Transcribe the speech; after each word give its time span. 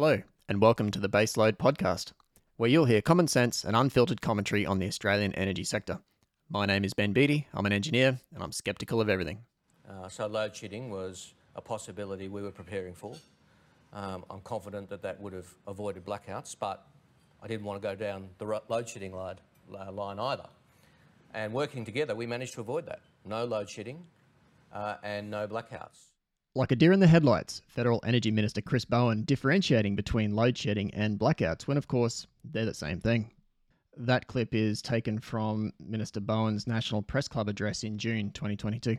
Hello, 0.00 0.22
and 0.48 0.60
welcome 0.60 0.92
to 0.92 1.00
the 1.00 1.08
Baseload 1.08 1.56
Podcast, 1.56 2.12
where 2.56 2.70
you'll 2.70 2.84
hear 2.84 3.02
common 3.02 3.26
sense 3.26 3.64
and 3.64 3.74
unfiltered 3.74 4.20
commentary 4.20 4.64
on 4.64 4.78
the 4.78 4.86
Australian 4.86 5.34
energy 5.34 5.64
sector. 5.64 5.98
My 6.48 6.66
name 6.66 6.84
is 6.84 6.94
Ben 6.94 7.12
Beatty, 7.12 7.48
I'm 7.52 7.66
an 7.66 7.72
engineer, 7.72 8.20
and 8.32 8.40
I'm 8.40 8.52
skeptical 8.52 9.00
of 9.00 9.08
everything. 9.08 9.40
Uh, 9.90 10.08
so 10.08 10.28
load 10.28 10.54
shedding 10.54 10.88
was 10.88 11.34
a 11.56 11.60
possibility 11.60 12.28
we 12.28 12.42
were 12.42 12.52
preparing 12.52 12.94
for. 12.94 13.16
Um, 13.92 14.24
I'm 14.30 14.38
confident 14.42 14.88
that 14.90 15.02
that 15.02 15.20
would 15.20 15.32
have 15.32 15.52
avoided 15.66 16.04
blackouts, 16.06 16.54
but 16.56 16.86
I 17.42 17.48
didn't 17.48 17.66
want 17.66 17.82
to 17.82 17.88
go 17.88 17.96
down 17.96 18.28
the 18.38 18.60
load 18.68 18.88
shedding 18.88 19.12
line, 19.12 19.40
uh, 19.76 19.90
line 19.90 20.20
either. 20.20 20.46
And 21.34 21.52
working 21.52 21.84
together, 21.84 22.14
we 22.14 22.24
managed 22.24 22.54
to 22.54 22.60
avoid 22.60 22.86
that. 22.86 23.00
No 23.24 23.44
load 23.44 23.68
shedding 23.68 24.06
uh, 24.72 24.98
and 25.02 25.28
no 25.28 25.48
blackouts. 25.48 26.07
Like 26.58 26.72
a 26.72 26.76
deer 26.76 26.90
in 26.90 26.98
the 26.98 27.06
headlights, 27.06 27.62
Federal 27.68 28.00
Energy 28.04 28.32
Minister 28.32 28.60
Chris 28.60 28.84
Bowen 28.84 29.22
differentiating 29.22 29.94
between 29.94 30.34
load 30.34 30.58
shedding 30.58 30.92
and 30.92 31.16
blackouts, 31.16 31.68
when 31.68 31.76
of 31.76 31.86
course 31.86 32.26
they're 32.42 32.64
the 32.64 32.74
same 32.74 32.98
thing. 32.98 33.30
That 33.96 34.26
clip 34.26 34.52
is 34.52 34.82
taken 34.82 35.20
from 35.20 35.72
Minister 35.78 36.18
Bowen's 36.18 36.66
National 36.66 37.00
Press 37.00 37.28
Club 37.28 37.48
address 37.48 37.84
in 37.84 37.96
June 37.96 38.32
2022. 38.32 38.96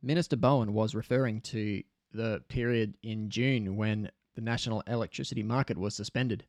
Minister 0.00 0.36
Bowen 0.36 0.72
was 0.72 0.94
referring 0.94 1.42
to 1.42 1.82
the 2.14 2.42
period 2.48 2.96
in 3.02 3.28
June 3.28 3.76
when 3.76 4.10
the 4.34 4.40
national 4.40 4.80
electricity 4.86 5.42
market 5.42 5.76
was 5.76 5.94
suspended. 5.94 6.46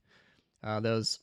Uh, 0.63 0.79
there 0.79 0.93
was 0.93 1.20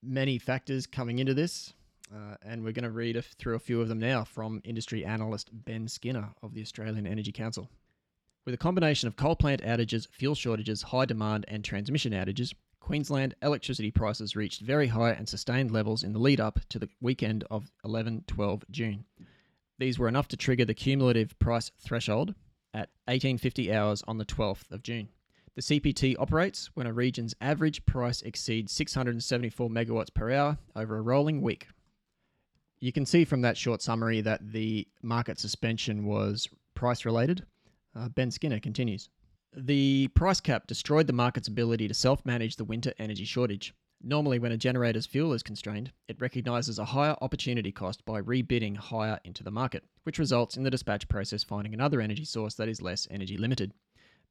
many 0.00 0.38
factors 0.38 0.86
coming 0.86 1.18
into 1.18 1.34
this, 1.34 1.72
uh, 2.14 2.36
and 2.42 2.62
we're 2.62 2.70
going 2.70 2.84
to 2.84 2.92
read 2.92 3.20
through 3.40 3.56
a 3.56 3.58
few 3.58 3.80
of 3.80 3.88
them 3.88 3.98
now 3.98 4.22
from 4.22 4.60
industry 4.62 5.04
analyst 5.04 5.50
Ben 5.52 5.88
Skinner 5.88 6.28
of 6.40 6.54
the 6.54 6.62
Australian 6.62 7.04
Energy 7.04 7.32
Council. 7.32 7.68
With 8.44 8.54
a 8.54 8.58
combination 8.58 9.06
of 9.06 9.14
coal 9.14 9.36
plant 9.36 9.62
outages, 9.62 10.08
fuel 10.08 10.34
shortages, 10.34 10.82
high 10.82 11.04
demand, 11.04 11.44
and 11.46 11.64
transmission 11.64 12.12
outages, 12.12 12.52
Queensland 12.80 13.36
electricity 13.40 13.92
prices 13.92 14.34
reached 14.34 14.60
very 14.60 14.88
high 14.88 15.12
and 15.12 15.28
sustained 15.28 15.70
levels 15.70 16.02
in 16.02 16.12
the 16.12 16.18
lead 16.18 16.40
up 16.40 16.58
to 16.68 16.80
the 16.80 16.88
weekend 17.00 17.44
of 17.48 17.70
11 17.84 18.24
12 18.26 18.64
June. 18.70 19.04
These 19.78 19.96
were 19.96 20.08
enough 20.08 20.26
to 20.28 20.36
trigger 20.36 20.64
the 20.64 20.74
cumulative 20.74 21.38
price 21.38 21.70
threshold 21.78 22.34
at 22.74 22.90
1850 23.06 23.72
hours 23.72 24.02
on 24.08 24.18
the 24.18 24.24
12th 24.24 24.68
of 24.72 24.82
June. 24.82 25.08
The 25.54 25.62
CPT 25.62 26.16
operates 26.18 26.70
when 26.74 26.88
a 26.88 26.92
region's 26.92 27.34
average 27.40 27.86
price 27.86 28.22
exceeds 28.22 28.72
674 28.72 29.70
megawatts 29.70 30.12
per 30.12 30.32
hour 30.32 30.58
over 30.74 30.96
a 30.96 31.02
rolling 31.02 31.42
week. 31.42 31.68
You 32.80 32.90
can 32.90 33.06
see 33.06 33.24
from 33.24 33.42
that 33.42 33.56
short 33.56 33.82
summary 33.82 34.20
that 34.22 34.52
the 34.52 34.88
market 35.00 35.38
suspension 35.38 36.04
was 36.04 36.48
price 36.74 37.04
related. 37.04 37.46
Uh, 37.94 38.08
ben 38.08 38.30
Skinner 38.30 38.58
continues. 38.58 39.08
The 39.54 40.08
price 40.08 40.40
cap 40.40 40.66
destroyed 40.66 41.06
the 41.06 41.12
market's 41.12 41.48
ability 41.48 41.86
to 41.88 41.94
self 41.94 42.24
manage 42.24 42.56
the 42.56 42.64
winter 42.64 42.94
energy 42.98 43.24
shortage. 43.24 43.74
Normally, 44.02 44.38
when 44.38 44.50
a 44.50 44.56
generator's 44.56 45.06
fuel 45.06 45.32
is 45.32 45.42
constrained, 45.42 45.92
it 46.08 46.20
recognises 46.20 46.78
a 46.78 46.86
higher 46.86 47.16
opportunity 47.20 47.70
cost 47.70 48.04
by 48.04 48.22
rebidding 48.22 48.76
higher 48.76 49.20
into 49.24 49.44
the 49.44 49.50
market, 49.50 49.84
which 50.04 50.18
results 50.18 50.56
in 50.56 50.62
the 50.62 50.70
dispatch 50.70 51.06
process 51.08 51.44
finding 51.44 51.74
another 51.74 52.00
energy 52.00 52.24
source 52.24 52.54
that 52.54 52.68
is 52.68 52.82
less 52.82 53.06
energy 53.10 53.36
limited. 53.36 53.72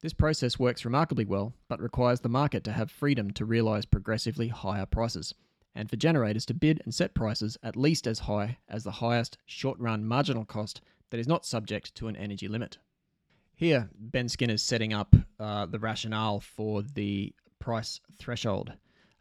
This 0.01 0.11
process 0.11 0.57
works 0.57 0.83
remarkably 0.83 1.25
well, 1.25 1.53
but 1.69 1.79
requires 1.79 2.21
the 2.21 2.29
market 2.29 2.63
to 2.63 2.71
have 2.71 2.89
freedom 2.89 3.31
to 3.31 3.45
realise 3.45 3.85
progressively 3.85 4.47
higher 4.47 4.87
prices, 4.87 5.35
and 5.75 5.89
for 5.89 5.95
generators 5.95 6.45
to 6.47 6.55
bid 6.55 6.81
and 6.83 6.93
set 6.93 7.13
prices 7.13 7.57
at 7.61 7.77
least 7.77 8.07
as 8.07 8.19
high 8.19 8.57
as 8.67 8.83
the 8.83 8.91
highest 8.91 9.37
short 9.45 9.79
run 9.79 10.03
marginal 10.03 10.45
cost 10.45 10.81
that 11.11 11.19
is 11.19 11.27
not 11.27 11.45
subject 11.45 11.93
to 11.95 12.07
an 12.07 12.15
energy 12.15 12.47
limit. 12.47 12.79
Here, 13.61 13.91
Ben 13.93 14.27
Skinner 14.27 14.55
is 14.55 14.63
setting 14.63 14.91
up 14.91 15.15
uh, 15.39 15.67
the 15.67 15.77
rationale 15.77 16.39
for 16.39 16.81
the 16.81 17.31
price 17.59 18.01
threshold. 18.17 18.73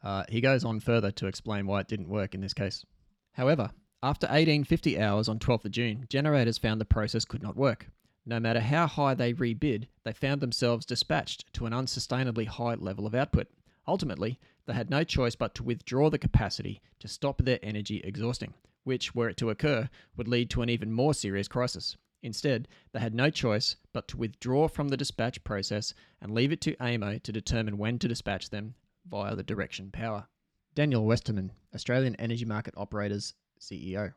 Uh, 0.03 0.25
he 0.31 0.41
goes 0.41 0.65
on 0.65 0.81
further 0.81 1.11
to 1.11 1.27
explain 1.27 1.67
why 1.67 1.81
it 1.81 1.89
didn't 1.89 2.09
work 2.09 2.35
in 2.35 2.41
this 2.41 2.55
case. 2.55 2.87
However, 3.33 3.71
after 4.03 4.27
1850 4.29 4.99
hours 4.99 5.29
on 5.29 5.41
12th 5.41 5.67
of 5.67 5.73
June, 5.73 6.07
generators 6.09 6.57
found 6.57 6.81
the 6.81 6.87
process 6.87 7.27
could 7.27 7.43
not 7.43 7.55
work. 7.55 7.89
No 8.25 8.41
matter 8.41 8.61
how 8.61 8.87
high 8.87 9.13
they 9.13 9.35
rebid, 9.35 9.89
they 10.05 10.15
found 10.15 10.41
themselves 10.41 10.87
dispatched 10.87 11.53
to 11.53 11.67
an 11.67 11.75
unsustainably 11.75 12.47
high 12.47 12.77
level 12.77 13.07
of 13.07 13.15
output. 13.15 13.49
Ultimately, 13.87 14.39
they 14.65 14.73
had 14.73 14.89
no 14.89 15.05
choice 15.05 15.35
but 15.35 15.55
to 15.57 15.63
withdraw 15.63 16.09
the 16.09 16.17
capacity 16.17 16.81
to 17.01 17.09
stop 17.09 17.43
their 17.43 17.59
energy 17.63 18.01
exhausting, 18.03 18.55
which, 18.85 19.15
were 19.15 19.29
it 19.29 19.37
to 19.37 19.51
occur, 19.51 19.91
would 20.17 20.29
lead 20.29 20.49
to 20.49 20.63
an 20.63 20.71
even 20.71 20.91
more 20.91 21.13
serious 21.13 21.47
crisis. 21.47 21.99
Instead, 22.23 22.69
they 22.93 23.01
had 23.01 23.15
no 23.15 23.31
choice 23.31 23.77
but 23.93 24.07
to 24.09 24.17
withdraw 24.17 24.69
from 24.69 24.89
the 24.89 24.97
dispatch 24.97 25.43
process 25.43 25.95
and 26.21 26.35
leave 26.35 26.53
it 26.53 26.61
to 26.61 26.77
AEMO 26.77 27.23
to 27.23 27.33
determine 27.33 27.79
when 27.79 27.99
to 27.99 28.09
dispatch 28.09 28.51
them 28.51 28.75
via 29.09 29.35
the 29.35 29.43
direction 29.43 29.91
power. 29.91 30.27
Daniel 30.75 31.05
Westerman, 31.05 31.53
Australian 31.75 32.15
Energy 32.17 32.45
Market 32.45 32.75
Operators 32.77 33.35
CEO. 33.59 34.13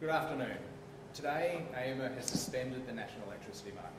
Good 0.00 0.10
afternoon. 0.10 0.56
Today, 1.12 1.62
AEMO 1.74 2.14
has 2.14 2.26
suspended 2.26 2.86
the 2.86 2.92
national 2.92 3.26
electricity 3.26 3.72
market. 3.72 3.92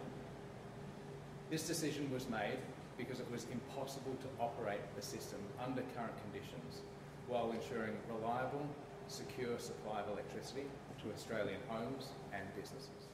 This 1.49 1.67
decision 1.67 2.11
was 2.11 2.29
made 2.29 2.57
because 2.97 3.19
it 3.19 3.29
was 3.31 3.45
impossible 3.51 4.15
to 4.21 4.43
operate 4.43 4.81
the 4.95 5.01
system 5.01 5.39
under 5.63 5.81
current 5.95 6.13
conditions 6.23 6.81
while 7.27 7.51
ensuring 7.51 7.93
reliable, 8.09 8.65
secure 9.07 9.59
supply 9.59 10.01
of 10.01 10.09
electricity 10.09 10.63
to 11.03 11.13
Australian 11.13 11.59
homes 11.67 12.07
and 12.33 12.43
businesses. 12.55 13.09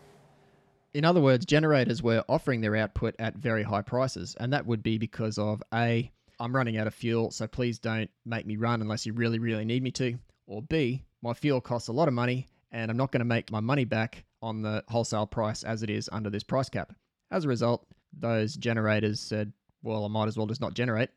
In 0.93 1.05
other 1.05 1.21
words, 1.21 1.45
generators 1.45 2.03
were 2.03 2.23
offering 2.27 2.61
their 2.61 2.75
output 2.75 3.15
at 3.17 3.35
very 3.35 3.63
high 3.63 3.81
prices, 3.81 4.35
and 4.39 4.51
that 4.51 4.65
would 4.65 4.83
be 4.83 4.97
because 4.97 5.37
of 5.37 5.63
A, 5.73 6.11
I'm 6.39 6.55
running 6.55 6.77
out 6.77 6.87
of 6.87 6.93
fuel, 6.93 7.31
so 7.31 7.47
please 7.47 7.79
don't 7.79 8.09
make 8.25 8.45
me 8.45 8.57
run 8.57 8.81
unless 8.81 9.05
you 9.05 9.13
really, 9.13 9.39
really 9.39 9.63
need 9.63 9.83
me 9.83 9.91
to, 9.91 10.17
or 10.47 10.61
B, 10.61 11.03
my 11.21 11.33
fuel 11.33 11.61
costs 11.61 11.87
a 11.87 11.93
lot 11.93 12.07
of 12.07 12.13
money 12.13 12.47
and 12.71 12.89
I'm 12.89 12.97
not 12.97 13.11
going 13.11 13.19
to 13.19 13.25
make 13.25 13.51
my 13.51 13.59
money 13.59 13.85
back 13.85 14.23
on 14.41 14.61
the 14.61 14.83
wholesale 14.87 15.27
price 15.27 15.63
as 15.63 15.83
it 15.83 15.89
is 15.89 16.09
under 16.11 16.29
this 16.29 16.43
price 16.43 16.69
cap. 16.69 16.93
As 17.29 17.45
a 17.45 17.49
result, 17.49 17.85
those 18.17 18.55
generators 18.55 19.19
said, 19.19 19.53
well, 19.83 20.05
I 20.05 20.07
might 20.07 20.27
as 20.27 20.37
well 20.37 20.47
just 20.47 20.61
not 20.61 20.73
generate. 20.73 21.09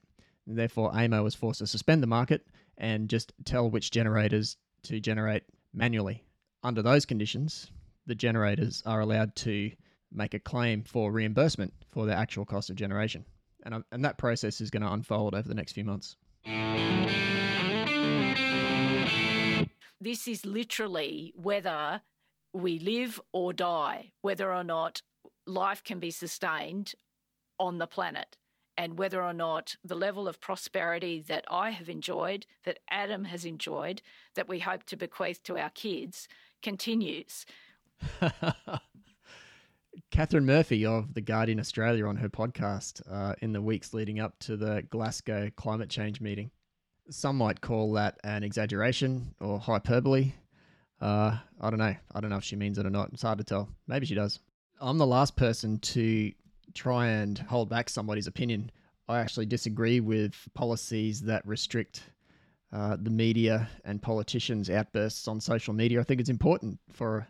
And 0.47 0.59
therefore, 0.59 0.93
AEMO 0.93 1.23
was 1.23 1.35
forced 1.35 1.61
to 1.61 1.67
suspend 1.67 2.03
the 2.03 2.09
market 2.09 2.47
and 2.77 3.09
just 3.09 3.33
tell 3.45 3.71
which 3.71 3.91
generators 3.91 4.57
to 4.85 5.01
generate 5.01 5.45
manually. 5.73 6.25
Under 6.63 6.83
those 6.83 7.07
conditions, 7.07 7.71
the 8.07 8.15
generators 8.15 8.83
are 8.87 9.01
allowed 9.01 9.35
to 9.37 9.71
make 10.13 10.35
a 10.35 10.39
claim 10.39 10.83
for 10.83 11.11
reimbursement 11.11 11.73
for 11.91 12.07
their 12.07 12.17
actual 12.17 12.45
cost 12.45 12.71
of 12.71 12.77
generation. 12.77 13.25
And, 13.65 13.83
and 13.91 14.05
that 14.05 14.19
process 14.19 14.61
is 14.61 14.71
going 14.71 14.83
to 14.83 14.93
unfold 14.93 15.35
over 15.35 15.49
the 15.49 15.55
next 15.55 15.73
few 15.73 15.85
months. 15.85 16.17
This 20.01 20.29
is 20.29 20.45
literally 20.45 21.33
whether 21.35 22.03
we 22.53 22.79
live 22.79 23.21
or 23.33 23.53
die, 23.53 24.13
whether 24.21 24.53
or 24.53 24.63
not 24.63 25.03
life 25.47 25.83
can 25.83 25.99
be 25.99 26.11
sustained 26.11 26.95
on 27.59 27.79
the 27.79 27.87
planet, 27.87 28.37
and 28.77 28.99
whether 28.99 29.23
or 29.23 29.33
not 29.33 29.77
the 29.85 29.95
level 29.95 30.29
of 30.29 30.41
prosperity 30.41 31.25
that 31.27 31.45
I 31.51 31.71
have 31.71 31.89
enjoyed, 31.89 32.45
that 32.65 32.81
Adam 32.91 33.25
has 33.25 33.45
enjoyed, 33.45 34.03
that 34.35 34.49
we 34.49 34.59
hope 34.59 34.85
to 34.85 34.97
bequeath 34.97 35.43
to 35.45 35.57
our 35.57 35.71
kids 35.71 36.29
continues. 36.63 37.47
Catherine 40.11 40.47
Murphy 40.47 40.87
of 40.87 41.15
The 41.15 41.21
Guardian 41.21 41.59
Australia 41.59 42.07
on 42.07 42.17
her 42.17 42.29
podcast 42.29 43.03
uh, 43.11 43.35
in 43.41 43.53
the 43.53 43.61
weeks 43.61 43.95
leading 43.95 44.21
up 44.21 44.39
to 44.41 44.57
the 44.57 44.83
Glasgow 44.91 45.51
climate 45.57 45.91
change 45.91 46.21
meeting. 46.21 46.51
Some 47.11 47.37
might 47.37 47.61
call 47.61 47.93
that 47.95 48.19
an 48.25 48.43
exaggeration 48.43 49.35
or 49.41 49.59
hyperbole. 49.59 50.33
Uh, 51.01 51.37
I 51.61 51.71
don't 51.71 51.79
know. 51.79 51.95
I 52.15 52.21
don't 52.21 52.31
know 52.31 52.37
if 52.37 52.45
she 52.45 52.57
means 52.57 52.79
it 52.79 52.87
or 52.87 52.91
not. 52.91 53.11
It's 53.13 53.23
hard 53.23 53.39
to 53.39 53.45
tell. 53.45 53.69
Maybe 53.87 54.07
she 54.07 54.15
does. 54.15 54.39
I'm 54.81 54.99
the 54.99 55.07
last 55.07 55.37
person 55.37 55.79
to 55.81 56.33
try 56.75 57.09
and 57.09 57.39
hold 57.39 57.69
back 57.69 57.89
somebody's 57.89 58.27
opinion. 58.27 58.71
I 59.09 59.19
actually 59.19 59.47
disagree 59.47 60.01
with 60.01 60.35
policies 60.55 61.21
that 61.23 61.47
restrict 61.47 62.05
uh, 62.73 62.97
the 63.01 63.11
media 63.11 63.69
and 63.85 64.01
politicians' 64.01 64.71
outbursts 64.71 65.29
on 65.29 65.41
social 65.41 65.75
media. 65.75 66.01
I 66.01 66.05
think 66.05 66.21
it's 66.21 66.31
important 66.31 66.79
for 66.93 67.27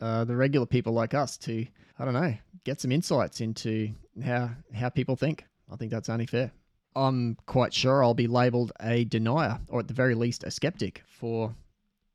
uh, 0.00 0.24
the 0.24 0.36
regular 0.36 0.66
people 0.66 0.92
like 0.92 1.14
us 1.14 1.36
to, 1.38 1.66
I 1.98 2.04
don't 2.04 2.14
know, 2.14 2.34
get 2.64 2.80
some 2.80 2.92
insights 2.92 3.40
into 3.40 3.90
how 4.24 4.50
how 4.74 4.88
people 4.88 5.16
think. 5.16 5.44
I 5.70 5.76
think 5.76 5.90
that's 5.90 6.08
only 6.08 6.26
fair. 6.26 6.52
I'm 6.96 7.36
quite 7.46 7.74
sure 7.74 8.04
I'll 8.04 8.14
be 8.14 8.28
labelled 8.28 8.72
a 8.80 9.04
denier, 9.04 9.58
or 9.68 9.80
at 9.80 9.88
the 9.88 9.94
very 9.94 10.14
least, 10.14 10.44
a 10.44 10.50
skeptic 10.50 11.02
for 11.06 11.54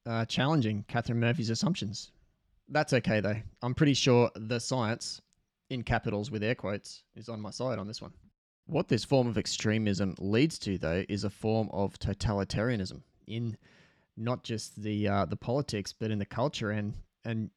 uh, 0.05 0.25
challenging 0.25 0.85
Catherine 0.87 1.19
Murphy's 1.19 1.49
assumptions. 1.49 2.11
That's 2.69 2.93
okay 2.93 3.19
though. 3.19 3.35
I'm 3.61 3.75
pretty 3.75 3.95
sure 3.95 4.29
the 4.35 4.59
science, 4.59 5.21
in 5.69 5.83
capitals 5.83 6.31
with 6.31 6.43
air 6.43 6.55
quotes, 6.55 7.03
is 7.15 7.29
on 7.29 7.41
my 7.41 7.51
side 7.51 7.79
on 7.79 7.87
this 7.87 8.01
one. 8.01 8.13
What 8.67 8.87
this 8.87 9.03
form 9.03 9.27
of 9.27 9.37
extremism 9.37 10.15
leads 10.19 10.59
to, 10.59 10.77
though, 10.77 11.03
is 11.09 11.23
a 11.23 11.29
form 11.29 11.69
of 11.73 11.97
totalitarianism 11.97 13.01
in 13.25 13.57
not 14.15 14.43
just 14.43 14.81
the 14.81 15.07
uh, 15.07 15.25
the 15.25 15.35
politics, 15.35 15.91
but 15.91 16.11
in 16.11 16.19
the 16.19 16.25
culture 16.25 16.71
and 16.71 16.93
and 17.25 17.49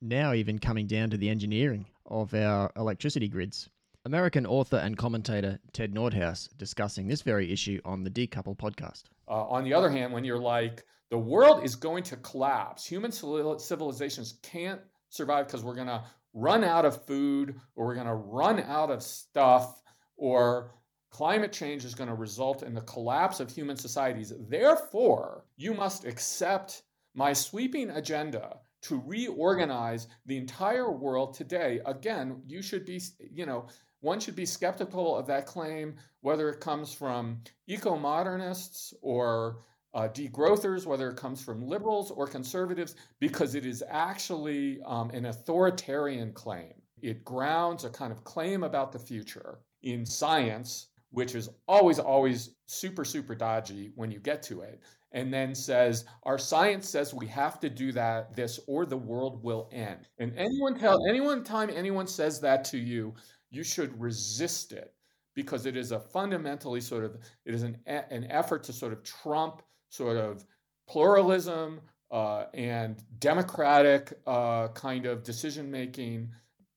now 0.00 0.32
even 0.32 0.58
coming 0.58 0.86
down 0.86 1.10
to 1.10 1.16
the 1.16 1.28
engineering 1.28 1.86
of 2.06 2.34
our 2.34 2.70
electricity 2.76 3.28
grids. 3.28 3.68
American 4.04 4.46
author 4.46 4.76
and 4.76 4.96
commentator 4.96 5.58
Ted 5.72 5.92
Nordhaus 5.92 6.48
discussing 6.56 7.08
this 7.08 7.22
very 7.22 7.52
issue 7.52 7.80
on 7.84 8.04
the 8.04 8.10
Decouple 8.10 8.56
podcast. 8.56 9.04
Uh, 9.26 9.44
on 9.48 9.64
the 9.64 9.74
other 9.74 9.90
hand, 9.90 10.12
when 10.12 10.24
you're 10.24 10.38
like, 10.38 10.84
the 11.10 11.18
world 11.18 11.64
is 11.64 11.74
going 11.74 12.04
to 12.04 12.16
collapse, 12.18 12.86
human 12.86 13.10
civilizations 13.10 14.38
can't 14.42 14.80
survive 15.08 15.46
because 15.46 15.64
we're 15.64 15.74
going 15.74 15.86
to 15.88 16.04
run 16.34 16.62
out 16.62 16.84
of 16.84 17.04
food 17.04 17.58
or 17.74 17.86
we're 17.86 17.94
going 17.94 18.06
to 18.06 18.14
run 18.14 18.60
out 18.60 18.90
of 18.90 19.02
stuff 19.02 19.82
or 20.16 20.70
climate 21.10 21.52
change 21.52 21.84
is 21.84 21.94
going 21.94 22.08
to 22.08 22.14
result 22.14 22.62
in 22.62 22.74
the 22.74 22.80
collapse 22.82 23.40
of 23.40 23.50
human 23.50 23.76
societies. 23.76 24.32
Therefore, 24.48 25.44
you 25.56 25.74
must 25.74 26.04
accept 26.04 26.82
my 27.14 27.32
sweeping 27.32 27.90
agenda 27.90 28.58
to 28.88 29.02
reorganize 29.04 30.06
the 30.26 30.36
entire 30.36 30.92
world 30.92 31.34
today. 31.34 31.80
Again, 31.86 32.40
you 32.46 32.62
should 32.62 32.84
be, 32.84 33.00
you 33.32 33.46
know, 33.46 33.66
one 34.00 34.20
should 34.20 34.36
be 34.36 34.46
skeptical 34.46 35.16
of 35.16 35.26
that 35.26 35.46
claim, 35.46 35.96
whether 36.20 36.48
it 36.48 36.60
comes 36.60 36.92
from 36.92 37.40
eco 37.66 37.96
modernists 37.96 38.94
or 39.02 39.62
uh, 39.94 40.08
degrowthers, 40.08 40.86
whether 40.86 41.10
it 41.10 41.16
comes 41.16 41.42
from 41.42 41.66
liberals 41.66 42.10
or 42.10 42.26
conservatives, 42.26 42.94
because 43.18 43.54
it 43.54 43.66
is 43.66 43.82
actually 43.88 44.80
um, 44.84 45.10
an 45.10 45.26
authoritarian 45.26 46.32
claim. 46.32 46.74
It 47.02 47.24
grounds 47.24 47.84
a 47.84 47.90
kind 47.90 48.12
of 48.12 48.22
claim 48.22 48.62
about 48.62 48.92
the 48.92 48.98
future 48.98 49.58
in 49.82 50.06
science, 50.06 50.88
which 51.10 51.34
is 51.34 51.48
always, 51.66 51.98
always 51.98 52.50
super, 52.66 53.04
super 53.04 53.34
dodgy 53.34 53.90
when 53.96 54.10
you 54.10 54.20
get 54.20 54.42
to 54.44 54.60
it, 54.60 54.80
and 55.16 55.32
then 55.32 55.54
says, 55.54 56.04
Our 56.24 56.38
science 56.38 56.88
says 56.88 57.14
we 57.14 57.26
have 57.28 57.58
to 57.60 57.70
do 57.70 57.90
that, 57.92 58.36
this, 58.36 58.60
or 58.68 58.84
the 58.84 58.98
world 58.98 59.42
will 59.42 59.68
end. 59.72 60.08
And 60.18 60.32
anyone 60.36 60.78
tell 60.78 61.04
anyone 61.08 61.42
time 61.42 61.70
anyone 61.74 62.06
says 62.06 62.38
that 62.42 62.64
to 62.66 62.78
you, 62.78 63.14
you 63.50 63.64
should 63.64 63.98
resist 63.98 64.72
it 64.72 64.92
because 65.34 65.64
it 65.64 65.74
is 65.76 65.90
a 65.90 65.98
fundamentally 65.98 66.82
sort 66.82 67.02
of 67.02 67.16
it 67.46 67.54
is 67.54 67.62
an, 67.62 67.78
an 67.86 68.26
effort 68.30 68.62
to 68.64 68.72
sort 68.74 68.92
of 68.92 69.02
trump 69.02 69.62
sort 69.88 70.18
of 70.18 70.44
pluralism 70.86 71.80
uh, 72.10 72.44
and 72.52 73.02
democratic 73.18 74.12
uh, 74.26 74.68
kind 74.68 75.06
of 75.06 75.22
decision 75.24 75.70
making, 75.70 76.30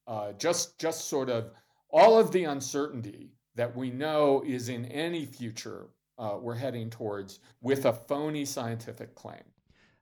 uh, 0.08 0.32
just 0.34 0.80
just 0.80 1.10
sort 1.10 1.30
of 1.30 1.52
all 1.92 2.18
of 2.18 2.32
the 2.32 2.46
uncertainty 2.46 3.34
that 3.56 3.76
we 3.76 3.90
know 3.90 4.42
is 4.48 4.70
in 4.70 4.86
any 4.86 5.26
future 5.26 5.90
uh, 6.20 6.38
we're 6.40 6.56
heading 6.56 6.90
towards 6.90 7.40
with 7.62 7.86
a 7.86 7.94
phony 7.94 8.46
scientific 8.46 9.16
claim. 9.16 9.42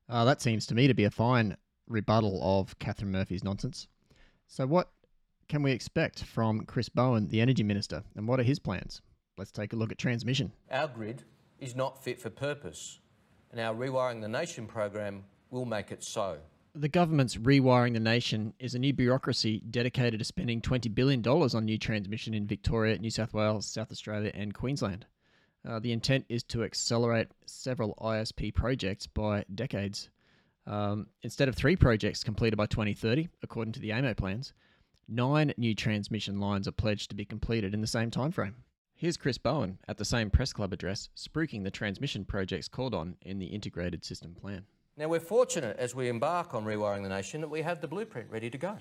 Uh, 0.08 0.24
that 0.24 0.42
seems 0.42 0.66
to 0.66 0.74
me 0.74 0.86
to 0.86 0.94
be 0.94 1.04
a 1.04 1.10
fine 1.10 1.56
rebuttal 1.86 2.40
of 2.42 2.78
Catherine 2.78 3.10
Murphy's 3.10 3.44
nonsense. 3.44 3.88
So, 4.46 4.66
what 4.66 4.90
can 5.48 5.62
we 5.62 5.72
expect 5.72 6.24
from 6.24 6.66
Chris 6.66 6.88
Bowen, 6.88 7.28
the 7.28 7.40
Energy 7.40 7.62
Minister, 7.62 8.02
and 8.16 8.28
what 8.28 8.40
are 8.40 8.44
his 8.44 8.58
plans? 8.58 9.00
Let's 9.38 9.52
take 9.52 9.72
a 9.72 9.76
look 9.76 9.92
at 9.92 9.98
transmission. 9.98 10.52
Our 10.70 10.88
grid 10.88 11.22
is 11.58 11.74
not 11.74 12.02
fit 12.02 12.20
for 12.20 12.30
purpose 12.30 12.98
and 13.50 13.60
our 13.60 13.74
Rewiring 13.74 14.20
the 14.20 14.28
Nation 14.28 14.66
program 14.66 15.24
will 15.50 15.64
make 15.64 15.90
it 15.90 16.02
so. 16.02 16.38
The 16.74 16.88
government's 16.88 17.36
Rewiring 17.36 17.94
the 17.94 18.00
Nation 18.00 18.52
is 18.58 18.74
a 18.74 18.78
new 18.78 18.92
bureaucracy 18.92 19.62
dedicated 19.70 20.18
to 20.20 20.24
spending 20.24 20.60
$20 20.60 20.94
billion 20.94 21.26
on 21.26 21.64
new 21.64 21.78
transmission 21.78 22.34
in 22.34 22.46
Victoria, 22.46 22.98
New 22.98 23.10
South 23.10 23.32
Wales, 23.32 23.66
South 23.66 23.90
Australia, 23.90 24.30
and 24.34 24.54
Queensland. 24.54 25.06
Uh, 25.66 25.78
the 25.78 25.92
intent 25.92 26.24
is 26.28 26.42
to 26.44 26.64
accelerate 26.64 27.28
several 27.46 27.94
ISP 28.00 28.54
projects 28.54 29.06
by 29.06 29.44
decades. 29.54 30.08
Um, 30.66 31.08
instead 31.22 31.48
of 31.48 31.54
three 31.54 31.76
projects 31.76 32.22
completed 32.22 32.56
by 32.56 32.66
2030, 32.66 33.28
according 33.42 33.72
to 33.72 33.80
the 33.80 33.90
AEMO 33.90 34.16
plans, 34.16 34.52
nine 35.08 35.52
new 35.56 35.74
transmission 35.74 36.40
lines 36.40 36.68
are 36.68 36.72
pledged 36.72 37.10
to 37.10 37.16
be 37.16 37.24
completed 37.24 37.74
in 37.74 37.80
the 37.80 37.86
same 37.86 38.10
timeframe. 38.10 38.54
Here's 38.94 39.16
Chris 39.16 39.38
Bowen 39.38 39.78
at 39.86 39.96
the 39.96 40.04
same 40.04 40.30
press 40.30 40.52
club 40.52 40.72
address, 40.72 41.08
spruiking 41.16 41.64
the 41.64 41.70
transmission 41.70 42.24
projects 42.24 42.68
called 42.68 42.94
on 42.94 43.16
in 43.22 43.38
the 43.38 43.46
Integrated 43.46 44.04
System 44.04 44.34
Plan. 44.34 44.64
Now, 44.96 45.08
we're 45.08 45.20
fortunate 45.20 45.76
as 45.78 45.94
we 45.94 46.08
embark 46.08 46.54
on 46.54 46.64
rewiring 46.64 47.04
the 47.04 47.08
nation 47.08 47.40
that 47.40 47.48
we 47.48 47.62
have 47.62 47.80
the 47.80 47.86
blueprint 47.86 48.28
ready 48.30 48.50
to 48.50 48.58
go. 48.58 48.76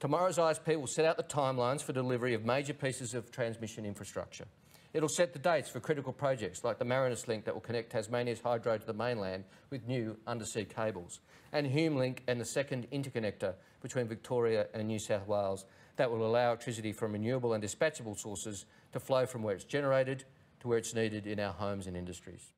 Tomorrow's 0.00 0.38
ISP 0.38 0.76
will 0.76 0.88
set 0.88 1.04
out 1.04 1.16
the 1.16 1.22
timelines 1.22 1.82
for 1.82 1.92
delivery 1.92 2.34
of 2.34 2.44
major 2.44 2.74
pieces 2.74 3.14
of 3.14 3.30
transmission 3.30 3.84
infrastructure. 3.84 4.46
It'll 4.92 5.08
set 5.08 5.32
the 5.32 5.38
dates 5.38 5.70
for 5.70 5.78
critical 5.78 6.12
projects 6.12 6.64
like 6.64 6.78
the 6.78 6.84
Marinus 6.84 7.28
Link 7.28 7.44
that 7.44 7.54
will 7.54 7.60
connect 7.60 7.92
Tasmania's 7.92 8.40
hydro 8.40 8.76
to 8.76 8.86
the 8.86 8.92
mainland 8.92 9.44
with 9.70 9.86
new 9.86 10.16
undersea 10.26 10.64
cables, 10.64 11.20
and 11.52 11.66
Hume 11.66 11.96
Link 11.96 12.24
and 12.26 12.40
the 12.40 12.44
second 12.44 12.88
interconnector 12.90 13.54
between 13.82 14.08
Victoria 14.08 14.66
and 14.74 14.88
New 14.88 14.98
South 14.98 15.26
Wales 15.28 15.64
that 15.96 16.10
will 16.10 16.26
allow 16.26 16.48
electricity 16.48 16.92
from 16.92 17.12
renewable 17.12 17.52
and 17.52 17.62
dispatchable 17.62 18.18
sources 18.18 18.66
to 18.92 18.98
flow 18.98 19.26
from 19.26 19.42
where 19.42 19.54
it's 19.54 19.64
generated 19.64 20.24
to 20.60 20.68
where 20.68 20.78
it's 20.78 20.94
needed 20.94 21.26
in 21.26 21.38
our 21.38 21.52
homes 21.52 21.86
and 21.86 21.96
industries. 21.96 22.52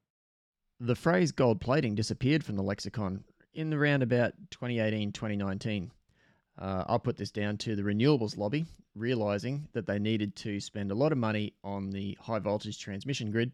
The 0.81 0.97
phrase 0.97 1.33
gold 1.33 1.61
plating 1.61 1.95
disappeared 1.95 2.45
from 2.45 2.57
the 2.57 2.63
lexicon 2.63 3.25
in 3.53 3.75
around 3.75 4.03
about 4.03 4.33
2018 4.51 5.13
2019. 5.13 5.93
Uh, 6.59 6.85
I'll 6.87 6.99
put 6.99 7.17
this 7.17 7.31
down 7.31 7.57
to 7.59 7.75
the 7.75 7.83
renewables 7.83 8.37
lobby, 8.37 8.67
realizing 8.95 9.69
that 9.73 9.87
they 9.87 9.99
needed 9.99 10.37
to 10.37 10.61
spend 10.61 10.91
a 10.91 10.95
lot 10.95 11.13
of 11.13 11.19
money 11.19 11.55
on 11.65 11.91
the 11.91 12.17
high 12.21 12.39
voltage 12.39 12.79
transmission 12.79 13.31
grid. 13.31 13.53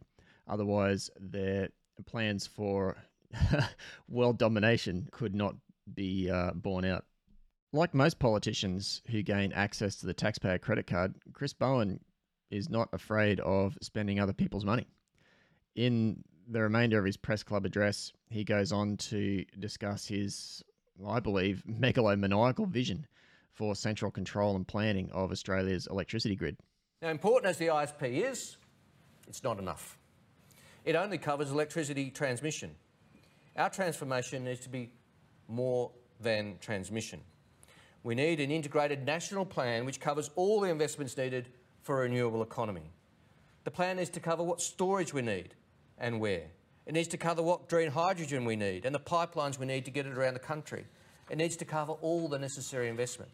Otherwise, 0.48 1.10
their 1.20 1.68
plans 2.06 2.46
for 2.46 2.96
world 4.08 4.38
domination 4.38 5.08
could 5.12 5.34
not 5.34 5.54
be 5.94 6.30
uh, 6.30 6.52
borne 6.54 6.84
out. 6.84 7.04
Like 7.72 7.94
most 7.94 8.18
politicians 8.18 9.02
who 9.10 9.22
gain 9.22 9.52
access 9.52 9.96
to 9.96 10.06
the 10.06 10.14
taxpayer 10.14 10.58
credit 10.58 10.86
card, 10.86 11.14
Chris 11.32 11.52
Bowen 11.52 12.00
is 12.50 12.70
not 12.70 12.88
afraid 12.92 13.40
of 13.40 13.76
spending 13.82 14.18
other 14.18 14.32
people's 14.32 14.64
money. 14.64 14.86
In 15.76 16.24
the 16.48 16.62
remainder 16.62 16.98
of 16.98 17.04
his 17.04 17.18
press 17.18 17.42
club 17.42 17.66
address, 17.66 18.12
he 18.30 18.42
goes 18.42 18.72
on 18.72 18.96
to 18.96 19.44
discuss 19.58 20.06
his, 20.06 20.62
I 21.06 21.20
believe, 21.20 21.62
megalomaniacal 21.68 22.68
vision 22.68 23.06
for 23.52 23.74
central 23.74 24.10
control 24.10 24.56
and 24.56 24.66
planning 24.66 25.10
of 25.12 25.30
Australia's 25.30 25.86
electricity 25.88 26.36
grid. 26.36 26.56
Now, 27.02 27.10
important 27.10 27.50
as 27.50 27.58
the 27.58 27.66
ISP 27.66 28.24
is, 28.30 28.56
it's 29.28 29.42
not 29.44 29.58
enough. 29.58 29.98
It 30.84 30.96
only 30.96 31.18
covers 31.18 31.50
electricity 31.50 32.10
transmission. 32.10 32.74
Our 33.56 33.70
transformation 33.70 34.44
needs 34.44 34.60
to 34.60 34.68
be 34.68 34.90
more 35.48 35.90
than 36.20 36.56
transmission. 36.60 37.20
We 38.02 38.14
need 38.14 38.40
an 38.40 38.50
integrated 38.50 39.04
national 39.04 39.44
plan 39.44 39.84
which 39.84 40.00
covers 40.00 40.30
all 40.36 40.60
the 40.60 40.70
investments 40.70 41.16
needed 41.16 41.48
for 41.82 41.98
a 41.98 42.02
renewable 42.02 42.42
economy. 42.42 42.92
The 43.64 43.70
plan 43.70 43.98
is 43.98 44.08
to 44.10 44.20
cover 44.20 44.42
what 44.42 44.60
storage 44.60 45.12
we 45.12 45.22
need 45.22 45.54
and 45.98 46.20
where. 46.20 46.46
It 46.88 46.94
needs 46.94 47.08
to 47.08 47.18
cover 47.18 47.42
what 47.42 47.68
green 47.68 47.90
hydrogen 47.90 48.46
we 48.46 48.56
need 48.56 48.86
and 48.86 48.94
the 48.94 48.98
pipelines 48.98 49.58
we 49.58 49.66
need 49.66 49.84
to 49.84 49.90
get 49.90 50.06
it 50.06 50.16
around 50.16 50.32
the 50.32 50.40
country. 50.40 50.86
It 51.28 51.36
needs 51.36 51.54
to 51.56 51.66
cover 51.66 51.92
all 51.92 52.28
the 52.28 52.38
necessary 52.38 52.88
investment. 52.88 53.30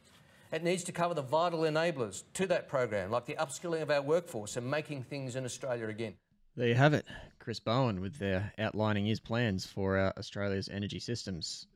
It 0.51 0.65
needs 0.65 0.83
to 0.85 0.93
cover 0.93 1.15
the 1.15 1.23
vital 1.23 1.61
enablers 1.61 2.25
to 2.35 2.49
that 2.49 2.69
program, 2.69 3.13
like 3.13 3.27
the 3.27 3.35
upskilling 3.35 3.81
of 3.81 3.93
our 3.93 4.03
workforce 4.03 4.57
and 4.57 4.69
making 4.69 5.05
things 5.05 5.37
in 5.37 5.45
Australia 5.45 5.87
again. 5.87 6.15
There 6.57 6.67
you 6.67 6.75
have 6.75 6.95
it. 6.95 7.07
Chris 7.39 7.61
Bowen 7.61 8.01
with 8.01 8.19
their 8.19 8.53
outlining 8.59 9.07
his 9.07 9.21
plans 9.21 9.65
for 9.65 9.99
uh, 9.99 10.13
Australia's 10.19 10.69
energy 10.69 10.99
systems. 10.99 11.69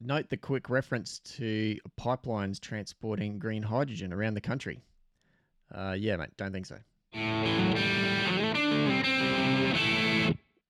Note 0.00 0.28
the 0.30 0.36
quick 0.36 0.70
reference 0.70 1.18
to 1.18 1.76
pipelines 2.00 2.60
transporting 2.60 3.40
green 3.40 3.64
hydrogen 3.64 4.12
around 4.12 4.34
the 4.34 4.40
country. 4.40 4.80
Uh, 5.74 5.96
yeah, 5.98 6.16
mate, 6.16 6.30
don't 6.36 6.52
think 6.52 6.66
so. 6.66 6.76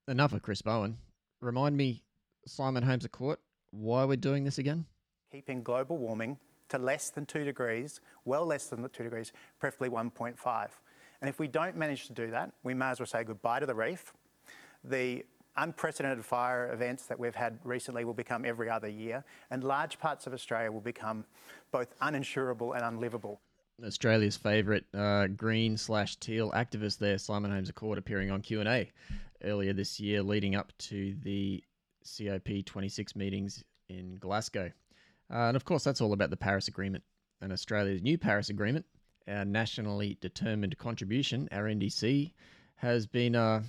Enough 0.09 0.35
of 0.35 0.43
Chris 0.43 0.63
Bowen. 0.63 0.99
Remind 1.41 1.77
me, 1.77 2.05
Simon 2.47 2.85
Holmes 2.85 3.05
a 3.05 3.09
Court, 3.09 3.41
why 3.73 4.05
we're 4.05 4.15
doing 4.15 4.45
this 4.45 4.59
again? 4.59 4.85
Keeping 5.33 5.65
global 5.65 5.99
warming 5.99 6.39
to 6.69 6.79
less 6.79 7.11
than 7.11 7.27
2 7.27 7.45
degrees, 7.45 8.01
well 8.25 8.47
less 8.47 8.69
than 8.69 8.83
the 8.83 8.89
2 8.89 9.03
degrees, 9.03 9.33
preferably 9.59 9.89
1.5. 9.89 10.69
And 11.21 11.29
if 11.29 11.41
we 11.41 11.49
don't 11.49 11.77
manage 11.77 12.07
to 12.07 12.13
do 12.13 12.31
that, 12.31 12.53
we 12.63 12.73
may 12.73 12.87
as 12.87 13.01
well 13.01 13.07
say 13.09 13.25
goodbye 13.25 13.59
to 13.59 13.67
the 13.67 13.75
reef. 13.75 14.13
The 14.85 15.25
unprecedented 15.57 16.25
fire 16.25 16.73
events 16.73 17.07
that 17.07 17.19
we've 17.19 17.35
had 17.35 17.59
recently 17.65 18.05
will 18.05 18.15
become 18.15 18.45
every 18.45 18.71
other 18.71 18.89
year, 18.89 19.25
and 19.51 19.65
large 19.65 19.99
parts 19.99 20.29
of 20.29 20.33
Australia 20.33 20.71
will 20.71 20.81
become 20.81 21.25
both 21.73 21.99
uninsurable 21.99 22.77
and 22.77 22.85
unlivable. 22.85 23.41
Australia's 23.85 24.37
favourite 24.37 24.85
uh, 24.95 25.27
green 25.27 25.77
slash 25.77 26.15
teal 26.17 26.53
activist 26.53 26.99
there, 26.99 27.19
Simon 27.19 27.51
Holmes 27.51 27.69
a 27.69 27.73
Court, 27.73 27.99
appearing 27.99 28.31
on 28.31 28.41
Q 28.41 28.61
and 28.61 28.69
A 28.69 28.91
earlier 29.47 29.73
this 29.73 29.99
year, 30.01 30.23
leading 30.23 30.55
up 30.55 30.73
to 30.79 31.15
the 31.23 31.63
COP26 32.05 33.17
meetings 33.17 33.65
in 33.89 34.17
Glasgow. 34.17 34.71
Uh, 35.33 35.49
and 35.49 35.57
of 35.57 35.65
course, 35.65 35.85
that's 35.85 36.01
all 36.01 36.13
about 36.13 36.31
the 36.31 36.37
Paris 36.37 36.69
Agreement 36.69 37.05
and 37.41 37.53
Australia's 37.53 38.03
new 38.03 38.19
Paris 38.19 38.51
Agreement. 38.51 38.85
Our 39.29 39.45
nationally 39.45 40.19
determined 40.21 40.77
contribution, 40.79 41.49
our 41.51 41.65
NDC, 41.65 42.33
has 42.77 43.07
been, 43.07 43.35
uh, 43.35 43.63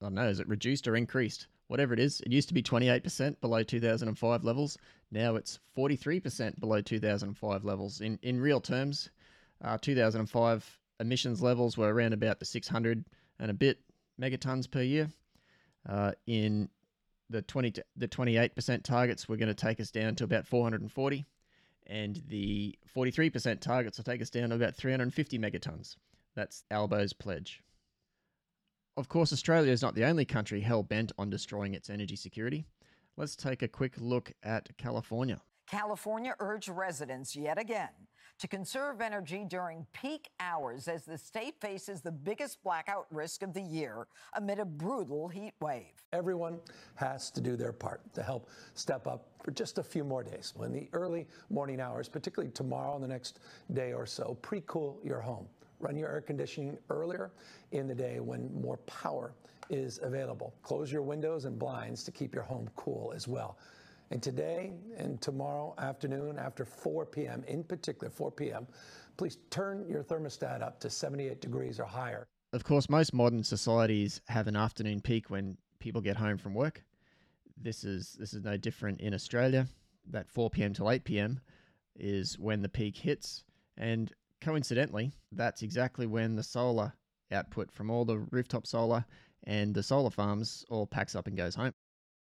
I 0.00 0.04
don't 0.04 0.14
know, 0.14 0.28
is 0.28 0.40
it 0.40 0.48
reduced 0.48 0.86
or 0.88 0.96
increased? 0.96 1.46
whatever 1.68 1.94
it 1.94 2.00
is. 2.00 2.20
It 2.22 2.32
used 2.32 2.48
to 2.48 2.54
be 2.54 2.64
28% 2.64 3.40
below 3.40 3.62
2005 3.62 4.42
levels. 4.42 4.76
Now 5.12 5.36
it's 5.36 5.60
43% 5.76 6.58
below 6.58 6.80
2005 6.80 7.64
levels. 7.64 8.00
In 8.00 8.18
in 8.22 8.40
real 8.40 8.60
terms, 8.60 9.08
Uh, 9.62 9.78
2005 9.78 10.80
emissions 10.98 11.40
levels 11.42 11.76
were 11.76 11.94
around 11.94 12.12
about 12.12 12.40
the 12.40 12.44
600 12.44 13.04
and 13.38 13.50
a 13.52 13.54
bit 13.54 13.78
megatons 14.20 14.70
per 14.70 14.82
year. 14.82 15.10
Uh, 15.88 16.12
in 16.26 16.68
the 17.30 17.40
20 17.42 17.74
the 17.96 18.08
28% 18.08 18.82
targets 18.82 19.28
were 19.28 19.36
going 19.36 19.48
to 19.48 19.54
take 19.54 19.80
us 19.80 19.90
down 19.90 20.14
to 20.16 20.24
about 20.24 20.46
440 20.46 21.24
and 21.86 22.22
the 22.28 22.78
43% 22.94 23.60
targets 23.60 23.98
will 23.98 24.04
take 24.04 24.20
us 24.20 24.30
down 24.30 24.50
to 24.50 24.56
about 24.56 24.76
350 24.76 25.38
megatons. 25.38 25.96
That's 26.34 26.64
Albo's 26.70 27.12
pledge. 27.12 27.62
Of 28.96 29.08
course, 29.08 29.32
Australia 29.32 29.72
is 29.72 29.82
not 29.82 29.94
the 29.94 30.04
only 30.04 30.24
country 30.24 30.60
hell 30.60 30.82
bent 30.82 31.12
on 31.18 31.30
destroying 31.30 31.74
its 31.74 31.88
energy 31.88 32.16
security. 32.16 32.66
Let's 33.16 33.36
take 33.36 33.62
a 33.62 33.68
quick 33.68 33.94
look 33.98 34.32
at 34.42 34.76
California. 34.76 35.40
California 35.66 36.34
urged 36.40 36.68
residents 36.68 37.34
yet 37.34 37.58
again 37.58 37.90
to 38.40 38.48
conserve 38.48 39.02
energy 39.02 39.44
during 39.46 39.86
peak 39.92 40.30
hours 40.40 40.88
as 40.88 41.04
the 41.04 41.18
state 41.18 41.54
faces 41.60 42.00
the 42.00 42.10
biggest 42.10 42.62
blackout 42.62 43.06
risk 43.10 43.42
of 43.42 43.52
the 43.52 43.60
year 43.60 44.06
amid 44.32 44.58
a 44.58 44.64
brutal 44.64 45.28
heat 45.28 45.52
wave. 45.60 45.92
Everyone 46.14 46.58
has 46.94 47.30
to 47.32 47.40
do 47.42 47.54
their 47.54 47.72
part 47.72 48.00
to 48.14 48.22
help 48.22 48.48
step 48.74 49.06
up 49.06 49.26
for 49.44 49.50
just 49.50 49.76
a 49.76 49.82
few 49.82 50.04
more 50.04 50.22
days. 50.22 50.54
When 50.56 50.72
the 50.72 50.88
early 50.94 51.26
morning 51.50 51.82
hours, 51.82 52.08
particularly 52.08 52.50
tomorrow 52.52 52.94
and 52.94 53.04
the 53.04 53.08
next 53.08 53.40
day 53.74 53.92
or 53.92 54.06
so, 54.06 54.38
pre 54.40 54.62
cool 54.66 54.98
your 55.04 55.20
home. 55.20 55.46
Run 55.78 55.96
your 55.96 56.08
air 56.08 56.22
conditioning 56.22 56.78
earlier 56.88 57.30
in 57.72 57.88
the 57.88 57.94
day 57.94 58.20
when 58.20 58.50
more 58.58 58.78
power 58.78 59.34
is 59.68 60.00
available. 60.02 60.54
Close 60.62 60.90
your 60.90 61.02
windows 61.02 61.44
and 61.44 61.58
blinds 61.58 62.04
to 62.04 62.10
keep 62.10 62.34
your 62.34 62.44
home 62.44 62.68
cool 62.74 63.12
as 63.14 63.28
well. 63.28 63.58
And 64.10 64.20
today 64.20 64.72
and 64.96 65.20
tomorrow 65.20 65.74
afternoon 65.78 66.38
after 66.38 66.64
4 66.64 67.06
p.m., 67.06 67.44
in 67.46 67.62
particular 67.62 68.10
4 68.10 68.32
p.m., 68.32 68.66
please 69.16 69.38
turn 69.50 69.86
your 69.88 70.02
thermostat 70.02 70.62
up 70.62 70.80
to 70.80 70.90
78 70.90 71.40
degrees 71.40 71.78
or 71.78 71.84
higher. 71.84 72.26
Of 72.52 72.64
course, 72.64 72.90
most 72.90 73.14
modern 73.14 73.44
societies 73.44 74.20
have 74.26 74.48
an 74.48 74.56
afternoon 74.56 75.00
peak 75.00 75.30
when 75.30 75.56
people 75.78 76.00
get 76.00 76.16
home 76.16 76.38
from 76.38 76.54
work. 76.54 76.82
This 77.56 77.84
is 77.84 78.16
this 78.18 78.34
is 78.34 78.42
no 78.42 78.56
different 78.56 79.00
in 79.00 79.14
Australia. 79.14 79.68
That 80.08 80.28
4 80.28 80.50
p.m. 80.50 80.72
till 80.72 80.90
8 80.90 81.04
p.m. 81.04 81.40
is 81.94 82.36
when 82.38 82.62
the 82.62 82.68
peak 82.68 82.96
hits, 82.96 83.44
and 83.76 84.12
coincidentally, 84.40 85.12
that's 85.30 85.62
exactly 85.62 86.06
when 86.06 86.34
the 86.34 86.42
solar 86.42 86.94
output 87.30 87.70
from 87.70 87.90
all 87.90 88.04
the 88.04 88.18
rooftop 88.18 88.66
solar 88.66 89.04
and 89.44 89.72
the 89.72 89.82
solar 89.82 90.10
farms 90.10 90.64
all 90.68 90.86
packs 90.86 91.14
up 91.14 91.28
and 91.28 91.36
goes 91.36 91.54
home. 91.54 91.72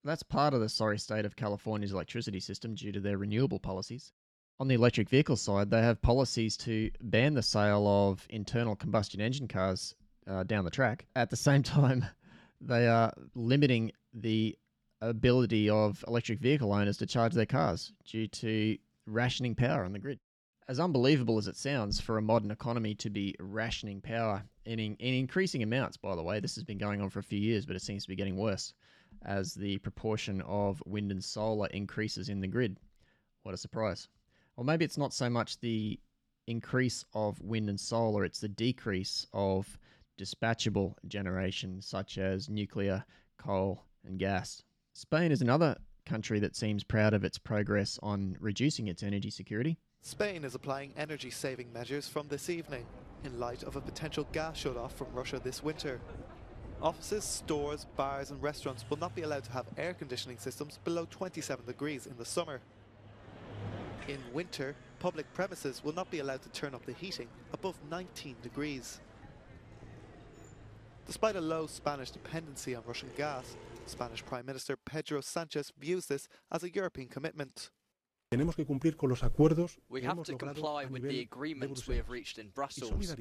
That's 0.04 0.24
part 0.24 0.54
of 0.54 0.60
the 0.60 0.70
sorry 0.70 1.00
state 1.00 1.26
of 1.26 1.36
California's 1.36 1.94
electricity 1.94 2.40
system 2.40 2.76
due 2.76 2.92
to 2.92 3.00
their 3.00 3.18
renewable 3.18 3.60
policies. 3.60 4.12
On 4.60 4.68
the 4.68 4.76
electric 4.76 5.10
vehicle 5.10 5.36
side, 5.36 5.70
they 5.70 5.82
have 5.82 6.02
policies 6.02 6.58
to 6.58 6.92
ban 7.02 7.34
the 7.34 7.42
sale 7.42 7.88
of 7.88 8.26
internal 8.30 8.76
combustion 8.76 9.22
engine 9.22 9.48
cars 9.48 9.96
uh, 10.28 10.44
down 10.44 10.66
the 10.66 10.72
track. 10.72 11.06
At 11.16 11.30
the 11.30 11.36
same 11.48 11.64
time, 11.64 12.06
they 12.62 12.88
are 12.88 13.14
limiting 13.34 13.92
the 14.14 14.58
ability 15.02 15.70
of 15.70 16.04
electric 16.08 16.40
vehicle 16.40 16.72
owners 16.72 16.98
to 16.98 17.06
charge 17.06 17.34
their 17.34 17.46
cars 17.46 17.92
due 18.06 18.28
to 18.28 18.78
rationing 19.06 19.56
power 19.56 19.84
on 19.84 19.94
the 19.94 20.00
grid. 20.00 20.20
As 20.66 20.80
unbelievable 20.80 21.38
as 21.38 21.48
it 21.48 21.58
sounds 21.58 22.00
for 22.00 22.18
a 22.18 22.22
modern 22.22 22.50
economy 22.50 22.96
to 22.96 23.10
be 23.10 23.36
rationing 23.40 24.00
power 24.00 24.44
in, 24.66 24.80
in 24.80 24.96
increasing 24.98 25.62
amounts, 25.62 25.98
by 25.98 26.16
the 26.16 26.24
way, 26.24 26.40
this 26.40 26.56
has 26.56 26.64
been 26.64 26.78
going 26.78 27.02
on 27.02 27.10
for 27.10 27.20
a 27.20 27.24
few 27.24 27.40
years, 27.40 27.66
but 27.66 27.76
it 27.76 27.82
seems 27.82 28.04
to 28.04 28.10
be 28.10 28.16
getting 28.16 28.38
worse 28.38 28.74
as 29.26 29.54
the 29.54 29.78
proportion 29.80 30.42
of 30.42 30.82
wind 30.86 31.12
and 31.12 31.22
solar 31.24 31.68
increases 31.68 32.30
in 32.30 32.40
the 32.40 32.48
grid. 32.48 32.78
What 33.44 33.54
a 33.54 33.58
surprise. 33.58 34.08
Or 34.56 34.64
maybe 34.64 34.86
it's 34.86 34.98
not 34.98 35.14
so 35.14 35.30
much 35.30 35.60
the 35.60 36.00
increase 36.48 37.04
of 37.14 37.42
wind 37.42 37.70
and 37.70 37.80
solar, 37.80 38.24
it's 38.24 38.40
the 38.40 38.48
decrease 38.48 39.28
of 39.34 39.78
dispatchable 40.18 40.96
generation, 41.08 41.82
such 41.82 42.18
as 42.18 42.48
nuclear, 42.48 43.04
coal, 43.38 43.84
and 44.06 44.18
gas. 44.18 44.64
Spain 44.94 45.32
is 45.32 45.42
another 45.42 45.76
country 46.06 46.40
that 46.40 46.56
seems 46.56 46.84
proud 46.84 47.14
of 47.14 47.26
its 47.26 47.38
progress 47.38 48.00
on 48.02 48.38
reducing 48.40 48.88
its 48.88 49.04
energy 49.04 49.30
security. 49.30 49.78
Spain 50.06 50.44
is 50.44 50.54
applying 50.54 50.92
energy 50.98 51.30
saving 51.30 51.72
measures 51.72 52.10
from 52.10 52.28
this 52.28 52.50
evening 52.50 52.86
in 53.24 53.40
light 53.40 53.64
of 53.64 53.78
a 53.78 53.82
potential 53.82 54.28
gas 54.34 54.58
shut-off 54.58 54.94
from 54.98 55.08
Russia 55.14 55.40
this 55.42 55.64
winter. 55.64 56.02
Offices, 56.82 57.24
stores, 57.24 57.88
bars 57.96 58.30
and 58.30 58.44
restaurants 58.44 58.84
will 58.90 58.98
not 58.98 59.16
be 59.16 59.22
allowed 59.22 59.46
to 59.46 59.52
have 59.54 59.66
air 59.78 59.94
conditioning 59.94 60.38
systems 60.38 60.78
below 60.84 61.08
27 61.10 61.66
degrees 61.66 62.06
in 62.06 62.18
the 62.18 62.26
summer. 62.26 62.60
In 64.10 64.20
winter, 64.34 64.76
public 65.00 65.34
premises 65.34 65.82
will 65.82 65.94
not 65.94 66.12
be 66.12 66.20
allowed 66.20 66.42
to 66.42 66.50
turn 66.50 66.76
up 66.76 66.86
the 66.86 66.92
heating 66.92 67.30
above 67.54 67.78
19 67.90 68.36
degrees. 68.44 69.00
Despite 71.08 71.38
a 71.38 71.42
low 71.42 71.66
Spanish 71.66 72.12
dependency 72.12 72.76
on 72.76 72.84
Russian 72.86 73.10
gas, 73.16 73.56
Spanish 73.86 74.24
Prime 74.26 74.46
Minister 74.46 74.76
Pedro 74.76 75.22
Sanchez 75.22 75.72
views 75.80 76.08
this 76.08 76.28
as 76.52 76.62
a 76.62 76.70
European 76.70 77.08
commitment. 77.08 77.70
Tenemos 78.34 78.56
que 78.56 78.66
cumplir 78.66 78.98
con 78.98 79.10
los 79.10 79.22
acuerdos 79.22 79.78
we 79.90 80.02
have 80.02 80.24
to 80.24 80.36
comply 80.36 80.86
with 80.86 81.04
the 81.04 81.20
agreements 81.20 81.88
we 81.88 81.98
have 81.98 82.10
reached 82.10 82.40
in 82.40 82.50
Brussels. 82.50 83.16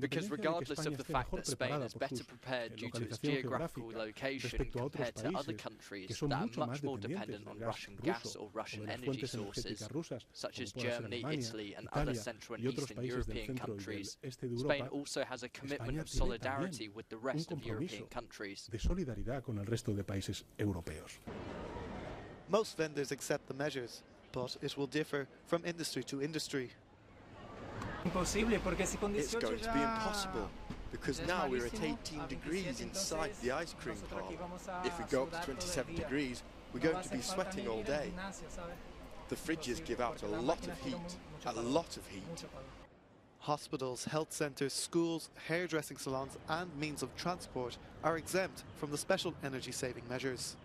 Because 0.00 0.30
regardless 0.30 0.84
of 0.84 0.98
the 0.98 1.04
fact 1.04 1.34
that 1.34 1.46
Spain 1.46 1.80
is 1.80 1.94
better 1.94 2.22
prepared 2.24 2.76
due 2.76 2.90
to 2.90 3.04
its 3.04 3.16
geographical 3.16 3.90
location 3.94 4.68
compared 4.70 5.16
to 5.16 5.34
other 5.34 5.54
countries 5.54 6.10
that 6.10 6.30
are 6.30 6.66
much 6.66 6.82
more 6.82 6.98
dependent 6.98 7.48
on 7.48 7.58
Russian 7.58 7.96
gas 8.02 8.36
or 8.36 8.50
Russian 8.52 8.86
energy 8.86 9.26
sources, 9.26 9.88
such 10.34 10.60
as 10.60 10.72
Germany, 10.74 11.24
Italy 11.30 11.74
and 11.74 11.88
other 11.94 12.12
Central 12.12 12.56
and 12.56 12.66
Eastern 12.66 13.02
European 13.02 13.56
countries, 13.56 14.18
Spain 14.58 14.88
also 14.90 15.24
has 15.24 15.42
a 15.42 15.48
commitment 15.48 15.98
of 15.98 16.06
solidarity 16.10 16.90
with 16.90 17.08
the 17.08 17.16
rest 17.16 17.50
of 17.50 17.64
European 17.64 18.04
countries. 18.08 18.68
Most 22.48 22.76
vendors 22.76 23.10
accept 23.10 23.48
the 23.48 23.54
measures, 23.54 24.02
but 24.32 24.56
it 24.62 24.76
will 24.76 24.86
differ 24.86 25.26
from 25.46 25.64
industry 25.64 26.04
to 26.04 26.22
industry. 26.22 26.70
It's 28.04 29.34
going 29.34 29.58
to 29.58 29.72
be 29.72 29.82
impossible 29.82 30.48
because 30.92 31.26
now 31.26 31.48
we're 31.48 31.66
at 31.66 31.82
18 31.82 31.98
degrees 32.28 32.80
inside 32.80 33.32
the 33.42 33.50
ice 33.50 33.74
cream 33.80 33.96
parlor. 34.10 34.36
If 34.84 34.96
we 34.98 35.04
go 35.06 35.24
up 35.24 35.32
to 35.40 35.44
27 35.44 35.96
degrees, 35.96 36.44
we're 36.72 36.80
going 36.80 37.02
to 37.02 37.08
be 37.08 37.20
sweating 37.20 37.66
all 37.66 37.82
day. 37.82 38.12
The 39.28 39.36
fridges 39.36 39.84
give 39.84 40.00
out 40.00 40.22
a 40.22 40.28
lot 40.28 40.64
of 40.68 40.78
heat, 40.78 41.16
a 41.46 41.52
lot 41.52 41.96
of 41.96 42.06
heat. 42.06 42.44
Hospitals, 43.40 44.04
health 44.04 44.32
centres, 44.32 44.72
schools, 44.72 45.30
hairdressing 45.48 45.96
salons 45.96 46.38
and 46.48 46.74
means 46.78 47.02
of 47.02 47.14
transport 47.16 47.76
are 48.04 48.16
exempt 48.16 48.62
from 48.76 48.92
the 48.92 48.98
special 48.98 49.34
energy 49.42 49.72
saving 49.72 50.04
measures. 50.08 50.56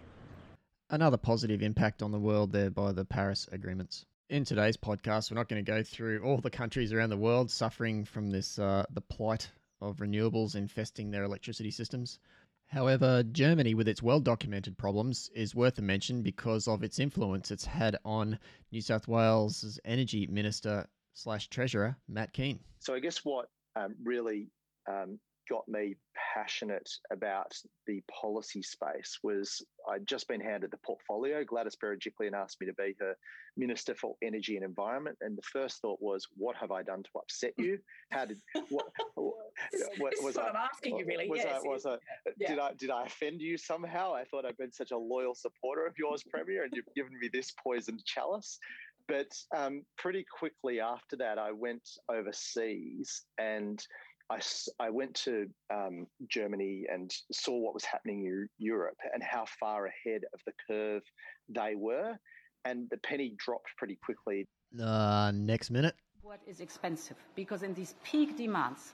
Another 0.91 1.17
positive 1.17 1.63
impact 1.63 2.03
on 2.03 2.11
the 2.11 2.19
world 2.19 2.51
there 2.51 2.69
by 2.69 2.91
the 2.91 3.05
Paris 3.05 3.47
agreements 3.51 4.05
in 4.31 4.45
today's 4.45 4.77
podcast, 4.77 5.29
we're 5.29 5.35
not 5.35 5.49
going 5.49 5.63
to 5.63 5.71
go 5.71 5.83
through 5.83 6.23
all 6.23 6.37
the 6.37 6.49
countries 6.49 6.93
around 6.93 7.09
the 7.09 7.17
world 7.17 7.51
suffering 7.51 8.05
from 8.05 8.29
this 8.31 8.57
uh, 8.57 8.85
the 8.89 9.01
plight 9.01 9.51
of 9.81 9.97
renewables 9.97 10.55
infesting 10.55 11.11
their 11.11 11.23
electricity 11.23 11.69
systems. 11.69 12.17
However, 12.67 13.23
Germany, 13.23 13.73
with 13.73 13.89
its 13.89 14.01
well 14.01 14.21
documented 14.21 14.77
problems, 14.77 15.29
is 15.35 15.53
worth 15.53 15.77
a 15.79 15.81
mention 15.81 16.21
because 16.21 16.65
of 16.69 16.81
its 16.81 16.97
influence 16.97 17.51
it's 17.51 17.65
had 17.65 17.97
on 18.05 18.39
New 18.71 18.79
South 18.79 19.05
Wales' 19.05 19.79
energy 19.83 20.27
minister 20.27 20.87
slash 21.13 21.49
treasurer, 21.49 21.97
Matt 22.07 22.31
Kean. 22.31 22.61
So 22.79 22.93
I 22.93 22.99
guess 22.99 23.25
what 23.25 23.49
um, 23.75 23.95
really 24.01 24.49
um, 24.89 25.19
got 25.49 25.67
me 25.67 25.95
passionate 26.33 26.89
about 27.11 27.51
the 27.87 28.01
policy 28.09 28.61
space 28.61 29.19
was 29.23 29.61
I'd 29.89 30.07
just 30.07 30.27
been 30.27 30.41
handed 30.41 30.71
the 30.71 30.77
portfolio. 30.77 31.43
Gladys 31.43 31.77
Berejiklian 31.83 32.33
asked 32.33 32.57
me 32.61 32.67
to 32.67 32.73
be 32.73 32.95
her 32.99 33.15
Minister 33.57 33.95
for 33.95 34.15
Energy 34.21 34.55
and 34.55 34.65
Environment. 34.65 35.17
And 35.21 35.37
the 35.37 35.41
first 35.41 35.81
thought 35.81 35.99
was, 36.01 36.25
what 36.35 36.55
have 36.57 36.71
I 36.71 36.83
done 36.83 37.03
to 37.03 37.09
upset 37.17 37.53
you? 37.57 37.79
How 38.11 38.25
did, 38.25 38.39
what, 38.69 38.85
what 39.15 40.13
was 40.21 40.37
I, 40.37 40.47
I'm 40.47 40.55
asking 40.55 40.97
you 40.97 41.05
really, 41.05 41.29
was 41.29 41.41
yes. 41.43 41.61
I, 41.63 41.67
was 41.67 41.85
I, 41.85 41.95
yeah. 42.37 42.49
did 42.49 42.59
I, 42.59 42.73
did 42.73 42.89
I 42.89 43.03
offend 43.05 43.41
you 43.41 43.57
somehow? 43.57 44.13
I 44.13 44.23
thought 44.25 44.45
I'd 44.45 44.57
been 44.57 44.71
such 44.71 44.91
a 44.91 44.97
loyal 44.97 45.35
supporter 45.35 45.85
of 45.85 45.93
yours, 45.97 46.23
Premier, 46.23 46.63
and 46.63 46.73
you've 46.75 46.93
given 46.95 47.17
me 47.19 47.29
this 47.31 47.53
poisoned 47.63 48.03
chalice. 48.05 48.57
But 49.07 49.31
um, 49.55 49.83
pretty 49.97 50.25
quickly 50.37 50.79
after 50.79 51.17
that, 51.17 51.37
I 51.37 51.51
went 51.51 51.87
overseas 52.09 53.23
and 53.37 53.85
I, 54.31 54.39
I 54.79 54.89
went 54.89 55.13
to 55.25 55.47
um, 55.73 56.07
Germany 56.29 56.85
and 56.91 57.11
saw 57.31 57.57
what 57.57 57.73
was 57.73 57.83
happening 57.83 58.25
in 58.25 58.47
Europe 58.59 58.97
and 59.13 59.21
how 59.21 59.45
far 59.59 59.87
ahead 59.87 60.21
of 60.33 60.39
the 60.45 60.53
curve 60.67 61.03
they 61.49 61.73
were. 61.75 62.17
And 62.63 62.89
the 62.89 62.97
penny 62.97 63.35
dropped 63.37 63.69
pretty 63.77 63.97
quickly. 64.03 64.47
Uh, 64.81 65.31
next 65.33 65.69
minute. 65.69 65.95
What 66.21 66.39
is 66.47 66.61
expensive? 66.61 67.17
Because 67.35 67.63
in 67.63 67.73
these 67.73 67.95
peak 68.03 68.37
demands, 68.37 68.93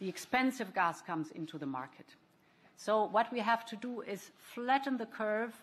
the 0.00 0.08
expensive 0.08 0.74
gas 0.74 1.00
comes 1.00 1.30
into 1.30 1.56
the 1.56 1.66
market. 1.66 2.14
So 2.76 3.04
what 3.04 3.32
we 3.32 3.40
have 3.40 3.64
to 3.66 3.76
do 3.76 4.02
is 4.02 4.32
flatten 4.38 4.98
the 4.98 5.06
curve 5.06 5.54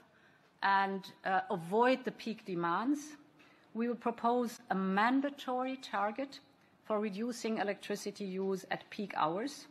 and 0.64 1.12
uh, 1.26 1.42
avoid 1.52 2.04
the 2.06 2.12
peak 2.12 2.44
demands. 2.46 3.00
We 3.76 3.88
will 3.88 3.96
propose 4.10 4.60
a 4.72 4.76
mandatory 4.76 5.78
target 5.78 6.40
for 6.84 7.00
reducing 7.00 7.58
electricity 7.58 8.26
use 8.26 8.66
at 8.72 8.90
peak 8.90 9.14
hours, 9.16 9.68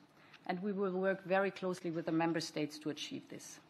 and 0.47 0.63
we 0.63 0.73
will 0.73 0.93
work 0.93 1.25
very 1.25 1.51
closely 1.51 1.91
with 1.91 2.07
the 2.07 2.13
member 2.13 2.41
states 2.41 2.79
to 2.79 2.91
achieve 2.91 3.23
this. 3.29 3.61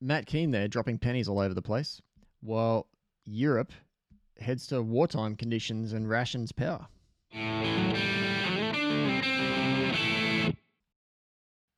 Matt 0.00 0.26
Kean 0.26 0.50
there 0.50 0.68
dropping 0.68 0.98
pennies 0.98 1.28
all 1.28 1.38
over 1.38 1.54
the 1.54 1.62
place, 1.62 2.02
while 2.40 2.86
Europe 3.24 3.72
heads 4.38 4.66
to 4.66 4.82
wartime 4.82 5.34
conditions 5.34 5.92
and 5.92 6.08
rations 6.08 6.52
power. 6.52 6.86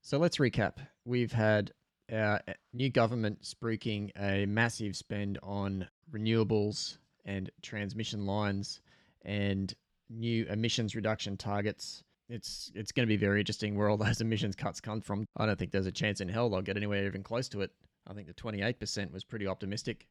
So 0.02 0.18
let's 0.18 0.38
recap. 0.38 0.78
We've 1.04 1.32
had 1.32 1.72
our 2.12 2.40
new 2.72 2.90
government 2.90 3.42
spruiking 3.42 4.10
a 4.18 4.46
massive 4.46 4.96
spend 4.96 5.38
on 5.42 5.86
renewables 6.10 6.98
and 7.24 7.50
transmission 7.62 8.26
lines 8.26 8.80
and 9.24 9.74
new 10.08 10.46
emissions 10.46 10.94
reduction 10.94 11.36
targets. 11.36 12.02
It's 12.28 12.70
it's 12.74 12.92
going 12.92 13.06
to 13.06 13.12
be 13.12 13.16
very 13.16 13.40
interesting 13.40 13.76
where 13.76 13.88
all 13.90 13.96
those 13.96 14.20
emissions 14.20 14.56
cuts 14.56 14.80
come 14.80 15.00
from. 15.00 15.26
I 15.36 15.46
don't 15.46 15.58
think 15.58 15.70
there's 15.70 15.86
a 15.86 15.92
chance 15.92 16.20
in 16.20 16.28
hell 16.28 16.48
they'll 16.48 16.62
get 16.62 16.76
anywhere 16.76 17.06
even 17.06 17.22
close 17.22 17.48
to 17.50 17.62
it. 17.62 17.70
I 18.06 18.14
think 18.14 18.26
the 18.26 18.34
28% 18.34 19.12
was 19.12 19.24
pretty 19.24 19.46
optimistic 19.46 20.08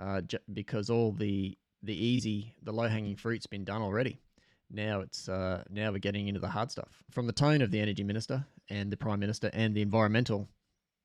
uh, 0.00 0.20
j- 0.22 0.38
because 0.52 0.90
all 0.90 1.12
the 1.12 1.56
the 1.82 1.94
easy, 1.94 2.54
the 2.62 2.72
low 2.72 2.88
hanging 2.88 3.16
fruit's 3.16 3.46
been 3.46 3.64
done 3.64 3.82
already. 3.82 4.18
Now 4.70 5.00
it's 5.00 5.28
uh, 5.28 5.62
now 5.70 5.92
we're 5.92 5.98
getting 5.98 6.26
into 6.26 6.40
the 6.40 6.48
hard 6.48 6.70
stuff. 6.70 7.04
From 7.12 7.26
the 7.26 7.32
tone 7.32 7.62
of 7.62 7.70
the 7.70 7.80
energy 7.80 8.02
minister 8.02 8.44
and 8.68 8.90
the 8.90 8.96
prime 8.96 9.20
minister 9.20 9.50
and 9.52 9.74
the 9.74 9.82
environmental 9.82 10.48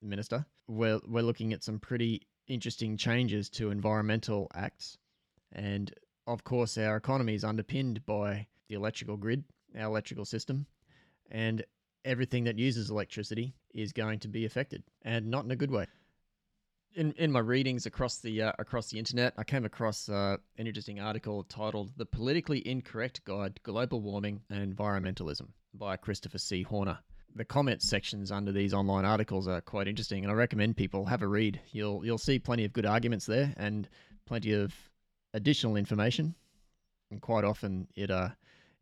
minister, 0.01 0.45
we're 0.67 0.99
we're 1.07 1.23
looking 1.23 1.53
at 1.53 1.63
some 1.63 1.79
pretty 1.79 2.27
interesting 2.47 2.97
changes 2.97 3.49
to 3.49 3.71
environmental 3.71 4.49
acts, 4.53 4.97
and 5.51 5.93
of 6.27 6.43
course 6.43 6.77
our 6.77 6.97
economy 6.97 7.35
is 7.35 7.43
underpinned 7.43 8.05
by 8.05 8.47
the 8.67 8.75
electrical 8.75 9.17
grid, 9.17 9.43
our 9.75 9.85
electrical 9.85 10.25
system, 10.25 10.65
and 11.29 11.63
everything 12.03 12.45
that 12.45 12.57
uses 12.57 12.89
electricity 12.89 13.53
is 13.73 13.93
going 13.93 14.19
to 14.19 14.27
be 14.27 14.45
affected, 14.45 14.83
and 15.03 15.27
not 15.27 15.45
in 15.45 15.51
a 15.51 15.55
good 15.55 15.71
way 15.71 15.87
in 16.95 17.13
in 17.13 17.31
my 17.31 17.39
readings 17.39 17.85
across 17.85 18.17
the 18.17 18.41
uh, 18.41 18.51
across 18.59 18.87
the 18.87 18.99
internet, 18.99 19.33
I 19.37 19.43
came 19.43 19.65
across 19.65 20.09
uh, 20.09 20.37
an 20.57 20.67
interesting 20.67 20.99
article 20.99 21.43
titled 21.43 21.91
"The 21.97 22.05
Politically 22.05 22.65
Incorrect 22.67 23.23
Guide: 23.23 23.59
Global 23.63 24.01
Warming 24.01 24.41
and 24.49 24.75
Environmentalism" 24.75 25.49
by 25.73 25.95
Christopher 25.97 26.37
C. 26.37 26.63
Horner. 26.63 26.99
The 27.35 27.45
comment 27.45 27.81
sections 27.81 28.31
under 28.31 28.51
these 28.51 28.73
online 28.73 29.05
articles 29.05 29.47
are 29.47 29.61
quite 29.61 29.87
interesting, 29.87 30.23
and 30.23 30.31
I 30.31 30.35
recommend 30.35 30.75
people 30.75 31.05
have 31.05 31.21
a 31.21 31.27
read. 31.27 31.61
You'll 31.71 32.05
you'll 32.05 32.17
see 32.17 32.39
plenty 32.39 32.65
of 32.65 32.73
good 32.73 32.85
arguments 32.85 33.25
there 33.25 33.53
and 33.57 33.87
plenty 34.25 34.53
of 34.53 34.73
additional 35.33 35.77
information, 35.77 36.35
and 37.09 37.21
quite 37.21 37.43
often 37.43 37.87
it 37.95 38.11
uh 38.11 38.29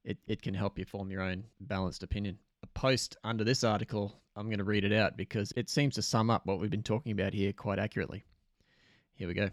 it, 0.04 0.18
it 0.28 0.42
can 0.42 0.54
help 0.54 0.80
you 0.80 0.86
form 0.86 1.12
your 1.12 1.22
own 1.22 1.44
balanced 1.60 2.04
opinion. 2.04 2.40
A 2.64 2.68
post 2.68 3.18
under 3.24 3.44
this 3.44 3.64
article 3.64 4.20
I'm 4.36 4.48
going 4.48 4.60
to 4.60 4.64
read 4.64 4.86
it 4.86 4.94
out 4.94 5.18
because 5.18 5.52
it 5.58 5.70
seems 5.70 5.96
to 5.96 6.02
sum 6.02 6.30
up 6.30 6.46
what 6.46 6.60
we've 6.60 6.70
been 6.70 6.82
talking 6.82 7.12
about 7.12 7.34
here 7.34 7.52
quite 7.52 7.78
accurately. 7.78 8.24
Here 9.16 9.28
we 9.28 9.34
go. 9.34 9.50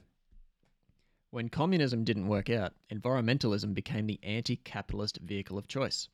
When 1.31 1.49
communism 1.49 2.05
didn't 2.05 2.29
work 2.29 2.51
out, 2.51 2.73
environmentalism 2.93 3.75
became 3.75 4.07
the 4.07 4.21
anti 4.23 4.57
capitalist 4.57 5.19
vehicle 5.19 5.59
of 5.59 5.67
choice, 5.67 6.09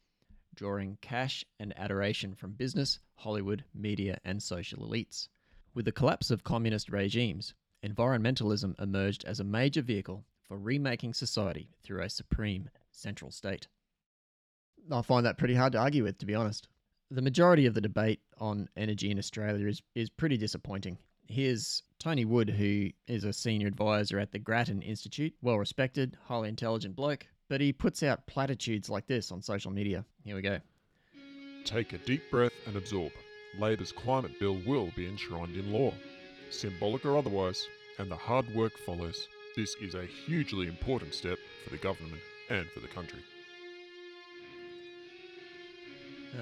drawing 0.54 0.98
cash 1.00 1.44
and 1.58 1.72
adoration 1.78 2.34
from 2.34 2.52
business, 2.52 2.98
Hollywood, 3.14 3.64
media, 3.74 4.18
and 4.24 4.42
social 4.42 4.86
elites. 4.86 5.28
With 5.74 5.84
the 5.84 5.92
collapse 5.92 6.30
of 6.30 6.44
communist 6.44 6.90
regimes, 6.90 7.54
environmentalism 7.84 8.80
emerged 8.80 9.24
as 9.24 9.40
a 9.40 9.44
major 9.44 9.82
vehicle 9.82 10.24
for 10.42 10.58
remaking 10.58 11.14
society 11.14 11.70
through 11.82 12.02
a 12.02 12.10
supreme 12.10 12.68
central 12.90 13.30
state. 13.30 13.68
I 14.90 15.02
find 15.02 15.24
that 15.24 15.38
pretty 15.38 15.54
hard 15.54 15.72
to 15.72 15.78
argue 15.78 16.04
with, 16.04 16.18
to 16.18 16.26
be 16.26 16.34
honest 16.34 16.68
the 17.12 17.22
majority 17.22 17.66
of 17.66 17.74
the 17.74 17.80
debate 17.80 18.20
on 18.38 18.68
energy 18.74 19.10
in 19.10 19.18
Australia 19.18 19.66
is, 19.66 19.82
is 19.94 20.08
pretty 20.08 20.38
disappointing. 20.38 20.96
Here's 21.26 21.82
Tony 21.98 22.24
Wood, 22.24 22.48
who 22.48 22.88
is 23.06 23.24
a 23.24 23.34
senior 23.34 23.68
advisor 23.68 24.18
at 24.18 24.32
the 24.32 24.38
Grattan 24.38 24.80
Institute, 24.80 25.34
well 25.42 25.58
respected, 25.58 26.16
highly 26.24 26.48
intelligent 26.48 26.96
bloke, 26.96 27.26
but 27.52 27.60
he 27.60 27.70
puts 27.70 28.02
out 28.02 28.26
platitudes 28.26 28.88
like 28.88 29.06
this 29.06 29.30
on 29.30 29.42
social 29.42 29.70
media. 29.70 30.06
Here 30.24 30.34
we 30.34 30.40
go. 30.40 30.58
Take 31.66 31.92
a 31.92 31.98
deep 31.98 32.30
breath 32.30 32.54
and 32.66 32.76
absorb. 32.76 33.12
Labor's 33.58 33.92
climate 33.92 34.40
bill 34.40 34.58
will 34.66 34.90
be 34.96 35.06
enshrined 35.06 35.54
in 35.54 35.70
law, 35.70 35.92
symbolic 36.48 37.04
or 37.04 37.18
otherwise, 37.18 37.68
and 37.98 38.10
the 38.10 38.16
hard 38.16 38.48
work 38.54 38.72
follows. 38.86 39.28
This 39.54 39.76
is 39.82 39.94
a 39.94 40.06
hugely 40.06 40.66
important 40.66 41.12
step 41.12 41.36
for 41.62 41.68
the 41.68 41.76
government 41.76 42.22
and 42.48 42.66
for 42.70 42.80
the 42.80 42.88
country. 42.88 43.20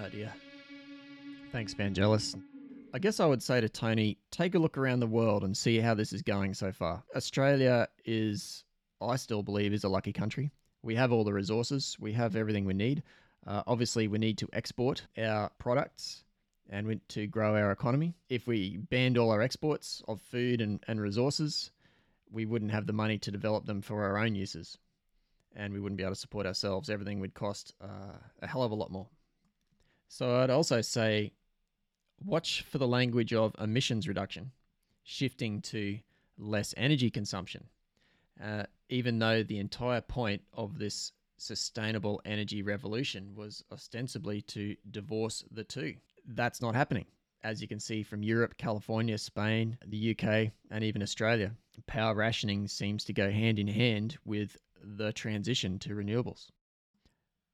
Oh 0.01 0.09
dear. 0.11 0.33
Thanks, 1.51 1.75
Vangelis. 1.75 2.41
I 2.95 3.01
guess 3.01 3.19
I 3.19 3.27
would 3.27 3.43
say 3.43 3.61
to 3.61 3.69
Tony, 3.69 4.17
take 4.31 4.55
a 4.55 4.61
look 4.61 4.79
around 4.79 5.01
the 5.01 5.09
world 5.09 5.43
and 5.43 5.57
see 5.57 5.81
how 5.81 5.95
this 5.95 6.13
is 6.13 6.23
going 6.23 6.55
so 6.55 6.71
far. 6.71 7.03
Australia 7.17 7.89
is, 8.05 8.63
I 9.01 9.17
still 9.17 9.43
believe, 9.43 9.73
is 9.73 9.83
a 9.83 9.89
lucky 9.89 10.13
country. 10.13 10.53
We 10.83 10.95
have 10.95 11.13
all 11.13 11.25
the 11.25 11.33
resources, 11.33 11.97
we 12.01 12.13
have 12.13 12.37
everything 12.37 12.65
we 12.65 12.75
need. 12.75 13.03
Uh, 13.47 13.63
obviously, 13.67 14.09
we 14.09 14.19
need 14.19 14.39
to 14.39 14.49
export 14.53 15.07
our 15.19 15.51
products 15.59 16.25
and 16.69 16.87
we, 16.87 17.01
to 17.09 17.27
grow 17.27 17.57
our 17.57 17.73
economy. 17.73 18.15
If 18.29 18.47
we 18.47 18.77
banned 18.77 19.19
all 19.19 19.31
our 19.31 19.43
exports 19.43 20.03
of 20.09 20.21
food 20.21 20.61
and, 20.61 20.83
and 20.87 21.01
resources, 21.01 21.71
we 22.31 22.45
wouldn't 22.45 22.71
have 22.71 22.87
the 22.87 22.93
money 22.93 23.19
to 23.19 23.31
develop 23.31 23.67
them 23.67 23.83
for 23.83 24.05
our 24.05 24.19
own 24.19 24.35
uses. 24.35 24.79
And 25.57 25.73
we 25.73 25.81
wouldn't 25.81 25.99
be 25.99 26.05
able 26.05 26.15
to 26.15 26.21
support 26.21 26.47
ourselves. 26.47 26.89
Everything 26.89 27.19
would 27.21 27.35
cost 27.35 27.75
uh, 27.83 28.17
a 28.41 28.47
hell 28.47 28.63
of 28.63 28.71
a 28.71 28.77
lot 28.77 28.93
more. 28.93 29.09
So 30.09 30.41
I'd 30.41 30.51
also 30.51 30.81
say 30.81 31.33
watch 32.25 32.63
for 32.63 32.79
the 32.79 32.87
language 32.87 33.33
of 33.33 33.55
emissions 33.59 34.07
reduction, 34.07 34.53
shifting 35.03 35.61
to 35.63 35.99
less 36.39 36.73
energy 36.77 37.11
consumption, 37.11 37.65
uh, 38.43 38.65
even 38.91 39.19
though 39.19 39.43
the 39.43 39.59
entire 39.59 40.01
point 40.01 40.43
of 40.53 40.79
this 40.79 41.13
sustainable 41.39 42.21
energy 42.25 42.63
revolution 42.63 43.35
was 43.35 43.65
ostensibly 43.73 44.43
to 44.43 44.77
divorce 44.91 45.43
the 45.51 45.65
two. 45.65 45.95
That's 46.27 46.61
not 46.61 46.75
happening. 46.75 47.07
As 47.43 47.63
you 47.63 47.69
can 47.69 47.81
see 47.81 48.03
from 48.03 48.23
Europe, 48.23 48.59
California, 48.59 49.17
Spain, 49.17 49.79
the 49.87 50.11
UK, 50.11 50.53
and 50.71 50.85
even 50.85 51.03
Australia, 51.03 51.53
power 51.87 52.15
rationing 52.15 52.69
seems 52.69 53.05
to 53.05 53.15
go 53.15 53.31
hand 53.31 53.59
in 53.59 53.69
hand 53.69 54.19
with 54.27 54.59
the 54.83 55.13
transition 55.13 55.79
to 55.79 55.95
renewables. 55.95 56.49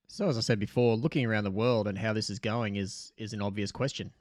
So, 0.08 0.28
as 0.28 0.36
I 0.36 0.40
said 0.40 0.58
before, 0.58 0.96
looking 0.96 1.26
around 1.26 1.44
the 1.44 1.50
world 1.50 1.86
and 1.86 1.98
how 1.98 2.12
this 2.12 2.30
is 2.30 2.38
going 2.38 2.76
is, 2.76 3.12
is 3.16 3.32
an 3.32 3.42
obvious 3.42 3.70
question. 3.70 4.12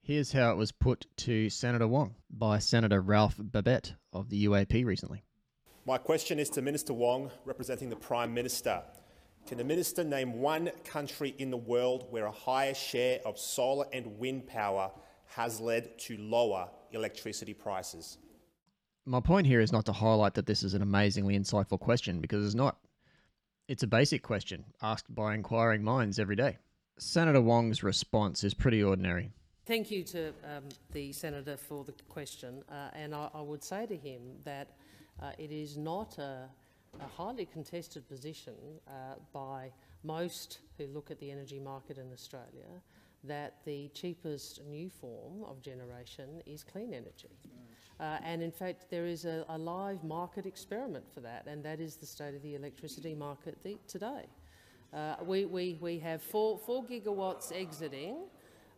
Here's 0.00 0.32
how 0.32 0.52
it 0.52 0.56
was 0.56 0.72
put 0.72 1.06
to 1.18 1.50
Senator 1.50 1.86
Wong 1.86 2.14
by 2.30 2.58
Senator 2.58 3.00
Ralph 3.00 3.36
Babet 3.38 3.94
of 4.12 4.30
the 4.30 4.46
UAP 4.46 4.84
recently. 4.84 5.24
My 5.84 5.98
question 5.98 6.38
is 6.38 6.48
to 6.50 6.62
Minister 6.62 6.94
Wong, 6.94 7.32
representing 7.44 7.90
the 7.90 7.96
Prime 7.96 8.32
Minister. 8.32 8.82
Can 9.48 9.58
the 9.58 9.64
Minister 9.64 10.04
name 10.04 10.34
one 10.38 10.70
country 10.84 11.34
in 11.38 11.50
the 11.50 11.56
world 11.56 12.06
where 12.10 12.26
a 12.26 12.30
higher 12.30 12.72
share 12.72 13.18
of 13.24 13.36
solar 13.36 13.86
and 13.92 14.16
wind 14.20 14.46
power 14.46 14.92
has 15.34 15.60
led 15.60 15.98
to 15.98 16.16
lower 16.18 16.68
electricity 16.92 17.52
prices? 17.52 18.18
My 19.06 19.18
point 19.18 19.48
here 19.48 19.60
is 19.60 19.72
not 19.72 19.84
to 19.86 19.92
highlight 19.92 20.34
that 20.34 20.46
this 20.46 20.62
is 20.62 20.74
an 20.74 20.82
amazingly 20.82 21.36
insightful 21.36 21.80
question 21.80 22.20
because 22.20 22.46
it's 22.46 22.54
not. 22.54 22.78
It's 23.66 23.82
a 23.82 23.88
basic 23.88 24.22
question 24.22 24.64
asked 24.82 25.12
by 25.12 25.34
inquiring 25.34 25.82
minds 25.82 26.20
every 26.20 26.36
day. 26.36 26.58
Senator 27.00 27.40
Wong's 27.40 27.82
response 27.82 28.44
is 28.44 28.54
pretty 28.54 28.84
ordinary. 28.84 29.32
Thank 29.66 29.90
you 29.90 30.04
to 30.04 30.28
um, 30.44 30.64
the 30.92 31.12
Senator 31.12 31.56
for 31.56 31.82
the 31.82 31.92
question, 32.08 32.62
uh, 32.70 32.90
and 32.94 33.14
I, 33.14 33.30
I, 33.34 33.40
would 33.40 33.64
say 33.64 33.86
to 33.86 33.96
him 33.96 34.20
that 34.44 34.68
uh, 35.20 35.32
it 35.38 35.50
is 35.50 35.76
not 35.76 36.18
a, 36.18 36.48
a 37.00 37.06
highly 37.16 37.46
contested 37.46 38.08
position 38.08 38.54
uh, 38.86 39.14
by 39.32 39.70
most 40.04 40.58
who 40.78 40.86
look 40.86 41.10
at 41.10 41.18
the 41.20 41.30
energy 41.30 41.58
market 41.58 41.98
in 41.98 42.12
Australia 42.12 42.80
that 43.24 43.56
the 43.64 43.88
cheapest 43.94 44.64
new 44.64 44.90
form 44.90 45.44
of 45.44 45.62
generation 45.62 46.42
is 46.44 46.64
clean 46.64 46.92
energy. 46.92 47.30
Uh, 48.00 48.18
and 48.24 48.42
in 48.42 48.50
fact, 48.50 48.86
there 48.90 49.06
is 49.06 49.24
a, 49.24 49.44
a, 49.48 49.56
live 49.56 50.02
market 50.02 50.44
experiment 50.44 51.04
for 51.14 51.20
that, 51.20 51.46
and 51.46 51.62
that 51.62 51.78
is 51.78 51.94
the 51.94 52.06
state 52.06 52.34
of 52.34 52.42
the 52.42 52.56
electricity 52.56 53.14
market 53.14 53.56
today. 53.86 54.24
Uh, 54.92 55.14
we, 55.24 55.44
we, 55.44 55.78
we 55.80 55.98
have 55.98 56.20
four, 56.20 56.58
four 56.58 56.84
gigawatts 56.84 57.52
exiting 57.52 58.16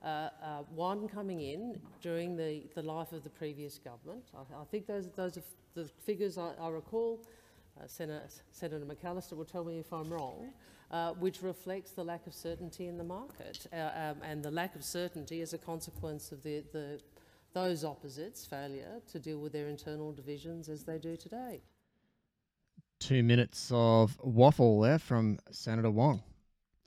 uh, 0.05 0.07
uh, 0.07 0.29
one 0.75 1.09
coming 1.09 1.40
in 1.40 1.81
during 2.03 2.37
the, 2.37 2.62
the 2.75 2.83
life 2.83 3.12
of 3.12 3.25
the 3.25 3.31
previous 3.31 3.79
government. 3.79 4.23
I, 4.35 4.61
I 4.61 4.64
think 4.70 4.87
those, 4.87 5.09
those 5.16 5.38
are 5.38 5.42
the 5.75 5.85
figures 6.05 6.39
I, 6.39 6.53
I 6.61 6.69
recall. 6.69 7.21
Uh, 7.81 7.87
Senator, 7.87 8.23
Senator 8.53 8.85
McAllister 8.85 9.37
will 9.37 9.45
tell 9.45 9.65
me 9.65 9.79
if 9.79 9.93
I'm 9.93 10.09
wrong, 10.13 10.53
uh, 10.91 11.13
which 11.15 11.43
reflects 11.43 11.91
the 11.91 12.05
lack 12.05 12.27
of 12.27 12.35
certainty 12.35 12.87
in 12.87 12.97
the 12.97 13.05
market 13.05 13.67
uh, 13.73 13.91
um, 13.97 14.17
and 14.23 14.43
the 14.43 14.51
lack 14.51 14.77
of 14.77 14.85
certainty 14.85 15.41
as 15.41 15.55
a 15.55 15.59
consequence 15.59 16.31
of 16.31 16.43
the, 16.43 16.63
the, 16.73 17.01
those 17.53 17.85
opposites' 17.85 18.47
failure 18.47 19.01
to 19.11 19.19
deal 19.19 19.39
with 19.39 19.53
their 19.53 19.69
internal 19.69 20.13
divisions 20.13 20.69
as 20.69 20.85
they 20.85 20.99
do 20.99 21.17
today. 21.17 21.63
two 23.01 23.23
minutes 23.23 23.71
of 23.75 24.17
waffle 24.23 24.81
there 24.81 24.99
from 24.99 25.39
Senator 25.51 25.91
Wong. 25.91 26.23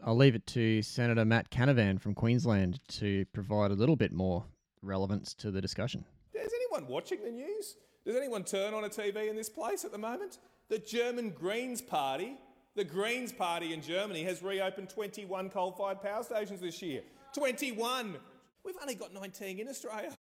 I'll 0.03 0.15
leave 0.15 0.35
it 0.35 0.47
to 0.47 0.81
Senator 0.81 1.25
Matt 1.25 1.49
Canavan 1.49 1.99
from 1.99 2.13
Queensland 2.13 2.79
to 2.89 3.25
provide 3.33 3.71
a 3.71 3.73
little 3.75 3.95
bit 3.95 4.13
more 4.13 4.45
relevance 4.81 5.33
to 5.35 5.51
the 5.51 5.59
discussion. 5.59 6.05
Is 6.33 6.53
anyone 6.53 6.87
watching 6.89 7.21
the 7.23 7.31
news? 7.31 7.75
Does 8.07 8.15
anyone 8.15 8.45
turn 8.45 8.73
on 8.73 8.85
a 8.85 8.89
TV 8.89 9.29
in 9.29 9.35
this 9.35 9.49
place 9.49 9.83
at 9.83 9.91
the 9.91 9.97
moment? 9.97 10.37
The 10.69 10.79
German 10.79 11.31
Greens 11.31 11.81
Party, 11.81 12.37
the 12.73 12.85
Greens 12.85 13.33
Party 13.33 13.73
in 13.73 13.81
Germany, 13.81 14.23
has 14.23 14.41
reopened 14.41 14.89
21 14.89 15.49
coal 15.49 15.73
fired 15.73 16.01
power 16.01 16.23
stations 16.23 16.61
this 16.61 16.81
year. 16.81 17.01
21! 17.35 18.15
We've 18.63 18.77
only 18.81 18.95
got 18.95 19.13
19 19.13 19.59
in 19.59 19.67
Australia. 19.67 20.13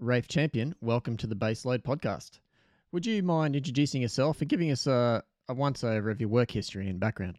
Rafe 0.00 0.26
Champion, 0.26 0.74
welcome 0.80 1.16
to 1.16 1.28
the 1.28 1.36
Baseload 1.36 1.84
podcast. 1.84 2.40
Would 2.90 3.06
you 3.06 3.22
mind 3.22 3.54
introducing 3.54 4.02
yourself 4.02 4.40
and 4.40 4.50
giving 4.50 4.72
us 4.72 4.88
a, 4.88 5.22
a 5.48 5.54
once 5.54 5.84
over 5.84 6.10
of 6.10 6.20
your 6.20 6.30
work 6.30 6.50
history 6.50 6.88
and 6.88 6.98
background? 6.98 7.38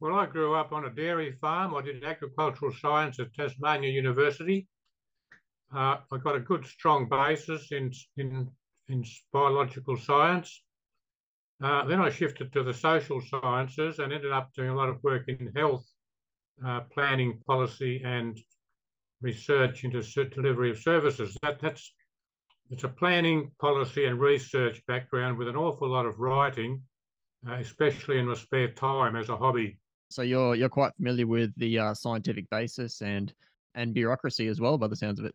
Well, 0.00 0.14
I 0.14 0.24
grew 0.24 0.54
up 0.54 0.72
on 0.72 0.86
a 0.86 0.90
dairy 0.90 1.32
farm. 1.32 1.74
I 1.74 1.82
did 1.82 2.02
agricultural 2.02 2.72
science 2.80 3.20
at 3.20 3.34
Tasmania 3.34 3.90
University. 3.90 4.68
Uh, 5.74 5.98
I 6.12 6.18
got 6.18 6.36
a 6.36 6.40
good, 6.40 6.64
strong 6.66 7.08
basis 7.08 7.72
in 7.72 7.92
in, 8.16 8.48
in 8.88 9.04
biological 9.32 9.96
science. 9.96 10.62
Uh, 11.62 11.84
then 11.86 12.00
I 12.00 12.10
shifted 12.10 12.52
to 12.52 12.62
the 12.62 12.74
social 12.74 13.20
sciences 13.20 13.98
and 13.98 14.12
ended 14.12 14.32
up 14.32 14.52
doing 14.54 14.68
a 14.68 14.76
lot 14.76 14.90
of 14.90 15.02
work 15.02 15.28
in 15.28 15.50
health, 15.56 15.86
uh, 16.64 16.80
planning, 16.92 17.40
policy, 17.46 18.02
and 18.04 18.38
research 19.22 19.84
into 19.84 20.02
delivery 20.26 20.70
of 20.70 20.78
services. 20.78 21.36
That, 21.42 21.58
that's 21.60 21.92
it's 22.70 22.84
a 22.84 22.88
planning, 22.88 23.52
policy, 23.60 24.06
and 24.06 24.20
research 24.20 24.82
background 24.86 25.38
with 25.38 25.48
an 25.48 25.56
awful 25.56 25.88
lot 25.88 26.04
of 26.04 26.18
writing, 26.18 26.82
uh, 27.48 27.54
especially 27.54 28.18
in 28.18 28.26
my 28.26 28.34
spare 28.34 28.72
time 28.72 29.16
as 29.16 29.28
a 29.28 29.36
hobby. 29.36 29.78
So 30.10 30.22
you're 30.22 30.54
you're 30.54 30.68
quite 30.68 30.94
familiar 30.96 31.26
with 31.26 31.52
the 31.56 31.78
uh, 31.78 31.94
scientific 31.94 32.48
basis 32.50 33.02
and 33.02 33.32
and 33.74 33.94
bureaucracy 33.94 34.48
as 34.48 34.60
well, 34.60 34.78
by 34.78 34.88
the 34.88 34.96
sounds 34.96 35.20
of 35.20 35.26
it. 35.26 35.34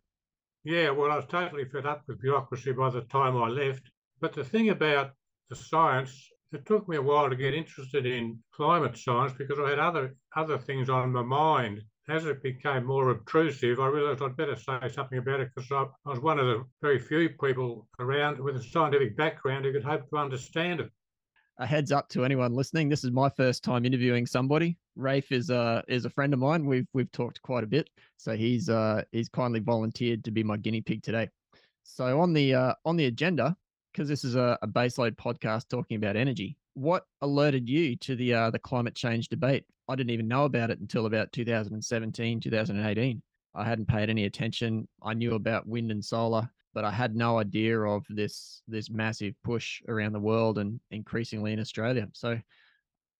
Yeah, 0.64 0.90
well, 0.90 1.10
I 1.10 1.16
was 1.16 1.26
totally 1.26 1.64
fed 1.64 1.86
up 1.86 2.04
with 2.06 2.20
bureaucracy 2.20 2.72
by 2.72 2.90
the 2.90 3.02
time 3.02 3.36
I 3.36 3.48
left. 3.48 3.90
But 4.20 4.32
the 4.32 4.44
thing 4.44 4.70
about 4.70 5.12
the 5.48 5.56
science, 5.56 6.28
it 6.52 6.64
took 6.66 6.88
me 6.88 6.96
a 6.96 7.02
while 7.02 7.28
to 7.28 7.36
get 7.36 7.54
interested 7.54 8.06
in 8.06 8.42
climate 8.52 8.96
science 8.96 9.32
because 9.32 9.58
I 9.58 9.70
had 9.70 9.78
other 9.78 10.14
other 10.36 10.58
things 10.58 10.88
on 10.88 11.12
my 11.12 11.22
mind 11.22 11.82
as 12.08 12.26
it 12.26 12.42
became 12.42 12.84
more 12.84 13.10
obtrusive, 13.10 13.78
I 13.78 13.86
realised 13.86 14.22
I'd 14.22 14.36
better 14.36 14.56
say 14.56 14.88
something 14.88 15.18
about 15.18 15.40
it 15.40 15.50
because 15.54 15.70
I, 15.70 15.84
I 16.04 16.10
was 16.10 16.20
one 16.20 16.38
of 16.38 16.46
the 16.46 16.64
very 16.80 16.98
few 16.98 17.30
people 17.30 17.88
around 18.00 18.40
with 18.40 18.56
a 18.56 18.62
scientific 18.62 19.16
background 19.16 19.64
who 19.64 19.72
could 19.72 19.84
hope 19.84 20.08
to 20.10 20.16
understand 20.16 20.80
it. 20.80 20.90
A 21.58 21.66
heads 21.66 21.92
up 21.92 22.08
to 22.10 22.24
anyone 22.24 22.54
listening: 22.54 22.88
this 22.88 23.04
is 23.04 23.10
my 23.10 23.28
first 23.28 23.62
time 23.62 23.84
interviewing 23.84 24.26
somebody. 24.26 24.78
Rafe 24.96 25.32
is 25.32 25.50
a 25.50 25.84
is 25.88 26.04
a 26.04 26.10
friend 26.10 26.32
of 26.32 26.38
mine. 26.38 26.66
We've 26.66 26.86
we've 26.92 27.12
talked 27.12 27.42
quite 27.42 27.64
a 27.64 27.66
bit, 27.66 27.88
so 28.16 28.34
he's 28.34 28.68
uh 28.68 29.02
he's 29.12 29.28
kindly 29.28 29.60
volunteered 29.60 30.24
to 30.24 30.30
be 30.30 30.42
my 30.42 30.56
guinea 30.56 30.80
pig 30.80 31.02
today. 31.02 31.28
So 31.84 32.20
on 32.20 32.32
the 32.32 32.54
uh, 32.54 32.74
on 32.84 32.96
the 32.96 33.06
agenda, 33.06 33.56
because 33.92 34.08
this 34.08 34.24
is 34.24 34.34
a, 34.34 34.58
a 34.62 34.68
baseload 34.68 35.16
podcast 35.16 35.68
talking 35.68 35.96
about 35.96 36.16
energy, 36.16 36.56
what 36.74 37.04
alerted 37.20 37.68
you 37.68 37.96
to 37.96 38.16
the 38.16 38.34
uh, 38.34 38.50
the 38.50 38.58
climate 38.58 38.94
change 38.94 39.28
debate? 39.28 39.64
I 39.88 39.94
didn't 39.94 40.10
even 40.10 40.28
know 40.28 40.44
about 40.44 40.70
it 40.70 40.80
until 40.80 41.06
about 41.06 41.32
2017, 41.32 42.40
2018. 42.40 43.22
I 43.54 43.64
hadn't 43.64 43.88
paid 43.88 44.08
any 44.08 44.24
attention. 44.24 44.88
I 45.02 45.14
knew 45.14 45.34
about 45.34 45.66
wind 45.66 45.90
and 45.90 46.04
solar, 46.04 46.48
but 46.74 46.84
I 46.84 46.90
had 46.90 47.14
no 47.14 47.38
idea 47.38 47.80
of 47.80 48.04
this 48.08 48.62
this 48.66 48.90
massive 48.90 49.34
push 49.44 49.82
around 49.88 50.12
the 50.12 50.20
world 50.20 50.58
and 50.58 50.80
increasingly 50.90 51.52
in 51.52 51.60
Australia. 51.60 52.08
So, 52.12 52.30
I 52.30 52.42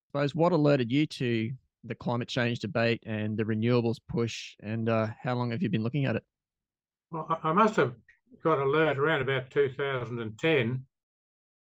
suppose 0.08 0.34
what 0.34 0.52
alerted 0.52 0.90
you 0.90 1.06
to 1.06 1.52
the 1.84 1.94
climate 1.94 2.28
change 2.28 2.60
debate 2.60 3.02
and 3.06 3.36
the 3.36 3.44
renewables 3.44 3.98
push, 4.08 4.54
and 4.62 4.88
uh, 4.88 5.08
how 5.20 5.34
long 5.34 5.50
have 5.50 5.62
you 5.62 5.68
been 5.68 5.82
looking 5.82 6.06
at 6.06 6.16
it? 6.16 6.24
Well, 7.10 7.38
I 7.42 7.52
must 7.52 7.76
have 7.76 7.94
got 8.42 8.58
alert 8.58 8.98
around 8.98 9.22
about 9.22 9.50
2010 9.50 10.84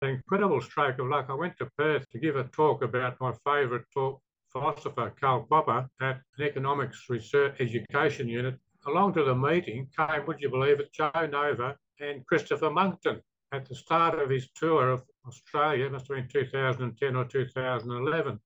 An 0.02 0.10
incredible 0.10 0.62
stroke 0.62 1.00
of 1.00 1.08
luck. 1.08 1.28
I 1.30 1.34
went 1.34 1.58
to 1.58 1.70
Perth 1.78 2.10
to 2.10 2.20
give 2.20 2.36
a 2.36 2.46
talk 2.46 2.84
about 2.84 3.20
my 3.20 3.34
favourite 3.46 3.84
talk, 3.94 4.22
philosopher 4.52 5.14
Karl 5.20 5.46
Popper 5.50 5.88
at 6.02 6.22
an 6.38 6.46
economics 6.46 7.06
research 7.10 7.58
education 7.60 8.28
unit. 8.28 8.58
Along 8.88 9.14
to 9.14 9.24
the 9.24 9.36
meeting 9.36 9.88
came, 9.96 10.26
would 10.26 10.42
you 10.42 10.50
believe 10.50 10.80
it, 10.80 10.92
Jo 10.92 11.12
Nova 11.30 11.76
and 12.02 12.26
Christopher 12.26 12.70
Monckton 12.70 13.22
at 13.54 13.68
the 13.68 13.76
start 13.76 14.20
of 14.20 14.30
his 14.30 14.50
tour 14.56 14.90
of 14.90 15.04
Australia, 15.28 15.90
must 15.90 16.08
have 16.08 16.18
been 16.18 16.28
2010 16.28 17.16
or 17.16 17.26
2011. 17.26 18.40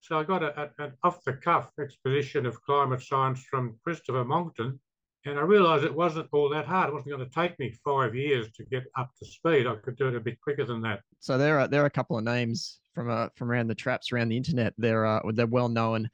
So 0.00 0.18
I 0.18 0.24
got 0.24 0.42
a, 0.42 0.60
a, 0.60 0.84
an 0.84 0.92
off 1.02 1.24
the 1.24 1.32
cuff 1.32 1.70
exposition 1.80 2.46
of 2.46 2.62
climate 2.62 3.02
science 3.02 3.42
from 3.42 3.78
Christopher 3.84 4.24
Monckton 4.24 4.78
and 5.24 5.38
I 5.38 5.42
realised 5.42 5.84
it 5.84 5.94
wasn't 5.94 6.28
all 6.32 6.48
that 6.50 6.66
hard. 6.66 6.88
It 6.88 6.92
wasn't 6.94 7.16
going 7.16 7.28
to 7.28 7.34
take 7.34 7.58
me 7.58 7.72
five 7.84 8.14
years 8.14 8.50
to 8.52 8.64
get 8.64 8.84
up 8.96 9.10
to 9.18 9.26
speed. 9.26 9.66
I 9.66 9.74
could 9.76 9.96
do 9.96 10.08
it 10.08 10.14
a 10.14 10.20
bit 10.20 10.40
quicker 10.40 10.64
than 10.64 10.80
that. 10.82 11.00
So 11.20 11.36
there 11.36 11.58
are 11.58 11.68
there 11.68 11.82
are 11.82 11.86
a 11.86 11.90
couple 11.90 12.16
of 12.16 12.24
names 12.24 12.80
from 12.94 13.10
uh, 13.10 13.28
from 13.34 13.50
around 13.50 13.68
the 13.68 13.74
traps 13.74 14.12
around 14.12 14.28
the 14.28 14.36
internet. 14.36 14.74
They're 14.78 15.06
uh, 15.06 15.20
they're 15.32 15.46
well 15.46 15.68
known. 15.68 16.08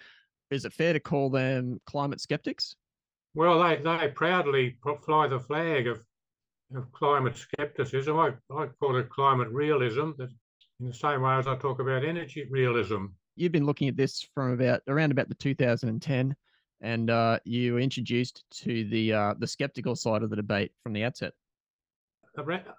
Is 0.51 0.65
it 0.65 0.73
fair 0.73 0.93
to 0.93 1.01
call 1.01 1.31
them 1.31 1.81
climate 1.87 2.21
skeptics? 2.21 2.75
Well, 3.35 3.63
they 3.63 3.77
they 3.77 4.09
proudly 4.09 4.77
fly 5.05 5.29
the 5.29 5.41
flag 5.41 5.87
of 5.87 6.05
of 6.75 6.91
climate 6.93 7.37
skepticism. 7.37 8.19
I, 8.19 8.33
I 8.55 8.67
call 8.81 8.97
it 8.97 9.09
climate 9.11 9.49
realism. 9.49 10.11
That 10.19 10.31
in 10.81 10.87
the 10.87 10.95
same 10.95 11.23
way 11.23 11.35
as 11.35 11.47
I 11.47 11.57
talk 11.57 11.81
about 11.81 12.05
energy 12.05 12.47
realism. 12.51 13.07
You've 13.37 13.53
been 13.53 13.67
looking 13.67 13.89
at 13.89 13.97
this 13.97 14.27
from 14.35 14.53
about 14.53 14.83
around 14.89 15.13
about 15.13 15.29
the 15.29 15.35
2010 15.35 16.37
and 16.81 17.11
uh, 17.11 17.39
you 17.45 17.75
were 17.75 17.81
introduced 17.81 18.45
to 18.51 18.85
the 18.89 19.13
uh, 19.13 19.35
the 19.39 19.47
skeptical 19.47 19.97
side 19.97 20.23
of 20.23 20.31
the 20.31 20.37
debate 20.37 20.73
from 20.83 20.93
the 20.93 21.05
outset. 21.05 21.33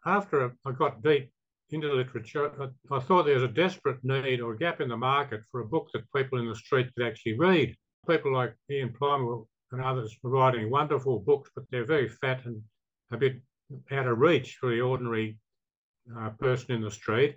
After 0.06 0.56
I 0.66 0.72
got 0.72 1.02
deep 1.02 1.32
into 1.70 1.88
the 1.88 1.94
literature, 1.94 2.52
I, 2.62 2.96
I 2.96 3.00
thought 3.00 3.26
there 3.26 3.36
was 3.36 3.44
a 3.44 3.48
desperate 3.48 4.04
need 4.04 4.42
or 4.42 4.56
gap 4.56 4.82
in 4.82 4.90
the 4.90 4.98
market 4.98 5.42
for 5.52 5.62
a 5.62 5.66
book 5.66 5.90
that 5.94 6.12
people 6.14 6.40
in 6.40 6.48
the 6.48 6.56
street 6.56 6.94
could 6.96 7.08
actually 7.08 7.38
read. 7.38 7.76
People 8.08 8.34
like 8.34 8.54
Ian 8.70 8.90
Plimer 8.90 9.46
and 9.72 9.82
others 9.82 10.16
were 10.22 10.30
writing 10.30 10.70
wonderful 10.70 11.20
books, 11.20 11.50
but 11.56 11.64
they're 11.72 11.86
very 11.86 12.10
fat 12.10 12.46
and 12.46 12.62
a 13.12 13.18
bit 13.18 13.42
out 13.92 14.08
of 14.08 14.20
reach 14.20 14.58
for 14.60 14.70
the 14.70 14.82
ordinary 14.82 15.38
uh, 16.18 16.30
person 16.32 16.76
in 16.76 16.82
the 16.82 16.92
street. 16.92 17.36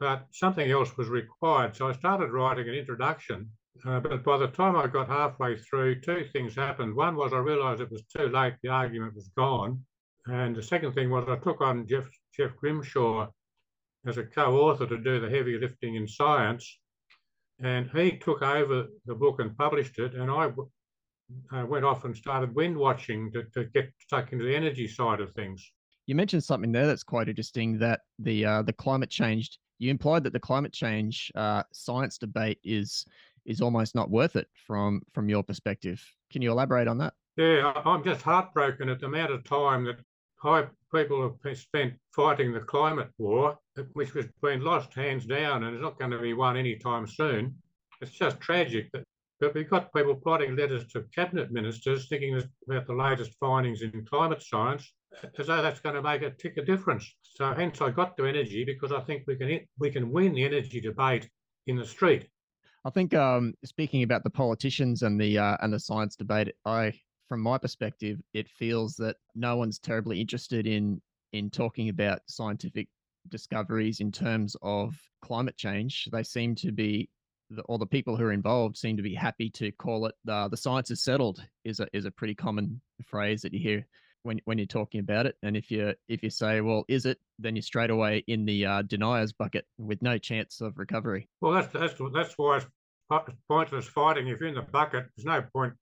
But 0.00 0.26
something 0.32 0.70
else 0.70 0.96
was 0.96 1.08
required, 1.08 1.76
so 1.76 1.88
I 1.88 1.92
started 1.92 2.32
writing 2.32 2.68
an 2.68 2.74
introduction 2.74 3.50
uh, 3.86 4.00
but 4.00 4.22
by 4.22 4.36
the 4.36 4.48
time 4.48 4.76
I 4.76 4.86
got 4.86 5.08
halfway 5.08 5.56
through, 5.56 6.00
two 6.00 6.24
things 6.32 6.54
happened. 6.54 6.94
One 6.94 7.16
was 7.16 7.32
I 7.32 7.38
realised 7.38 7.80
it 7.80 7.90
was 7.90 8.04
too 8.04 8.28
late, 8.28 8.54
the 8.62 8.68
argument 8.68 9.14
was 9.14 9.30
gone. 9.36 9.84
And 10.26 10.54
the 10.54 10.62
second 10.62 10.92
thing 10.92 11.10
was 11.10 11.26
I 11.28 11.36
took 11.36 11.60
on 11.60 11.86
Jeff, 11.88 12.08
Jeff 12.36 12.54
Grimshaw 12.56 13.28
as 14.06 14.18
a 14.18 14.24
co 14.24 14.60
author 14.60 14.86
to 14.86 14.98
do 14.98 15.20
the 15.20 15.30
heavy 15.30 15.58
lifting 15.58 15.96
in 15.96 16.06
science. 16.06 16.78
And 17.60 17.90
he 17.90 18.18
took 18.18 18.42
over 18.42 18.88
the 19.06 19.14
book 19.14 19.40
and 19.40 19.56
published 19.56 19.98
it. 19.98 20.14
And 20.14 20.30
I 20.30 20.52
uh, 21.52 21.64
went 21.66 21.84
off 21.84 22.04
and 22.04 22.16
started 22.16 22.54
wind 22.54 22.76
watching 22.76 23.30
to, 23.32 23.44
to 23.54 23.64
get 23.64 23.92
stuck 23.98 24.32
into 24.32 24.44
the 24.44 24.54
energy 24.54 24.86
side 24.86 25.20
of 25.20 25.32
things. 25.32 25.72
You 26.06 26.14
mentioned 26.14 26.44
something 26.44 26.72
there 26.72 26.86
that's 26.86 27.04
quite 27.04 27.28
interesting 27.28 27.78
that 27.78 28.00
the 28.18 28.44
uh, 28.44 28.62
the 28.62 28.72
climate 28.72 29.10
change. 29.10 29.58
You 29.78 29.90
implied 29.90 30.24
that 30.24 30.32
the 30.32 30.40
climate 30.40 30.72
change 30.72 31.30
uh, 31.34 31.62
science 31.72 32.18
debate 32.18 32.58
is 32.64 33.04
is 33.44 33.60
almost 33.60 33.94
not 33.94 34.10
worth 34.10 34.36
it 34.36 34.48
from 34.66 35.02
from 35.12 35.28
your 35.28 35.42
perspective. 35.42 36.04
Can 36.30 36.42
you 36.42 36.50
elaborate 36.50 36.88
on 36.88 36.98
that? 36.98 37.14
Yeah, 37.36 37.72
I'm 37.84 38.04
just 38.04 38.22
heartbroken 38.22 38.88
at 38.88 39.00
the 39.00 39.06
amount 39.06 39.32
of 39.32 39.44
time 39.44 39.84
that 39.84 39.98
high 40.36 40.66
people 40.94 41.34
have 41.44 41.56
spent 41.58 41.94
fighting 42.10 42.52
the 42.52 42.60
climate 42.60 43.10
war, 43.18 43.58
which 43.94 44.10
has 44.10 44.26
been 44.42 44.60
lost 44.60 44.92
hands 44.92 45.24
down 45.24 45.64
and 45.64 45.74
it's 45.74 45.82
not 45.82 45.98
going 45.98 46.10
to 46.10 46.18
be 46.18 46.34
won 46.34 46.56
anytime 46.56 47.06
soon. 47.06 47.54
It's 48.00 48.10
just 48.10 48.40
tragic 48.40 48.90
that 48.92 49.04
but 49.42 49.54
we've 49.54 49.68
got 49.68 49.92
people 49.92 50.20
writing 50.24 50.54
letters 50.54 50.86
to 50.86 51.02
cabinet 51.12 51.50
ministers 51.50 52.08
thinking 52.08 52.40
about 52.68 52.86
the 52.86 52.94
latest 52.94 53.32
findings 53.40 53.82
in 53.82 54.06
climate 54.08 54.40
science 54.40 54.92
as 55.36 55.48
though 55.48 55.60
that's 55.60 55.80
going 55.80 55.96
to 55.96 56.00
make 56.00 56.22
a 56.22 56.30
tick 56.30 56.56
a 56.58 56.64
difference. 56.64 57.12
So 57.24 57.52
hence 57.52 57.80
I 57.80 57.90
got 57.90 58.16
to 58.16 58.26
energy 58.26 58.64
because 58.64 58.92
I 58.92 59.00
think 59.00 59.24
we 59.26 59.34
can 59.34 59.58
we 59.80 59.90
can 59.90 60.12
win 60.12 60.34
the 60.34 60.44
energy 60.44 60.80
debate 60.80 61.28
in 61.66 61.76
the 61.76 61.84
street. 61.84 62.28
I 62.84 62.90
think 62.90 63.14
um, 63.14 63.54
speaking 63.64 64.04
about 64.04 64.22
the 64.22 64.30
politicians 64.30 65.02
and 65.02 65.20
the 65.20 65.38
uh, 65.38 65.56
and 65.60 65.72
the 65.72 65.80
science 65.80 66.14
debate, 66.14 66.54
I, 66.64 66.92
from 67.28 67.40
my 67.40 67.58
perspective, 67.58 68.20
it 68.34 68.48
feels 68.48 68.94
that 68.96 69.16
no 69.34 69.56
one's 69.56 69.80
terribly 69.80 70.20
interested 70.20 70.68
in 70.68 71.02
in 71.32 71.50
talking 71.50 71.88
about 71.88 72.20
scientific 72.28 72.86
discoveries 73.28 73.98
in 73.98 74.12
terms 74.12 74.56
of 74.62 74.94
climate 75.20 75.56
change. 75.56 76.08
They 76.12 76.22
seem 76.22 76.54
to 76.56 76.70
be, 76.70 77.08
or 77.66 77.78
the 77.78 77.86
people 77.86 78.16
who 78.16 78.24
are 78.24 78.32
involved 78.32 78.76
seem 78.76 78.96
to 78.96 79.02
be 79.02 79.14
happy 79.14 79.50
to 79.50 79.72
call 79.72 80.06
it 80.06 80.14
uh, 80.28 80.48
the 80.48 80.56
science 80.56 80.90
is 80.90 81.02
settled. 81.02 81.44
is 81.64 81.80
a 81.80 81.86
is 81.92 82.04
a 82.04 82.10
pretty 82.10 82.34
common 82.34 82.80
phrase 83.04 83.42
that 83.42 83.52
you 83.52 83.60
hear 83.60 83.86
when 84.22 84.40
when 84.44 84.58
you're 84.58 84.66
talking 84.66 85.00
about 85.00 85.26
it. 85.26 85.36
And 85.42 85.56
if 85.56 85.70
you 85.70 85.94
if 86.08 86.22
you 86.22 86.30
say, 86.30 86.60
well, 86.60 86.84
is 86.88 87.06
it, 87.06 87.18
then 87.38 87.56
you're 87.56 87.62
straight 87.62 87.90
away 87.90 88.24
in 88.26 88.44
the 88.44 88.66
uh, 88.66 88.82
deniers 88.82 89.32
bucket 89.32 89.66
with 89.78 90.02
no 90.02 90.18
chance 90.18 90.60
of 90.60 90.78
recovery. 90.78 91.28
Well, 91.40 91.52
that's 91.52 91.72
that's 91.72 91.94
that's 92.12 92.34
why 92.36 92.58
it's 92.58 92.66
pointless 93.48 93.86
fighting. 93.86 94.28
If 94.28 94.40
you're 94.40 94.48
in 94.48 94.54
the 94.54 94.62
bucket, 94.62 95.06
there's 95.16 95.26
no 95.26 95.42
point 95.54 95.74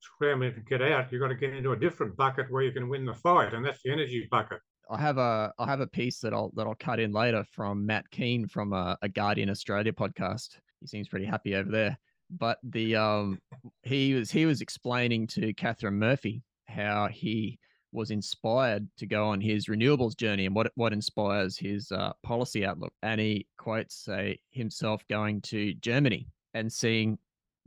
scrambling 0.00 0.54
to 0.54 0.60
get 0.60 0.82
out. 0.82 1.12
You've 1.12 1.20
got 1.20 1.28
to 1.28 1.34
get 1.34 1.54
into 1.54 1.72
a 1.72 1.76
different 1.78 2.16
bucket 2.16 2.50
where 2.50 2.62
you 2.62 2.72
can 2.72 2.88
win 2.88 3.04
the 3.04 3.14
fight, 3.14 3.54
and 3.54 3.64
that's 3.64 3.82
the 3.82 3.92
energy 3.92 4.26
bucket. 4.30 4.60
I 4.90 5.00
have 5.00 5.18
a 5.18 5.52
I 5.58 5.66
have 5.66 5.80
a 5.80 5.86
piece 5.86 6.18
that 6.20 6.34
I'll 6.34 6.50
that 6.56 6.66
I'll 6.66 6.74
cut 6.74 7.00
in 7.00 7.12
later 7.12 7.44
from 7.52 7.86
Matt 7.86 8.10
Kean 8.10 8.48
from 8.48 8.72
a, 8.72 8.96
a 9.02 9.08
Guardian 9.08 9.50
Australia 9.50 9.92
podcast. 9.92 10.58
He 10.82 10.88
seems 10.88 11.08
pretty 11.08 11.26
happy 11.26 11.54
over 11.54 11.70
there. 11.70 11.98
But 12.30 12.58
the 12.62 12.96
um 12.96 13.38
he 13.82 14.14
was 14.14 14.30
he 14.30 14.46
was 14.46 14.60
explaining 14.60 15.26
to 15.28 15.54
Catherine 15.54 15.98
Murphy 15.98 16.42
how 16.66 17.08
he 17.08 17.58
was 17.92 18.10
inspired 18.10 18.88
to 18.96 19.06
go 19.06 19.28
on 19.28 19.40
his 19.40 19.66
renewables 19.66 20.16
journey 20.16 20.46
and 20.46 20.54
what 20.54 20.72
what 20.74 20.92
inspires 20.92 21.56
his 21.56 21.92
uh, 21.92 22.12
policy 22.22 22.64
outlook. 22.64 22.92
And 23.02 23.20
he 23.20 23.46
quotes 23.58 24.08
uh, 24.08 24.32
himself 24.50 25.06
going 25.08 25.40
to 25.42 25.74
Germany 25.74 26.26
and 26.54 26.72
seeing 26.72 27.18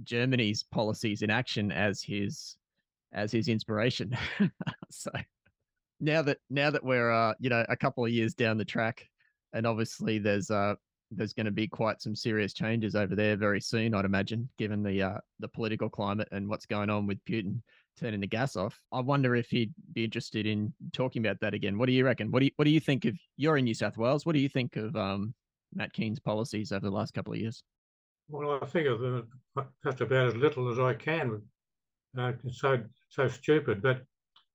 Germany's 0.04 0.63
policies 0.63 1.21
in 1.21 1.30
action 1.30 1.71
as 1.71 2.01
his 2.01 2.58
as 3.13 3.32
his 3.32 3.47
inspiration. 3.47 4.17
so 4.89 5.12
now 5.99 6.21
that 6.23 6.39
now 6.49 6.69
that 6.69 6.84
we're 6.84 7.12
uh, 7.12 7.34
you 7.39 7.49
know 7.49 7.65
a 7.69 7.78
couple 7.78 8.04
of 8.04 8.12
years 8.12 8.34
down 8.34 8.58
the 8.58 8.65
track, 8.65 9.08
and 9.54 9.65
obviously 9.65 10.17
there's 10.17 10.51
uh 10.51 10.75
there's 11.11 11.33
going 11.33 11.45
to 11.45 11.51
be 11.51 11.67
quite 11.67 12.01
some 12.01 12.15
serious 12.15 12.53
changes 12.53 12.95
over 12.95 13.15
there 13.15 13.35
very 13.35 13.61
soon, 13.61 13.93
I'd 13.93 14.05
imagine, 14.05 14.49
given 14.57 14.83
the 14.83 15.01
uh, 15.01 15.17
the 15.39 15.47
political 15.47 15.89
climate 15.89 16.27
and 16.31 16.47
what's 16.47 16.65
going 16.65 16.89
on 16.89 17.07
with 17.07 17.23
Putin 17.25 17.61
turning 17.97 18.19
the 18.19 18.27
gas 18.27 18.55
off. 18.55 18.79
I 18.91 18.99
wonder 18.99 19.35
if 19.35 19.49
he'd 19.49 19.73
be 19.93 20.03
interested 20.03 20.45
in 20.45 20.73
talking 20.93 21.25
about 21.25 21.39
that 21.41 21.53
again. 21.53 21.77
What 21.77 21.87
do 21.87 21.93
you 21.93 22.05
reckon? 22.05 22.31
What 22.31 22.39
do 22.39 22.45
you 22.45 22.51
what 22.55 22.65
do 22.65 22.71
you 22.71 22.79
think 22.79 23.05
of? 23.05 23.15
You're 23.37 23.57
in 23.57 23.65
New 23.65 23.73
South 23.73 23.97
Wales. 23.97 24.25
What 24.25 24.33
do 24.33 24.39
you 24.39 24.49
think 24.49 24.75
of 24.75 24.95
um, 24.95 25.33
Matt 25.73 25.93
Kean's 25.93 26.19
policies 26.19 26.71
over 26.71 26.85
the 26.85 26.95
last 26.95 27.13
couple 27.13 27.33
of 27.33 27.39
years? 27.39 27.63
Well, 28.27 28.59
I 28.61 28.65
think 28.65 28.87
of 28.87 28.99
them 28.99 29.27
just 29.83 30.01
about 30.01 30.27
as 30.27 30.35
little 30.35 30.71
as 30.71 30.79
I 30.79 30.93
can. 30.93 31.41
Uh, 32.17 32.33
so 32.49 32.81
so 33.09 33.27
stupid, 33.27 33.81
but 33.81 34.01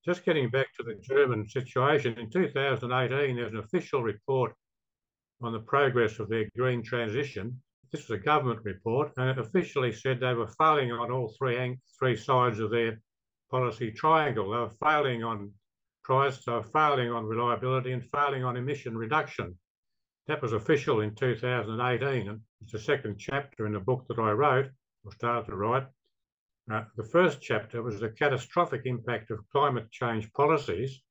just 0.05 0.25
getting 0.25 0.49
back 0.49 0.67
to 0.77 0.83
the 0.83 0.95
German 0.95 1.47
situation, 1.47 2.19
in 2.19 2.31
2018, 2.31 3.37
there's 3.37 3.53
an 3.53 3.59
official 3.59 4.03
report 4.03 4.55
on 5.43 5.53
the 5.53 5.61
progress 5.61 6.19
of 6.19 6.29
their 6.29 6.49
green 6.57 6.83
transition. 6.83 7.61
This 7.91 8.09
was 8.09 8.19
a 8.19 8.23
government 8.23 8.61
report, 8.65 9.13
and 9.17 9.31
it 9.31 9.39
officially 9.39 9.93
said 9.93 10.21
they 10.21 10.35
were 10.35 10.47
failing 10.47 10.93
on 10.93 11.11
all 11.11 11.35
three, 11.39 11.79
three 11.99 12.17
sides 12.17 12.61
of 12.61 12.71
their 12.71 13.01
policy 13.51 13.91
triangle. 13.91 14.51
They 14.51 14.59
were 14.59 14.71
failing 14.71 15.25
on 15.25 15.53
price, 16.05 16.45
they 16.45 16.53
were 16.53 16.63
failing 16.63 17.11
on 17.11 17.25
reliability, 17.25 17.93
and 17.93 18.05
failing 18.11 18.45
on 18.45 18.57
emission 18.57 18.97
reduction. 18.97 19.59
That 20.29 20.43
was 20.43 20.53
official 20.53 21.01
in 21.01 21.15
2018, 21.15 22.29
and 22.29 22.41
it's 22.61 22.73
the 22.73 22.79
second 22.79 23.19
chapter 23.19 23.67
in 23.67 23.73
the 23.73 23.81
book 23.81 24.07
that 24.09 24.19
I 24.19 24.31
wrote, 24.33 24.71
or 25.05 25.13
started 25.13 25.47
to 25.47 25.57
write. 25.57 25.87
Uh, 26.71 26.85
the 26.97 27.05
first 27.05 27.41
chapter 27.41 27.83
was 27.83 27.99
the 27.99 28.11
catastrophic 28.11 28.83
impact 28.85 29.31
of 29.33 29.49
climate 29.51 29.91
change 29.91 30.33
policies 30.33 31.03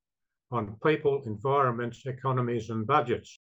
on 0.50 0.76
people, 0.82 1.22
environments, 1.26 2.06
economies, 2.06 2.70
and 2.70 2.86
budgets. 2.86 3.38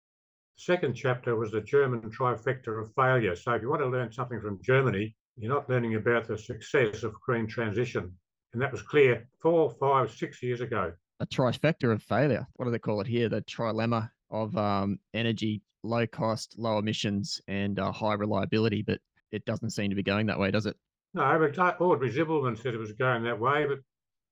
The 0.56 0.62
second 0.62 0.94
chapter 0.94 1.36
was 1.36 1.50
the 1.50 1.60
German 1.60 2.00
trifecta 2.10 2.80
of 2.80 2.90
failure. 2.94 3.36
So, 3.36 3.52
if 3.52 3.62
you 3.62 3.68
want 3.68 3.82
to 3.82 3.88
learn 3.88 4.10
something 4.10 4.40
from 4.40 4.58
Germany, 4.62 5.14
you're 5.36 5.52
not 5.52 5.68
learning 5.68 5.96
about 5.96 6.26
the 6.26 6.38
success 6.38 7.02
of 7.02 7.12
green 7.20 7.46
transition. 7.46 8.10
And 8.54 8.62
that 8.62 8.72
was 8.72 8.80
clear 8.80 9.28
four, 9.38 9.70
five, 9.78 10.10
six 10.10 10.42
years 10.42 10.62
ago. 10.62 10.92
A 11.20 11.26
trifecta 11.26 11.92
of 11.92 12.02
failure. 12.02 12.46
What 12.54 12.64
do 12.64 12.70
they 12.70 12.78
call 12.78 13.02
it 13.02 13.06
here? 13.06 13.28
The 13.28 13.42
trilemma 13.42 14.10
of 14.30 14.56
um, 14.56 14.98
energy, 15.12 15.60
low 15.82 16.06
cost, 16.06 16.54
low 16.56 16.78
emissions, 16.78 17.38
and 17.48 17.78
uh, 17.78 17.92
high 17.92 18.14
reliability. 18.14 18.80
But 18.80 19.00
it 19.32 19.44
doesn't 19.44 19.70
seem 19.70 19.90
to 19.90 19.96
be 19.96 20.02
going 20.02 20.26
that 20.26 20.38
way, 20.38 20.50
does 20.50 20.64
it? 20.64 20.76
No, 21.12 21.38
but 21.38 21.80
Audrey 21.80 22.10
Zibelman 22.10 22.60
said 22.60 22.72
it 22.72 22.78
was 22.78 22.92
going 22.92 23.24
that 23.24 23.38
way, 23.38 23.66
but 23.66 23.80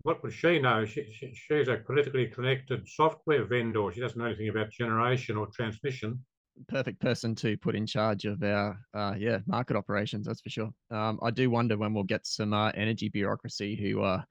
what 0.05 0.23
would 0.23 0.33
she 0.33 0.59
know? 0.59 0.85
She, 0.85 1.11
she, 1.13 1.35
she's 1.35 1.69
a 1.69 1.79
politically 1.79 2.27
connected 2.27 2.87
software 2.87 3.45
vendor. 3.45 3.91
She 3.93 4.01
doesn't 4.01 4.19
know 4.19 4.27
anything 4.27 4.51
about 4.51 4.71
generation 4.71 5.37
or 5.37 5.47
transmission. 5.47 6.23
Perfect 6.69 7.01
person 7.01 7.35
to 7.37 7.57
put 7.57 7.75
in 7.75 7.87
charge 7.87 8.27
of 8.27 8.43
our, 8.43 8.79
uh, 8.93 9.15
yeah, 9.19 9.39
market 9.47 9.77
operations. 9.77 10.27
That's 10.27 10.43
for 10.43 10.51
sure. 10.51 10.71
Um, 10.91 11.19
I 11.23 11.31
do 11.31 11.51
wonder 11.51 11.77
when 11.79 11.95
we'll 11.95 12.05
get 12.05 12.27
some 12.27 12.53
uh, 12.53 12.71
energy 12.75 13.09
bureaucracy 13.09 13.77
who, 13.77 14.03
uh, 14.03 14.23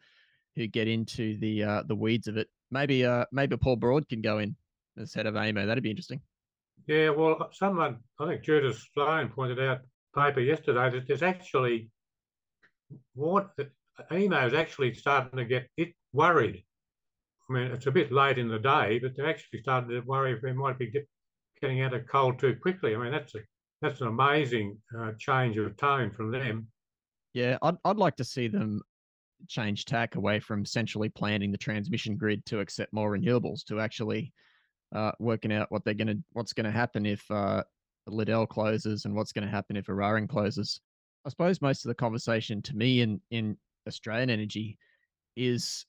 who 0.56 0.68
get 0.68 0.88
into 0.88 1.38
the 1.40 1.64
uh, 1.64 1.84
the 1.88 1.96
weeds 1.96 2.28
of 2.28 2.38
it. 2.38 2.48
Maybe, 2.70 3.04
uh, 3.04 3.26
maybe 3.32 3.58
Paul 3.58 3.76
Broad 3.76 4.08
can 4.08 4.22
go 4.22 4.38
in 4.38 4.56
as 4.98 5.14
head 5.14 5.26
of 5.26 5.34
AEMO. 5.34 5.66
That'd 5.66 5.84
be 5.84 5.90
interesting. 5.90 6.22
Yeah, 6.86 7.10
well, 7.10 7.50
someone 7.52 7.98
I 8.20 8.28
think 8.28 8.44
Judith 8.44 8.80
Sloan 8.94 9.30
pointed 9.30 9.60
out 9.60 9.82
paper 10.16 10.40
yesterday 10.40 10.92
that 10.92 11.08
there's 11.08 11.24
actually 11.24 11.90
what 13.16 13.56
AEMO 14.12 14.48
is 14.48 14.54
actually 14.54 14.94
starting 14.94 15.38
to 15.38 15.46
get 15.46 15.68
it 15.78 15.94
worried. 16.14 16.64
I 17.50 17.54
mean, 17.54 17.72
it's 17.72 17.88
a 17.88 17.92
bit 17.92 18.12
late 18.12 18.38
in 18.38 18.48
the 18.48 18.60
day, 18.60 19.00
but 19.00 19.16
they're 19.16 19.30
actually 19.30 19.62
starting 19.62 19.90
to 19.90 20.00
worry 20.02 20.34
if 20.34 20.42
they 20.42 20.54
might 20.54 20.80
be 20.80 20.88
get, 20.88 21.08
getting 21.62 21.82
out 21.82 21.94
of 21.94 22.08
coal 22.08 22.34
too 22.34 22.56
quickly. 22.62 22.96
I 22.96 22.98
mean, 22.98 23.12
that's 23.12 23.36
a 23.36 23.40
that's 23.82 24.00
an 24.00 24.08
amazing 24.08 24.78
uh, 24.98 25.12
change 25.20 25.58
of 25.58 25.76
tone 25.76 26.10
from 26.10 26.32
them. 26.32 26.68
Yeah, 27.34 27.58
I'd 27.62 27.76
I'd 27.84 27.98
like 27.98 28.16
to 28.18 28.24
see 28.24 28.48
them 28.48 28.82
change 29.50 29.86
tack 29.86 30.16
away 30.16 30.40
from 30.40 30.66
centrally 30.66 31.10
planning 31.10 31.52
the 31.52 31.58
transmission 31.58 32.16
grid 32.16 32.46
to 32.46 32.62
accept 32.62 32.94
more 32.94 33.12
renewables 33.12 33.66
to 33.66 33.82
actually 33.82 34.32
uh, 34.96 35.12
working 35.20 35.52
out 35.52 35.70
what 35.70 35.84
they're 35.84 35.94
gonna 35.94 36.16
what's 36.32 36.54
gonna 36.54 36.72
happen 36.72 37.06
if 37.06 37.30
uh, 37.30 37.64
Liddell 38.08 38.46
closes 38.46 39.06
and 39.06 39.16
what's 39.16 39.32
going 39.32 39.46
to 39.46 39.52
happen 39.52 39.76
if 39.76 39.88
Eraring 39.88 40.28
closes. 40.28 40.82
I 41.26 41.30
suppose 41.30 41.62
most 41.62 41.86
of 41.86 41.90
the 41.90 41.96
conversation 41.96 42.62
to 42.64 42.76
me 42.76 43.02
in 43.02 43.22
in 43.32 43.58
Australian 43.88 44.30
energy 44.30 44.78
is 45.36 45.86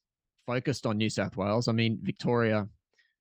focused 0.46 0.86
on 0.86 0.98
New 0.98 1.10
South 1.10 1.36
Wales. 1.36 1.68
I 1.68 1.72
mean, 1.72 1.98
Victoria, 2.02 2.68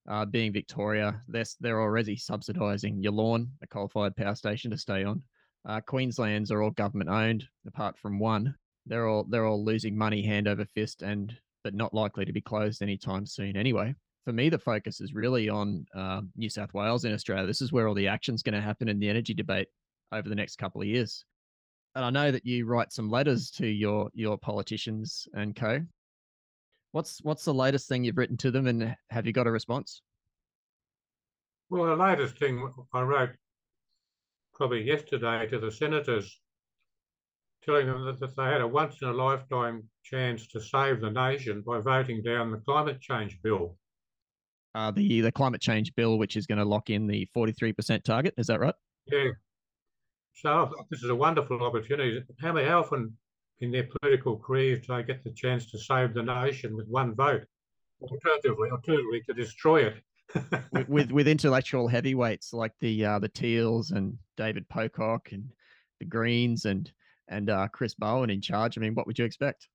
uh, 0.10 0.26
being 0.26 0.52
Victoria, 0.52 1.22
they're 1.28 1.46
they're 1.60 1.82
already 1.82 2.16
subsidising 2.16 3.04
Yallourn, 3.04 3.48
a 3.62 3.68
coal-fired 3.68 4.16
power 4.16 4.36
station, 4.36 4.72
to 4.72 4.78
stay 4.78 5.04
on. 5.04 5.22
Uh, 5.66 5.80
Queensland's 5.82 6.52
are 6.52 6.62
all 6.62 6.72
government 6.72 7.10
owned, 7.10 7.46
apart 7.66 7.98
from 7.98 8.20
one. 8.20 8.56
They're 8.86 9.08
all 9.08 9.24
they're 9.24 9.46
all 9.46 9.64
losing 9.64 9.98
money 9.98 10.22
hand 10.26 10.48
over 10.48 10.66
fist, 10.66 11.02
and 11.02 11.34
but 11.64 11.74
not 11.74 11.94
likely 11.94 12.26
to 12.26 12.34
be 12.34 12.42
closed 12.42 12.82
anytime 12.82 13.26
soon 13.26 13.56
anyway. 13.56 13.96
For 14.26 14.34
me, 14.34 14.50
the 14.50 14.60
focus 14.60 15.02
is 15.02 15.14
really 15.14 15.50
on 15.50 15.86
uh, 15.96 16.22
New 16.36 16.50
South 16.50 16.74
Wales 16.74 17.06
in 17.06 17.14
Australia. 17.14 17.46
This 17.46 17.62
is 17.62 17.72
where 17.72 17.88
all 17.88 17.94
the 17.94 18.08
action's 18.08 18.42
going 18.42 18.56
to 18.56 18.62
happen 18.62 18.88
in 18.88 19.00
the 19.00 19.10
energy 19.10 19.34
debate 19.34 19.68
over 20.14 20.30
the 20.30 20.36
next 20.36 20.58
couple 20.58 20.82
of 20.82 20.88
years 20.88 21.26
and 21.96 22.06
I 22.06 22.10
know 22.10 22.32
that 22.32 22.46
you 22.46 22.66
write 22.66 22.92
some 22.92 23.10
letters 23.10 23.52
to 23.52 23.68
your 23.68 24.10
your 24.14 24.38
politicians 24.38 25.28
and 25.34 25.56
co. 25.56 25.82
What's 26.92 27.20
what's 27.24 27.46
the 27.46 27.54
latest 27.54 27.88
thing 27.88 28.04
you've 28.04 28.18
written 28.18 28.38
to 28.38 28.52
them, 28.52 28.68
and 28.68 28.96
have 29.10 29.26
you 29.26 29.34
got 29.34 29.48
a 29.48 29.52
response? 29.52 30.02
Well, 31.70 31.86
the 31.86 31.96
latest 31.96 32.38
thing 32.38 32.72
I 32.94 33.02
wrote 33.02 33.32
probably 34.54 34.84
yesterday 34.84 35.48
to 35.48 35.60
the 35.60 35.72
senators, 35.72 36.40
telling 37.66 37.88
them 37.88 38.06
that, 38.06 38.20
that 38.20 38.36
they 38.36 38.44
had 38.44 38.62
a 38.62 38.68
once 38.68 39.02
in 39.02 39.08
a 39.08 39.14
lifetime 39.14 39.84
chance 40.04 40.46
to 40.48 40.62
save 40.62 41.02
the 41.02 41.10
nation 41.10 41.64
by 41.66 41.80
voting 41.80 42.22
down 42.22 42.52
the 42.52 42.58
climate 42.58 43.02
change 43.02 43.40
bill. 43.42 43.76
Uh, 44.76 44.92
the 44.92 45.22
the 45.22 45.32
climate 45.32 45.62
change 45.62 45.94
bill, 45.96 46.18
which 46.18 46.36
is 46.36 46.48
going 46.48 46.58
to 46.58 46.66
lock 46.66 46.90
in 46.90 47.08
the 47.08 47.28
forty 47.34 47.52
three 47.52 47.74
percent 47.74 48.04
target, 48.04 48.34
is 48.38 48.48
that 48.48 48.60
right? 48.60 48.76
Yeah, 49.08 49.30
so 50.34 50.72
this 50.90 51.04
is 51.04 51.10
a 51.10 51.16
wonderful 51.16 51.62
opportunity. 51.64 52.22
How, 52.40 52.56
how 52.56 52.80
often 52.80 53.16
in 53.60 53.72
their 53.72 53.88
political 54.02 54.38
careers 54.38 54.86
do 54.86 54.96
they 54.96 55.04
get 55.04 55.24
the 55.24 55.32
chance 55.32 55.70
to 55.72 55.78
save 55.78 56.14
the 56.14 56.24
nation 56.24 56.76
with 56.76 56.88
one 56.88 57.16
vote? 57.16 57.46
Alternatively, 58.02 58.70
alternatively 58.70 59.22
to 59.28 59.34
destroy 59.34 59.86
it. 59.86 59.96
with, 60.72 60.90
with, 60.90 61.12
with 61.12 61.28
intellectual 61.28 61.88
heavyweights 61.88 62.54
like 62.54 62.72
the 62.80 63.06
uh, 63.06 63.20
the 63.20 63.30
Teals 63.30 63.92
and 63.92 64.18
David 64.36 64.68
Pocock 64.70 65.30
and 65.32 65.46
the 66.00 66.06
Greens 66.06 66.66
and 66.66 66.92
and 67.28 67.50
uh, 67.50 67.68
Chris 67.68 67.94
Bowen 67.94 68.30
in 68.30 68.42
charge. 68.42 68.78
I 68.78 68.82
mean, 68.82 68.96
what 68.96 69.06
would 69.06 69.20
you 69.20 69.26
expect? 69.26 69.68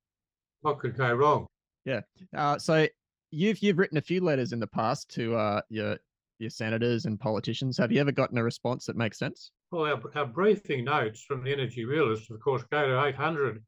What 0.63 0.81
could 0.81 0.97
go 0.97 1.13
wrong? 1.15 1.47
Yeah. 1.85 2.01
Uh, 2.37 2.59
so 2.59 2.87
you've 3.31 3.63
you've 3.63 3.79
written 3.79 3.99
a 3.99 4.03
few 4.03 4.21
letters 4.21 4.53
in 4.53 4.61
the 4.61 4.67
past 4.67 5.09
to 5.11 5.37
uh, 5.37 5.61
your 5.69 5.99
your 6.39 6.51
senators 6.51 7.05
and 7.05 7.19
politicians. 7.19 7.79
Have 7.79 7.93
you 7.93 8.01
ever 8.01 8.13
gotten 8.13 8.39
a 8.39 8.43
response 8.43 8.87
that 8.87 8.97
makes 8.97 9.19
sense? 9.19 9.51
Well, 9.71 9.85
our, 9.85 10.01
our 10.15 10.27
briefing 10.27 10.85
notes 10.85 11.23
from 11.23 11.45
the 11.45 11.53
energy 11.53 11.85
realists, 11.85 12.31
of 12.31 12.41
course, 12.41 12.63
go 12.71 12.87
to 12.87 13.05
800 13.05 13.63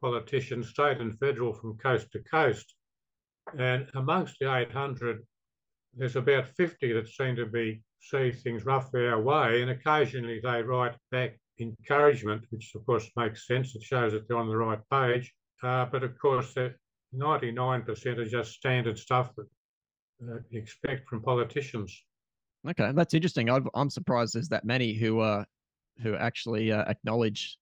politicians, 0.00 0.70
state 0.70 0.98
and 0.98 1.16
federal, 1.18 1.52
from 1.52 1.78
coast 1.78 2.10
to 2.12 2.18
coast. 2.20 2.74
And 3.56 3.88
amongst 3.94 4.38
the 4.40 4.52
800, 4.52 5.24
there's 5.94 6.16
about 6.16 6.48
50 6.48 6.92
that 6.94 7.08
seem 7.08 7.36
to 7.36 7.46
be 7.46 7.82
see 8.00 8.32
things 8.32 8.64
roughly 8.64 9.06
our 9.06 9.20
way, 9.20 9.62
and 9.62 9.70
occasionally 9.70 10.40
they 10.42 10.62
write 10.62 10.96
back 11.10 11.38
encouragement, 11.60 12.44
which 12.50 12.72
of 12.74 12.84
course 12.84 13.08
makes 13.16 13.46
sense. 13.46 13.76
It 13.76 13.82
shows 13.82 14.12
that 14.12 14.26
they're 14.26 14.36
on 14.36 14.48
the 14.48 14.56
right 14.56 14.80
page. 14.90 15.32
Uh, 15.62 15.86
but 15.86 16.02
of 16.02 16.18
course, 16.18 16.54
99% 17.14 18.18
are 18.18 18.24
just 18.24 18.52
standard 18.52 18.98
stuff 18.98 19.32
that 19.36 19.46
uh, 20.28 20.38
you 20.50 20.60
expect 20.60 21.08
from 21.08 21.22
politicians. 21.22 22.04
Okay, 22.68 22.92
that's 22.94 23.14
interesting. 23.14 23.50
i 23.50 23.58
am 23.74 23.90
surprised 23.90 24.34
there's 24.34 24.48
that 24.48 24.64
many 24.64 24.94
who 24.94 25.20
uh, 25.20 25.44
who 26.02 26.14
actually 26.14 26.72
uh, 26.72 26.84
acknowledge 26.88 27.58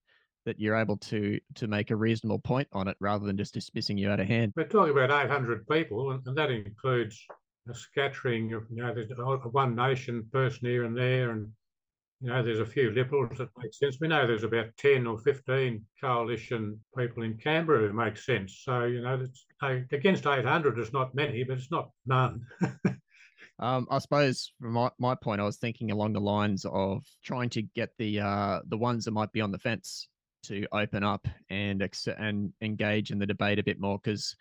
that 0.46 0.58
you're 0.58 0.76
able 0.76 0.96
to 0.96 1.38
to 1.54 1.66
make 1.68 1.90
a 1.90 1.96
reasonable 1.96 2.38
point 2.38 2.68
on 2.72 2.88
it 2.88 2.96
rather 3.00 3.26
than 3.26 3.36
just 3.36 3.54
dismissing 3.54 3.98
you 3.98 4.10
out 4.10 4.20
of 4.20 4.26
hand. 4.26 4.52
We're 4.56 4.64
talking 4.64 4.92
about 4.92 5.10
800 5.10 5.66
people, 5.68 6.10
and, 6.10 6.36
that 6.36 6.50
includes 6.50 7.24
a 7.68 7.74
scattering 7.74 8.52
of 8.54 8.64
you 8.70 8.82
know 8.82 8.94
there's 8.94 9.10
one 9.52 9.74
nation 9.74 10.26
person 10.32 10.66
here 10.66 10.84
and 10.84 10.96
there, 10.96 11.30
and 11.30 11.48
you 12.20 12.28
know 12.28 12.42
there's 12.42 12.60
a 12.60 12.66
few 12.66 12.90
liberals 12.90 13.38
that 13.38 13.48
make 13.58 13.72
sense. 13.72 13.98
We 14.00 14.08
know 14.08 14.26
there's 14.26 14.44
about 14.44 14.76
10 14.78 15.06
or 15.06 15.18
15 15.18 15.84
coalition 16.00 16.80
people 16.96 17.22
in 17.22 17.38
Canberra 17.38 17.88
who 17.88 17.94
make 17.94 18.16
sense. 18.16 18.62
So 18.64 18.84
you 18.84 19.02
know 19.02 19.26
against 19.92 20.26
800 20.26 20.78
is 20.78 20.92
not 20.92 21.14
many, 21.14 21.44
but 21.44 21.58
it's 21.58 21.70
not 21.70 21.90
none. 22.06 22.44
Um, 23.60 23.86
I 23.90 23.98
suppose 23.98 24.52
from 24.58 24.72
my, 24.72 24.90
my 24.98 25.14
point, 25.14 25.40
I 25.40 25.44
was 25.44 25.58
thinking 25.58 25.90
along 25.90 26.14
the 26.14 26.20
lines 26.20 26.64
of 26.64 27.04
trying 27.22 27.50
to 27.50 27.62
get 27.62 27.90
the 27.98 28.20
uh, 28.20 28.60
the 28.66 28.78
ones 28.78 29.04
that 29.04 29.10
might 29.10 29.32
be 29.32 29.42
on 29.42 29.52
the 29.52 29.58
fence 29.58 30.08
to 30.44 30.66
open 30.72 31.04
up 31.04 31.28
and 31.50 31.86
and 32.18 32.52
engage 32.62 33.10
in 33.10 33.18
the 33.18 33.26
debate 33.26 33.58
a 33.58 33.62
bit 33.62 33.78
more 33.78 33.98
because 34.02 34.34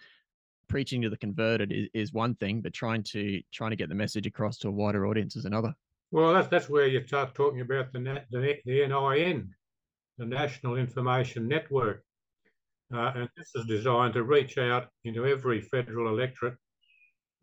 preaching 0.70 1.02
to 1.02 1.10
the 1.10 1.18
converted 1.18 1.74
is, 1.74 1.90
is 1.94 2.14
one 2.14 2.36
thing, 2.36 2.62
but 2.62 2.74
trying 2.74 3.04
to 3.04 3.42
trying 3.52 3.72
to 3.72 3.76
get 3.76 3.90
the 3.90 3.96
message 3.96 4.26
across 4.26 4.58
to 4.60 4.70
a 4.70 4.72
wider 4.72 5.06
audience 5.06 5.36
is 5.36 5.44
another. 5.44 5.74
Well, 6.12 6.34
that's 6.34 6.48
that's 6.48 6.70
where 6.70 6.88
you 6.88 7.06
start 7.06 7.36
talking 7.36 7.60
about 7.60 7.92
the 7.92 8.00
the, 8.32 8.58
the 8.66 8.88
NIN, 8.88 9.54
the 10.18 10.26
National 10.26 10.78
Information 10.78 11.46
Network, 11.46 12.06
uh, 12.94 13.12
and 13.16 13.30
this 13.36 13.52
is 13.54 13.66
designed 13.66 14.14
to 14.14 14.24
reach 14.24 14.58
out 14.58 14.88
into 15.04 15.26
every 15.26 15.60
federal 15.60 16.08
electorate 16.08 16.56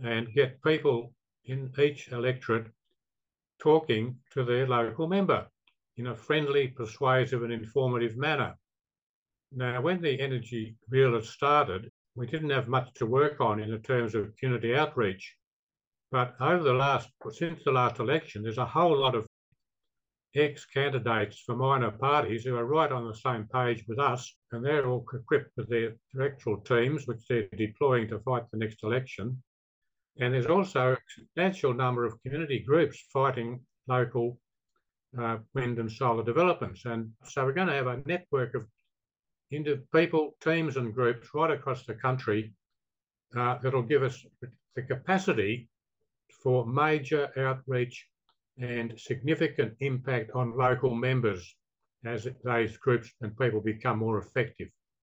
and 0.02 0.32
get 0.34 0.62
people 0.62 1.12
in 1.46 1.72
each 1.78 2.08
electorate 2.12 2.66
talking 3.58 4.16
to 4.32 4.44
their 4.44 4.66
local 4.66 5.08
member 5.08 5.46
in 5.96 6.08
a 6.08 6.14
friendly, 6.14 6.68
persuasive, 6.68 7.42
and 7.42 7.52
informative 7.52 8.16
manner. 8.16 8.54
Now, 9.52 9.80
when 9.80 10.02
the 10.02 10.20
energy 10.20 10.76
bill 10.90 11.14
had 11.14 11.24
started, 11.24 11.90
we 12.14 12.26
didn't 12.26 12.50
have 12.50 12.68
much 12.68 12.92
to 12.94 13.06
work 13.06 13.40
on 13.40 13.60
in 13.60 13.70
the 13.70 13.78
terms 13.78 14.14
of 14.14 14.36
community 14.36 14.74
outreach. 14.74 15.34
But 16.10 16.36
over 16.40 16.62
the 16.62 16.72
last, 16.72 17.08
since 17.30 17.62
the 17.64 17.72
last 17.72 17.98
election, 17.98 18.42
there's 18.42 18.58
a 18.58 18.66
whole 18.66 18.96
lot 18.96 19.14
of 19.14 19.26
ex-candidates 20.34 21.40
for 21.40 21.56
minor 21.56 21.90
parties 21.90 22.44
who 22.44 22.56
are 22.56 22.66
right 22.66 22.92
on 22.92 23.06
the 23.06 23.14
same 23.14 23.48
page 23.52 23.84
with 23.88 23.98
us, 23.98 24.36
and 24.52 24.64
they're 24.64 24.86
all 24.86 25.04
equipped 25.14 25.52
with 25.56 25.68
their 25.68 25.94
electoral 26.14 26.58
teams, 26.58 27.06
which 27.06 27.26
they're 27.28 27.48
deploying 27.56 28.08
to 28.08 28.18
fight 28.20 28.44
the 28.52 28.58
next 28.58 28.82
election. 28.82 29.42
And 30.18 30.32
there's 30.32 30.46
also 30.46 30.92
a 30.92 30.98
substantial 31.14 31.74
number 31.74 32.04
of 32.04 32.20
community 32.22 32.60
groups 32.60 33.04
fighting 33.12 33.60
local 33.86 34.38
uh, 35.18 35.38
wind 35.54 35.78
and 35.78 35.90
solar 35.90 36.24
developments. 36.24 36.84
And 36.84 37.10
so 37.24 37.44
we're 37.44 37.52
going 37.52 37.68
to 37.68 37.74
have 37.74 37.86
a 37.86 38.02
network 38.06 38.54
of 38.54 38.66
into 39.50 39.76
people, 39.94 40.34
teams, 40.40 40.76
and 40.76 40.92
groups 40.92 41.28
right 41.34 41.50
across 41.50 41.86
the 41.86 41.94
country 41.94 42.52
uh, 43.36 43.58
that'll 43.62 43.82
give 43.82 44.02
us 44.02 44.24
the 44.74 44.82
capacity 44.82 45.68
for 46.42 46.66
major 46.66 47.30
outreach 47.38 48.06
and 48.58 48.98
significant 48.98 49.74
impact 49.80 50.30
on 50.34 50.56
local 50.56 50.94
members 50.94 51.54
as 52.04 52.26
those 52.44 52.76
groups 52.78 53.10
and 53.20 53.36
people 53.38 53.60
become 53.60 53.98
more 53.98 54.18
effective. 54.18 54.68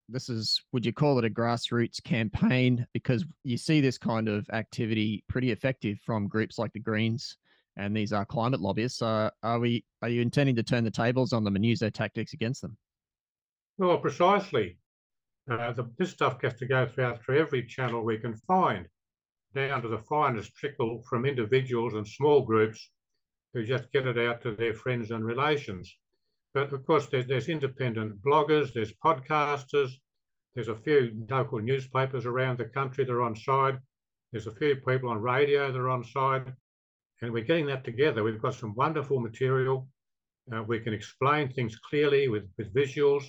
This 0.08 0.28
is, 0.28 0.60
would 0.72 0.86
you 0.86 0.92
call 0.92 1.18
it 1.18 1.24
a 1.24 1.30
grassroots 1.30 2.02
campaign? 2.02 2.86
Because 2.92 3.24
you 3.44 3.56
see 3.56 3.80
this 3.80 3.98
kind 3.98 4.28
of 4.28 4.48
activity 4.52 5.24
pretty 5.28 5.50
effective 5.50 5.98
from 6.04 6.28
groups 6.28 6.58
like 6.58 6.72
the 6.72 6.80
Greens 6.80 7.36
and 7.76 7.96
these 7.96 8.12
are 8.12 8.24
climate 8.24 8.60
lobbyists. 8.60 9.02
Uh, 9.02 9.30
are 9.42 9.58
we? 9.58 9.84
Are 10.02 10.08
you 10.08 10.22
intending 10.22 10.56
to 10.56 10.62
turn 10.62 10.84
the 10.84 10.90
tables 10.90 11.32
on 11.32 11.44
them 11.44 11.56
and 11.56 11.64
use 11.64 11.78
their 11.78 11.90
tactics 11.90 12.32
against 12.32 12.62
them? 12.62 12.76
Well, 13.78 13.98
precisely. 13.98 14.78
Uh, 15.50 15.72
the, 15.72 15.88
this 15.96 16.10
stuff 16.10 16.42
has 16.42 16.54
to 16.54 16.66
go 16.66 16.86
throughout 16.86 17.22
through 17.22 17.38
every 17.38 17.64
channel 17.64 18.04
we 18.04 18.18
can 18.18 18.34
find, 18.48 18.88
down 19.54 19.82
to 19.82 19.88
the 19.88 19.98
finest 19.98 20.54
trickle 20.56 21.02
from 21.08 21.24
individuals 21.24 21.94
and 21.94 22.06
small 22.06 22.40
groups 22.40 22.90
who 23.54 23.64
just 23.64 23.92
get 23.92 24.06
it 24.06 24.18
out 24.18 24.42
to 24.42 24.56
their 24.56 24.74
friends 24.74 25.12
and 25.12 25.24
relations. 25.24 25.94
But 26.56 26.72
of 26.72 26.86
course, 26.86 27.04
there's, 27.08 27.26
there's 27.26 27.50
independent 27.50 28.22
bloggers, 28.22 28.72
there's 28.72 28.94
podcasters, 29.04 29.90
there's 30.54 30.68
a 30.68 30.74
few 30.74 31.26
local 31.28 31.58
newspapers 31.58 32.24
around 32.24 32.56
the 32.56 32.64
country 32.64 33.04
that 33.04 33.12
are 33.12 33.20
on 33.20 33.36
side. 33.36 33.78
There's 34.32 34.46
a 34.46 34.54
few 34.54 34.76
people 34.76 35.10
on 35.10 35.20
radio 35.20 35.70
that 35.70 35.78
are 35.78 35.90
on 35.90 36.02
side 36.02 36.50
and 37.20 37.30
we're 37.30 37.44
getting 37.44 37.66
that 37.66 37.84
together. 37.84 38.24
We've 38.24 38.40
got 38.40 38.54
some 38.54 38.74
wonderful 38.74 39.20
material. 39.20 39.86
Uh, 40.50 40.62
we 40.62 40.80
can 40.80 40.94
explain 40.94 41.52
things 41.52 41.76
clearly 41.76 42.28
with, 42.28 42.44
with 42.56 42.72
visuals. 42.72 43.24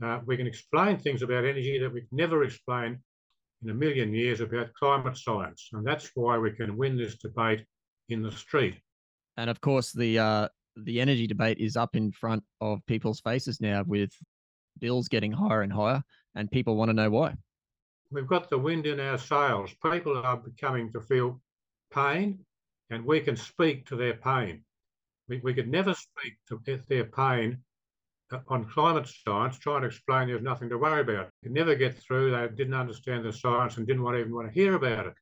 Uh, 0.00 0.20
we 0.24 0.36
can 0.36 0.46
explain 0.46 0.98
things 0.98 1.22
about 1.22 1.44
energy 1.44 1.80
that 1.80 1.92
we 1.92 2.02
have 2.02 2.12
never 2.12 2.44
explained 2.44 2.98
in 3.64 3.70
a 3.70 3.74
million 3.74 4.14
years 4.14 4.40
about 4.40 4.72
climate 4.74 5.16
science. 5.16 5.68
And 5.72 5.84
that's 5.84 6.12
why 6.14 6.38
we 6.38 6.52
can 6.52 6.76
win 6.76 6.96
this 6.96 7.18
debate 7.18 7.64
in 8.08 8.22
the 8.22 8.30
street. 8.30 8.78
And 9.36 9.50
of 9.50 9.60
course, 9.60 9.90
the 9.90 10.20
uh, 10.20 10.48
the 10.76 11.00
energy 11.00 11.26
debate 11.26 11.58
is 11.58 11.76
up 11.76 11.94
in 11.94 12.12
front 12.12 12.42
of 12.60 12.84
people's 12.86 13.20
faces 13.20 13.60
now 13.60 13.84
with 13.86 14.10
bills 14.78 15.08
getting 15.08 15.32
higher 15.32 15.62
and 15.62 15.72
higher, 15.72 16.02
and 16.34 16.50
people 16.50 16.76
want 16.76 16.88
to 16.88 16.94
know 16.94 17.10
why. 17.10 17.34
We've 18.10 18.26
got 18.26 18.50
the 18.50 18.58
wind 18.58 18.86
in 18.86 19.00
our 19.00 19.18
sails. 19.18 19.74
People 19.82 20.16
are 20.16 20.36
becoming 20.36 20.92
to 20.92 21.00
feel 21.00 21.40
pain 21.92 22.44
and 22.92 23.04
we 23.06 23.20
can 23.20 23.36
speak 23.36 23.86
to 23.86 23.96
their 23.96 24.14
pain. 24.14 24.62
We, 25.28 25.40
we 25.42 25.54
could 25.54 25.68
never 25.68 25.94
speak 25.94 26.34
to 26.48 26.60
their 26.88 27.04
pain 27.04 27.58
uh, 28.30 28.40
on 28.48 28.68
climate 28.68 29.08
science, 29.08 29.58
trying 29.58 29.80
to 29.80 29.86
explain 29.86 30.28
there's 30.28 30.42
nothing 30.42 30.68
to 30.68 30.78
worry 30.78 31.00
about. 31.00 31.30
Never 31.42 31.74
get 31.74 31.98
through. 31.98 32.32
They 32.32 32.48
didn't 32.54 32.74
understand 32.74 33.24
the 33.24 33.32
science 33.32 33.78
and 33.78 33.86
didn't 33.86 34.02
want, 34.02 34.18
even 34.18 34.34
want 34.34 34.48
to 34.48 34.54
hear 34.54 34.74
about 34.74 35.06
it. 35.06 35.14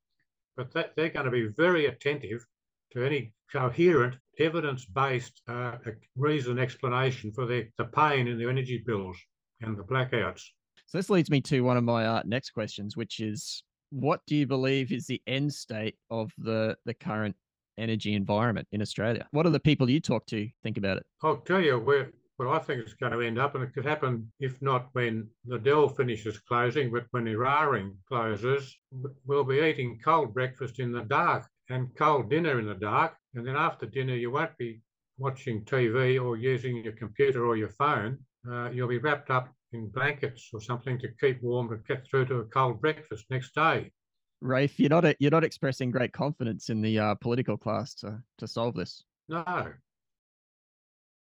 But 0.57 0.73
that, 0.73 0.97
they're 0.97 1.11
going 1.11 1.27
to 1.27 1.31
be 1.31 1.47
very 1.47 1.87
attentive 1.87 2.45
to 2.93 3.05
any 3.05 3.33
coherent, 3.53 4.17
evidence-based 4.41 5.43
uh, 5.49 5.77
reason 6.17 6.59
explanation 6.59 7.31
for 7.33 7.47
their, 7.47 7.69
the 7.79 7.85
pain 7.85 8.27
in 8.27 8.39
the 8.39 8.49
energy 8.49 8.83
bills 8.87 9.17
and 9.61 9.77
the 9.77 9.83
blackouts. 9.83 10.43
So 10.87 10.99
this 10.99 11.11
leads 11.11 11.31
me 11.31 11.41
to 11.43 11.61
one 11.61 11.77
of 11.77 11.85
my 11.85 12.07
uh, 12.07 12.23
next 12.25 12.51
questions, 12.51 12.97
which 12.97 13.21
is, 13.21 13.63
what 13.91 14.21
do 14.27 14.37
you 14.37 14.47
believe 14.47 14.93
is 14.93 15.07
the 15.07 15.23
end 15.27 15.53
state 15.53 15.97
of 16.11 16.33
the 16.39 16.77
the 16.85 16.95
current 16.95 17.37
energy 17.79 18.15
environment 18.15 18.69
in 18.73 18.83
Australia. 18.83 19.27
What 19.31 19.45
do 19.45 19.51
the 19.51 19.61
people 19.61 19.89
you 19.91 20.01
talk 20.01 20.27
to 20.27 20.49
think 20.63 20.79
about 20.79 20.99
it? 20.99 21.07
I'll 21.23 21.39
tell 21.39 21.61
you 21.61 21.79
where 21.79 22.11
where 22.37 22.49
I 22.49 22.59
think 22.59 22.81
it's 22.81 22.95
going 22.95 23.13
to 23.13 23.21
end 23.21 23.39
up, 23.39 23.55
and 23.55 23.63
it 23.63 23.75
could 23.75 23.85
happen 23.85 24.33
if 24.41 24.63
not 24.63 24.89
when 24.93 25.29
Liddell 25.45 25.91
finishes 25.91 26.39
closing, 26.39 26.91
but 26.91 27.05
when 27.11 27.25
Eraring 27.25 27.93
closes, 28.09 28.79
we'll 29.27 29.45
be 29.45 29.61
eating 29.61 30.01
cold 30.03 30.33
breakfast 30.33 30.79
in 30.79 30.91
the 30.91 31.03
dark 31.03 31.47
and 31.71 31.89
cold 31.97 32.29
dinner 32.29 32.59
in 32.61 32.67
the 32.67 32.75
dark, 32.75 33.15
and 33.35 33.47
then 33.47 33.57
after 33.57 33.87
dinner 33.87 34.15
you 34.15 34.31
won't 34.31 34.57
be 34.59 34.83
watching 35.19 35.65
TV 35.65 36.23
or 36.23 36.37
using 36.37 36.83
your 36.83 36.95
computer 36.95 37.47
or 37.47 37.57
your 37.57 37.69
phone. 37.69 38.19
Uh, 38.51 38.71
you'll 38.71 38.89
be 38.89 38.99
wrapped 38.99 39.31
up 39.31 39.53
in 39.73 39.89
blankets 39.89 40.49
or 40.53 40.61
something 40.61 40.99
to 40.99 41.09
keep 41.21 41.43
warm 41.43 41.69
to 41.69 41.77
get 41.87 42.07
through 42.09 42.25
to 42.27 42.37
a 42.37 42.45
cold 42.45 42.81
breakfast 42.81 43.27
next 43.31 43.55
day. 43.55 43.93
Rafe, 44.41 44.81
you're 44.81 44.89
not 44.89 45.05
a, 45.05 45.15
you're 45.21 45.31
not 45.31 45.45
expressing 45.45 45.91
great 45.91 46.13
confidence 46.13 46.71
in 46.71 46.81
the 46.81 46.99
uh, 46.99 47.15
political 47.17 47.59
class 47.59 47.95
to 47.97 48.23
to 48.39 48.49
solve 48.49 48.75
this. 48.75 49.05
No. 49.29 49.45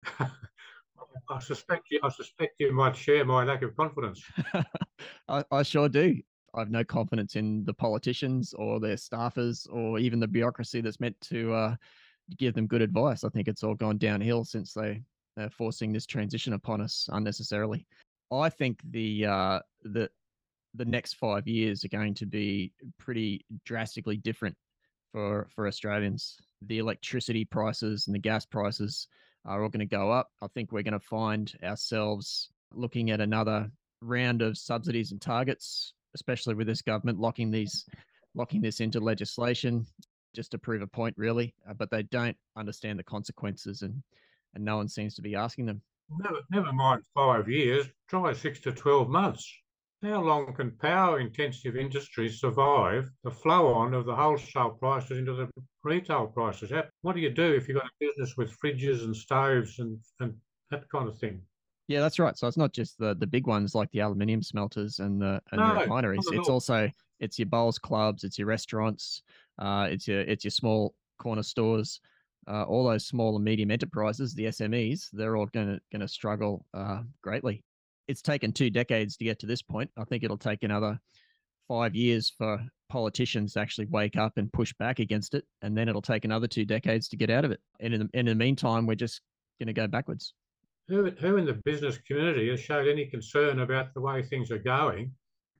I 1.29 1.39
suspect 1.39 1.87
you. 1.91 1.99
I 2.03 2.09
suspect 2.09 2.55
you 2.59 2.71
might 2.71 2.95
share 2.95 3.25
my 3.25 3.43
lack 3.43 3.61
of 3.63 3.75
confidence. 3.75 4.23
I, 5.27 5.43
I 5.51 5.63
sure 5.63 5.89
do. 5.89 6.21
I've 6.53 6.69
no 6.69 6.83
confidence 6.83 7.35
in 7.35 7.63
the 7.63 7.73
politicians 7.73 8.53
or 8.53 8.79
their 8.79 8.95
staffers 8.95 9.67
or 9.71 9.99
even 9.99 10.19
the 10.19 10.27
bureaucracy 10.27 10.81
that's 10.81 10.99
meant 10.99 11.19
to 11.21 11.53
uh, 11.53 11.75
give 12.37 12.53
them 12.53 12.67
good 12.67 12.81
advice. 12.81 13.23
I 13.23 13.29
think 13.29 13.47
it's 13.47 13.63
all 13.63 13.75
gone 13.75 13.97
downhill 13.97 14.43
since 14.43 14.73
they 14.73 15.01
they're 15.37 15.49
forcing 15.49 15.93
this 15.93 16.05
transition 16.05 16.53
upon 16.53 16.81
us 16.81 17.07
unnecessarily. 17.11 17.85
I 18.31 18.49
think 18.49 18.79
the 18.89 19.25
uh, 19.25 19.59
the 19.83 20.09
the 20.73 20.85
next 20.85 21.15
five 21.15 21.47
years 21.47 21.83
are 21.83 21.89
going 21.89 22.13
to 22.15 22.25
be 22.25 22.73
pretty 22.97 23.45
drastically 23.65 24.17
different 24.17 24.55
for 25.11 25.47
for 25.55 25.67
Australians. 25.67 26.37
The 26.61 26.79
electricity 26.79 27.45
prices 27.45 28.07
and 28.07 28.15
the 28.15 28.19
gas 28.19 28.45
prices 28.45 29.07
are 29.45 29.63
all 29.63 29.69
going 29.69 29.79
to 29.79 29.85
go 29.85 30.11
up. 30.11 30.29
I 30.41 30.47
think 30.47 30.71
we're 30.71 30.83
going 30.83 30.93
to 30.93 30.99
find 30.99 31.51
ourselves 31.63 32.49
looking 32.73 33.11
at 33.11 33.19
another 33.21 33.69
round 34.01 34.41
of 34.41 34.57
subsidies 34.57 35.11
and 35.11 35.21
targets, 35.21 35.93
especially 36.15 36.55
with 36.55 36.67
this 36.67 36.81
government 36.81 37.19
locking 37.19 37.51
these 37.51 37.85
locking 38.35 38.61
this 38.61 38.79
into 38.79 38.99
legislation 38.99 39.85
just 40.33 40.51
to 40.51 40.57
prove 40.57 40.81
a 40.81 40.87
point, 40.87 41.13
really. 41.17 41.53
Uh, 41.69 41.73
but 41.73 41.91
they 41.91 42.03
don't 42.03 42.37
understand 42.55 42.97
the 42.97 43.03
consequences, 43.03 43.81
and 43.81 44.01
and 44.55 44.63
no 44.63 44.77
one 44.77 44.87
seems 44.87 45.15
to 45.15 45.21
be 45.21 45.35
asking 45.35 45.65
them. 45.65 45.81
Never, 46.19 46.39
never 46.51 46.73
mind 46.73 47.03
five 47.13 47.49
years. 47.49 47.87
Try 48.09 48.33
six 48.33 48.59
to 48.61 48.71
twelve 48.71 49.09
months 49.09 49.49
how 50.03 50.21
long 50.21 50.51
can 50.55 50.71
power 50.71 51.19
intensive 51.19 51.75
industries 51.75 52.39
survive 52.39 53.11
the 53.23 53.29
flow 53.29 53.71
on 53.71 53.93
of 53.93 54.05
the 54.05 54.15
wholesale 54.15 54.71
prices 54.71 55.17
into 55.19 55.33
the 55.33 55.47
retail 55.83 56.25
prices? 56.25 56.71
What 57.01 57.15
do 57.15 57.21
you 57.21 57.29
do 57.29 57.53
if 57.53 57.67
you've 57.67 57.77
got 57.77 57.85
a 57.85 58.05
business 58.05 58.35
with 58.35 58.57
fridges 58.59 59.03
and 59.03 59.15
stoves 59.15 59.77
and, 59.77 59.99
and 60.19 60.33
that 60.71 60.89
kind 60.89 61.07
of 61.07 61.19
thing? 61.19 61.41
Yeah, 61.91 61.99
that's 61.99 62.19
right. 62.19 62.37
So 62.37 62.47
it's 62.47 62.57
not 62.57 62.71
just 62.71 62.97
the 62.97 63.15
the 63.15 63.27
big 63.27 63.47
ones 63.47 63.75
like 63.75 63.91
the 63.91 63.99
aluminium 63.99 64.41
smelters 64.41 64.99
and 64.99 65.21
the 65.21 65.41
and 65.51 65.59
No, 65.59 65.73
the 65.73 65.81
refineries. 65.81 66.25
It's 66.31 66.47
all. 66.47 66.55
also 66.55 66.89
it's 67.19 67.37
your 67.37 67.47
bowls 67.47 67.77
clubs, 67.77 68.23
it's 68.23 68.39
your 68.39 68.47
restaurants, 68.47 69.23
uh, 69.59 69.87
it's 69.89 70.07
your 70.07 70.21
it's 70.21 70.45
your 70.45 70.51
small 70.51 70.95
corner 71.19 71.43
stores, 71.43 71.99
uh, 72.47 72.63
all 72.63 72.85
those 72.85 73.05
small 73.05 73.35
and 73.35 73.43
medium 73.43 73.71
enterprises, 73.71 74.33
the 74.33 74.45
SMEs. 74.45 75.09
They're 75.11 75.35
all 75.35 75.47
gonna 75.47 75.79
gonna 75.91 76.07
struggle 76.07 76.65
uh, 76.73 77.01
greatly. 77.21 77.61
It's 78.07 78.21
taken 78.21 78.53
two 78.53 78.69
decades 78.69 79.17
to 79.17 79.25
get 79.25 79.39
to 79.39 79.45
this 79.45 79.61
point. 79.61 79.91
I 79.97 80.05
think 80.05 80.23
it'll 80.23 80.37
take 80.37 80.63
another 80.63 80.97
five 81.67 81.93
years 81.93 82.33
for 82.37 82.65
politicians 82.89 83.53
to 83.53 83.59
actually 83.59 83.87
wake 83.87 84.15
up 84.15 84.37
and 84.37 84.51
push 84.51 84.73
back 84.79 84.99
against 84.99 85.33
it, 85.33 85.43
and 85.61 85.77
then 85.77 85.89
it'll 85.89 86.01
take 86.01 86.23
another 86.23 86.47
two 86.47 86.63
decades 86.63 87.09
to 87.09 87.17
get 87.17 87.29
out 87.29 87.43
of 87.43 87.51
it. 87.51 87.59
And 87.81 87.93
in 87.93 87.99
the, 87.99 88.09
in 88.13 88.25
the 88.27 88.35
meantime, 88.35 88.87
we're 88.87 88.95
just 88.95 89.19
gonna 89.59 89.73
go 89.73 89.87
backwards. 89.87 90.33
Who, 90.87 91.09
who 91.11 91.37
in 91.37 91.45
the 91.45 91.61
business 91.63 91.97
community 91.99 92.49
has 92.49 92.59
showed 92.59 92.87
any 92.87 93.05
concern 93.05 93.59
about 93.59 93.93
the 93.93 94.01
way 94.01 94.21
things 94.21 94.51
are 94.51 94.57
going, 94.57 95.13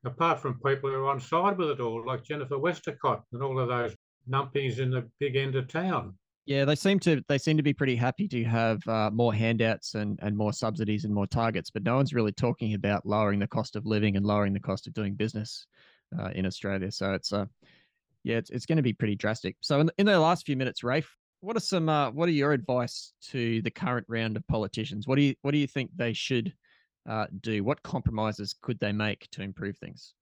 apart 0.03 0.41
from 0.41 0.59
people 0.65 0.89
who 0.89 0.95
are 0.95 1.09
on 1.09 1.19
side 1.19 1.57
with 1.57 1.69
it 1.69 1.79
all, 1.79 2.05
like 2.05 2.23
Jennifer 2.23 2.57
Westacott 2.57 3.23
and 3.31 3.41
all 3.41 3.59
of 3.59 3.69
those 3.69 3.95
numpies 4.29 4.79
in 4.79 4.91
the 4.91 5.09
big 5.19 5.35
end 5.35 5.55
of 5.55 5.67
town? 5.67 6.15
Yeah, 6.45 6.65
they 6.65 6.75
seem 6.75 6.99
to 7.01 7.23
they 7.29 7.37
seem 7.37 7.55
to 7.57 7.63
be 7.63 7.73
pretty 7.73 7.95
happy 7.95 8.27
to 8.27 8.43
have 8.43 8.85
uh, 8.87 9.11
more 9.11 9.33
handouts 9.33 9.93
and 9.93 10.19
and 10.23 10.35
more 10.35 10.51
subsidies 10.51 11.05
and 11.05 11.13
more 11.13 11.27
targets, 11.27 11.69
but 11.69 11.83
no 11.83 11.95
one's 11.95 12.13
really 12.13 12.31
talking 12.31 12.73
about 12.73 13.05
lowering 13.05 13.39
the 13.39 13.47
cost 13.47 13.75
of 13.75 13.85
living 13.85 14.17
and 14.17 14.25
lowering 14.25 14.53
the 14.53 14.59
cost 14.59 14.87
of 14.87 14.93
doing 14.93 15.13
business 15.13 15.67
uh, 16.19 16.29
in 16.33 16.45
Australia. 16.47 16.91
So 16.91 17.13
it's 17.13 17.31
uh, 17.31 17.45
yeah, 18.23 18.37
it's 18.37 18.49
it's 18.49 18.65
going 18.65 18.77
to 18.77 18.83
be 18.83 18.93
pretty 18.93 19.15
drastic. 19.15 19.55
So 19.61 19.79
in 19.81 19.91
in 19.99 20.07
the 20.07 20.19
last 20.19 20.45
few 20.45 20.57
minutes, 20.57 20.83
Rafe, 20.83 21.15
what 21.41 21.57
are 21.57 21.61
some 21.61 21.89
uh, 21.89 22.11
what 22.11 22.29
are 22.29 22.33
your 22.33 22.53
advice 22.53 23.13
to 23.29 23.61
the 23.63 23.71
current 23.71 24.05
round 24.07 24.37
of 24.37 24.47
politicians? 24.47 25.07
What 25.07 25.15
do 25.15 25.23
you 25.23 25.35
what 25.41 25.51
do 25.51 25.57
you 25.57 25.67
think 25.67 25.91
they 25.95 26.13
should 26.13 26.53
uh, 27.09 27.25
do? 27.41 27.63
What 27.63 27.83
compromises 27.83 28.55
could 28.61 28.79
they 28.79 28.91
make 28.91 29.27
to 29.31 29.41
improve 29.41 29.77
things? 29.77 30.13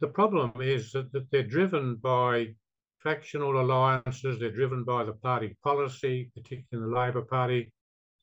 The 0.00 0.08
problem 0.08 0.52
is 0.60 0.92
that, 0.92 1.12
that 1.12 1.30
they're 1.30 1.42
driven 1.42 1.96
by 1.96 2.54
factional 3.02 3.60
alliances, 3.60 4.40
they're 4.40 4.50
driven 4.50 4.82
by 4.82 5.04
the 5.04 5.12
party 5.12 5.56
policy, 5.62 6.30
particularly 6.34 6.90
the 6.90 6.98
Labor 6.98 7.22
Party. 7.22 7.70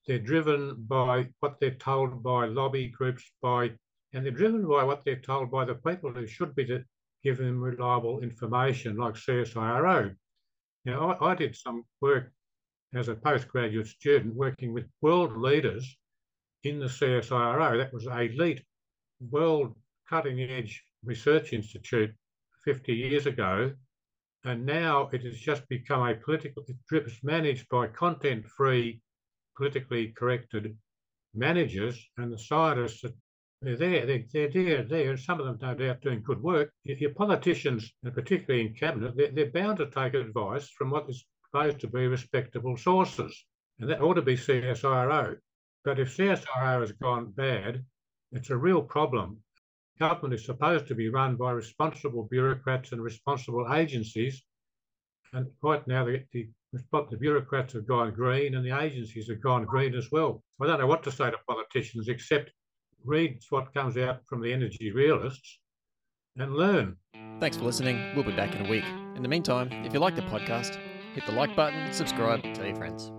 They're 0.07 0.19
driven 0.19 0.75
by 0.87 1.29
what 1.39 1.59
they're 1.59 1.75
told 1.75 2.23
by 2.23 2.47
lobby 2.47 2.87
groups, 2.89 3.23
by 3.41 3.71
and 4.13 4.25
they're 4.25 4.31
driven 4.31 4.67
by 4.67 4.83
what 4.83 5.05
they're 5.05 5.21
told 5.21 5.51
by 5.51 5.63
the 5.63 5.75
people 5.75 6.11
who 6.11 6.25
should 6.25 6.55
be 6.55 6.65
to 6.65 6.83
give 7.23 7.37
them 7.37 7.61
reliable 7.61 8.21
information, 8.21 8.97
like 8.97 9.13
CSIRO. 9.13 10.15
Now, 10.85 11.11
I, 11.11 11.31
I 11.31 11.35
did 11.35 11.55
some 11.55 11.83
work 11.99 12.31
as 12.93 13.07
a 13.07 13.15
postgraduate 13.15 13.87
student 13.87 14.35
working 14.35 14.73
with 14.73 14.89
world 15.01 15.37
leaders 15.37 15.97
in 16.63 16.79
the 16.79 16.87
CSIRO. 16.87 17.77
That 17.77 17.93
was 17.93 18.07
a 18.07 18.21
elite, 18.21 18.63
world 19.29 19.75
cutting 20.09 20.41
edge 20.41 20.83
research 21.03 21.53
institute 21.53 22.13
50 22.65 22.93
years 22.93 23.25
ago. 23.25 23.73
And 24.43 24.65
now 24.65 25.09
it 25.13 25.23
has 25.23 25.37
just 25.37 25.67
become 25.69 26.07
a 26.07 26.15
political, 26.15 26.63
it's 26.91 27.23
managed 27.23 27.69
by 27.69 27.87
content 27.87 28.47
free, 28.47 29.01
politically 29.55 30.07
corrected 30.09 30.75
managers 31.33 32.03
and 32.17 32.31
the 32.31 32.39
scientists 32.39 33.01
that 33.01 33.13
they're 33.61 33.77
there, 33.77 34.05
they're, 34.05 34.23
they're 34.33 34.49
there, 34.49 34.83
there. 34.83 35.17
Some 35.17 35.39
of 35.39 35.45
them, 35.45 35.59
no 35.61 35.75
doubt, 35.75 36.01
doing 36.01 36.23
good 36.23 36.41
work. 36.41 36.71
Your 36.83 37.13
politicians, 37.13 37.91
particularly 38.03 38.65
in 38.65 38.73
cabinet, 38.73 39.15
they're, 39.15 39.31
they're 39.31 39.51
bound 39.51 39.77
to 39.77 39.85
take 39.85 40.15
advice 40.15 40.67
from 40.69 40.89
what 40.89 41.07
is 41.09 41.23
supposed 41.45 41.79
to 41.81 41.87
be 41.87 42.07
respectable 42.07 42.75
sources, 42.75 43.45
and 43.79 43.89
that 43.89 44.01
ought 44.01 44.15
to 44.15 44.21
be 44.23 44.35
CSIRO. 44.35 45.37
But 45.83 45.99
if 45.99 46.15
CSIRO 46.17 46.81
has 46.81 46.91
gone 46.93 47.31
bad, 47.31 47.85
it's 48.31 48.49
a 48.49 48.57
real 48.57 48.81
problem. 48.81 49.37
Government 49.99 50.33
is 50.33 50.45
supposed 50.45 50.87
to 50.87 50.95
be 50.95 51.09
run 51.09 51.35
by 51.35 51.51
responsible 51.51 52.27
bureaucrats 52.31 52.93
and 52.93 53.01
responsible 53.03 53.71
agencies, 53.71 54.43
and 55.33 55.47
right 55.61 55.85
now 55.87 56.03
the, 56.03 56.23
the, 56.33 56.49
the 56.73 57.17
bureaucrats 57.17 57.73
have 57.73 57.87
gone 57.87 58.11
green 58.11 58.55
and 58.55 58.65
the 58.65 58.77
agencies 58.77 59.29
have 59.29 59.41
gone 59.41 59.65
green 59.65 59.93
as 59.93 60.11
well. 60.11 60.43
I 60.59 60.65
don't 60.65 60.79
know 60.79 60.87
what 60.87 61.03
to 61.03 61.11
say 61.11 61.29
to 61.29 61.37
politicians 61.47 62.07
except 62.07 62.51
read 63.03 63.39
what 63.49 63.73
comes 63.73 63.97
out 63.97 64.21
from 64.27 64.41
the 64.41 64.51
energy 64.51 64.91
realists 64.91 65.59
and 66.37 66.53
learn. 66.55 66.95
Thanks 67.39 67.57
for 67.57 67.63
listening. 67.63 68.15
We'll 68.15 68.23
be 68.23 68.35
back 68.35 68.55
in 68.55 68.65
a 68.65 68.69
week. 68.69 68.85
In 69.15 69.23
the 69.23 69.29
meantime, 69.29 69.69
if 69.85 69.93
you 69.93 69.99
like 69.99 70.15
the 70.15 70.21
podcast, 70.23 70.77
hit 71.13 71.25
the 71.25 71.33
like 71.33 71.55
button, 71.55 71.91
subscribe, 71.91 72.41
tell 72.53 72.65
your 72.65 72.75
friends. 72.75 73.11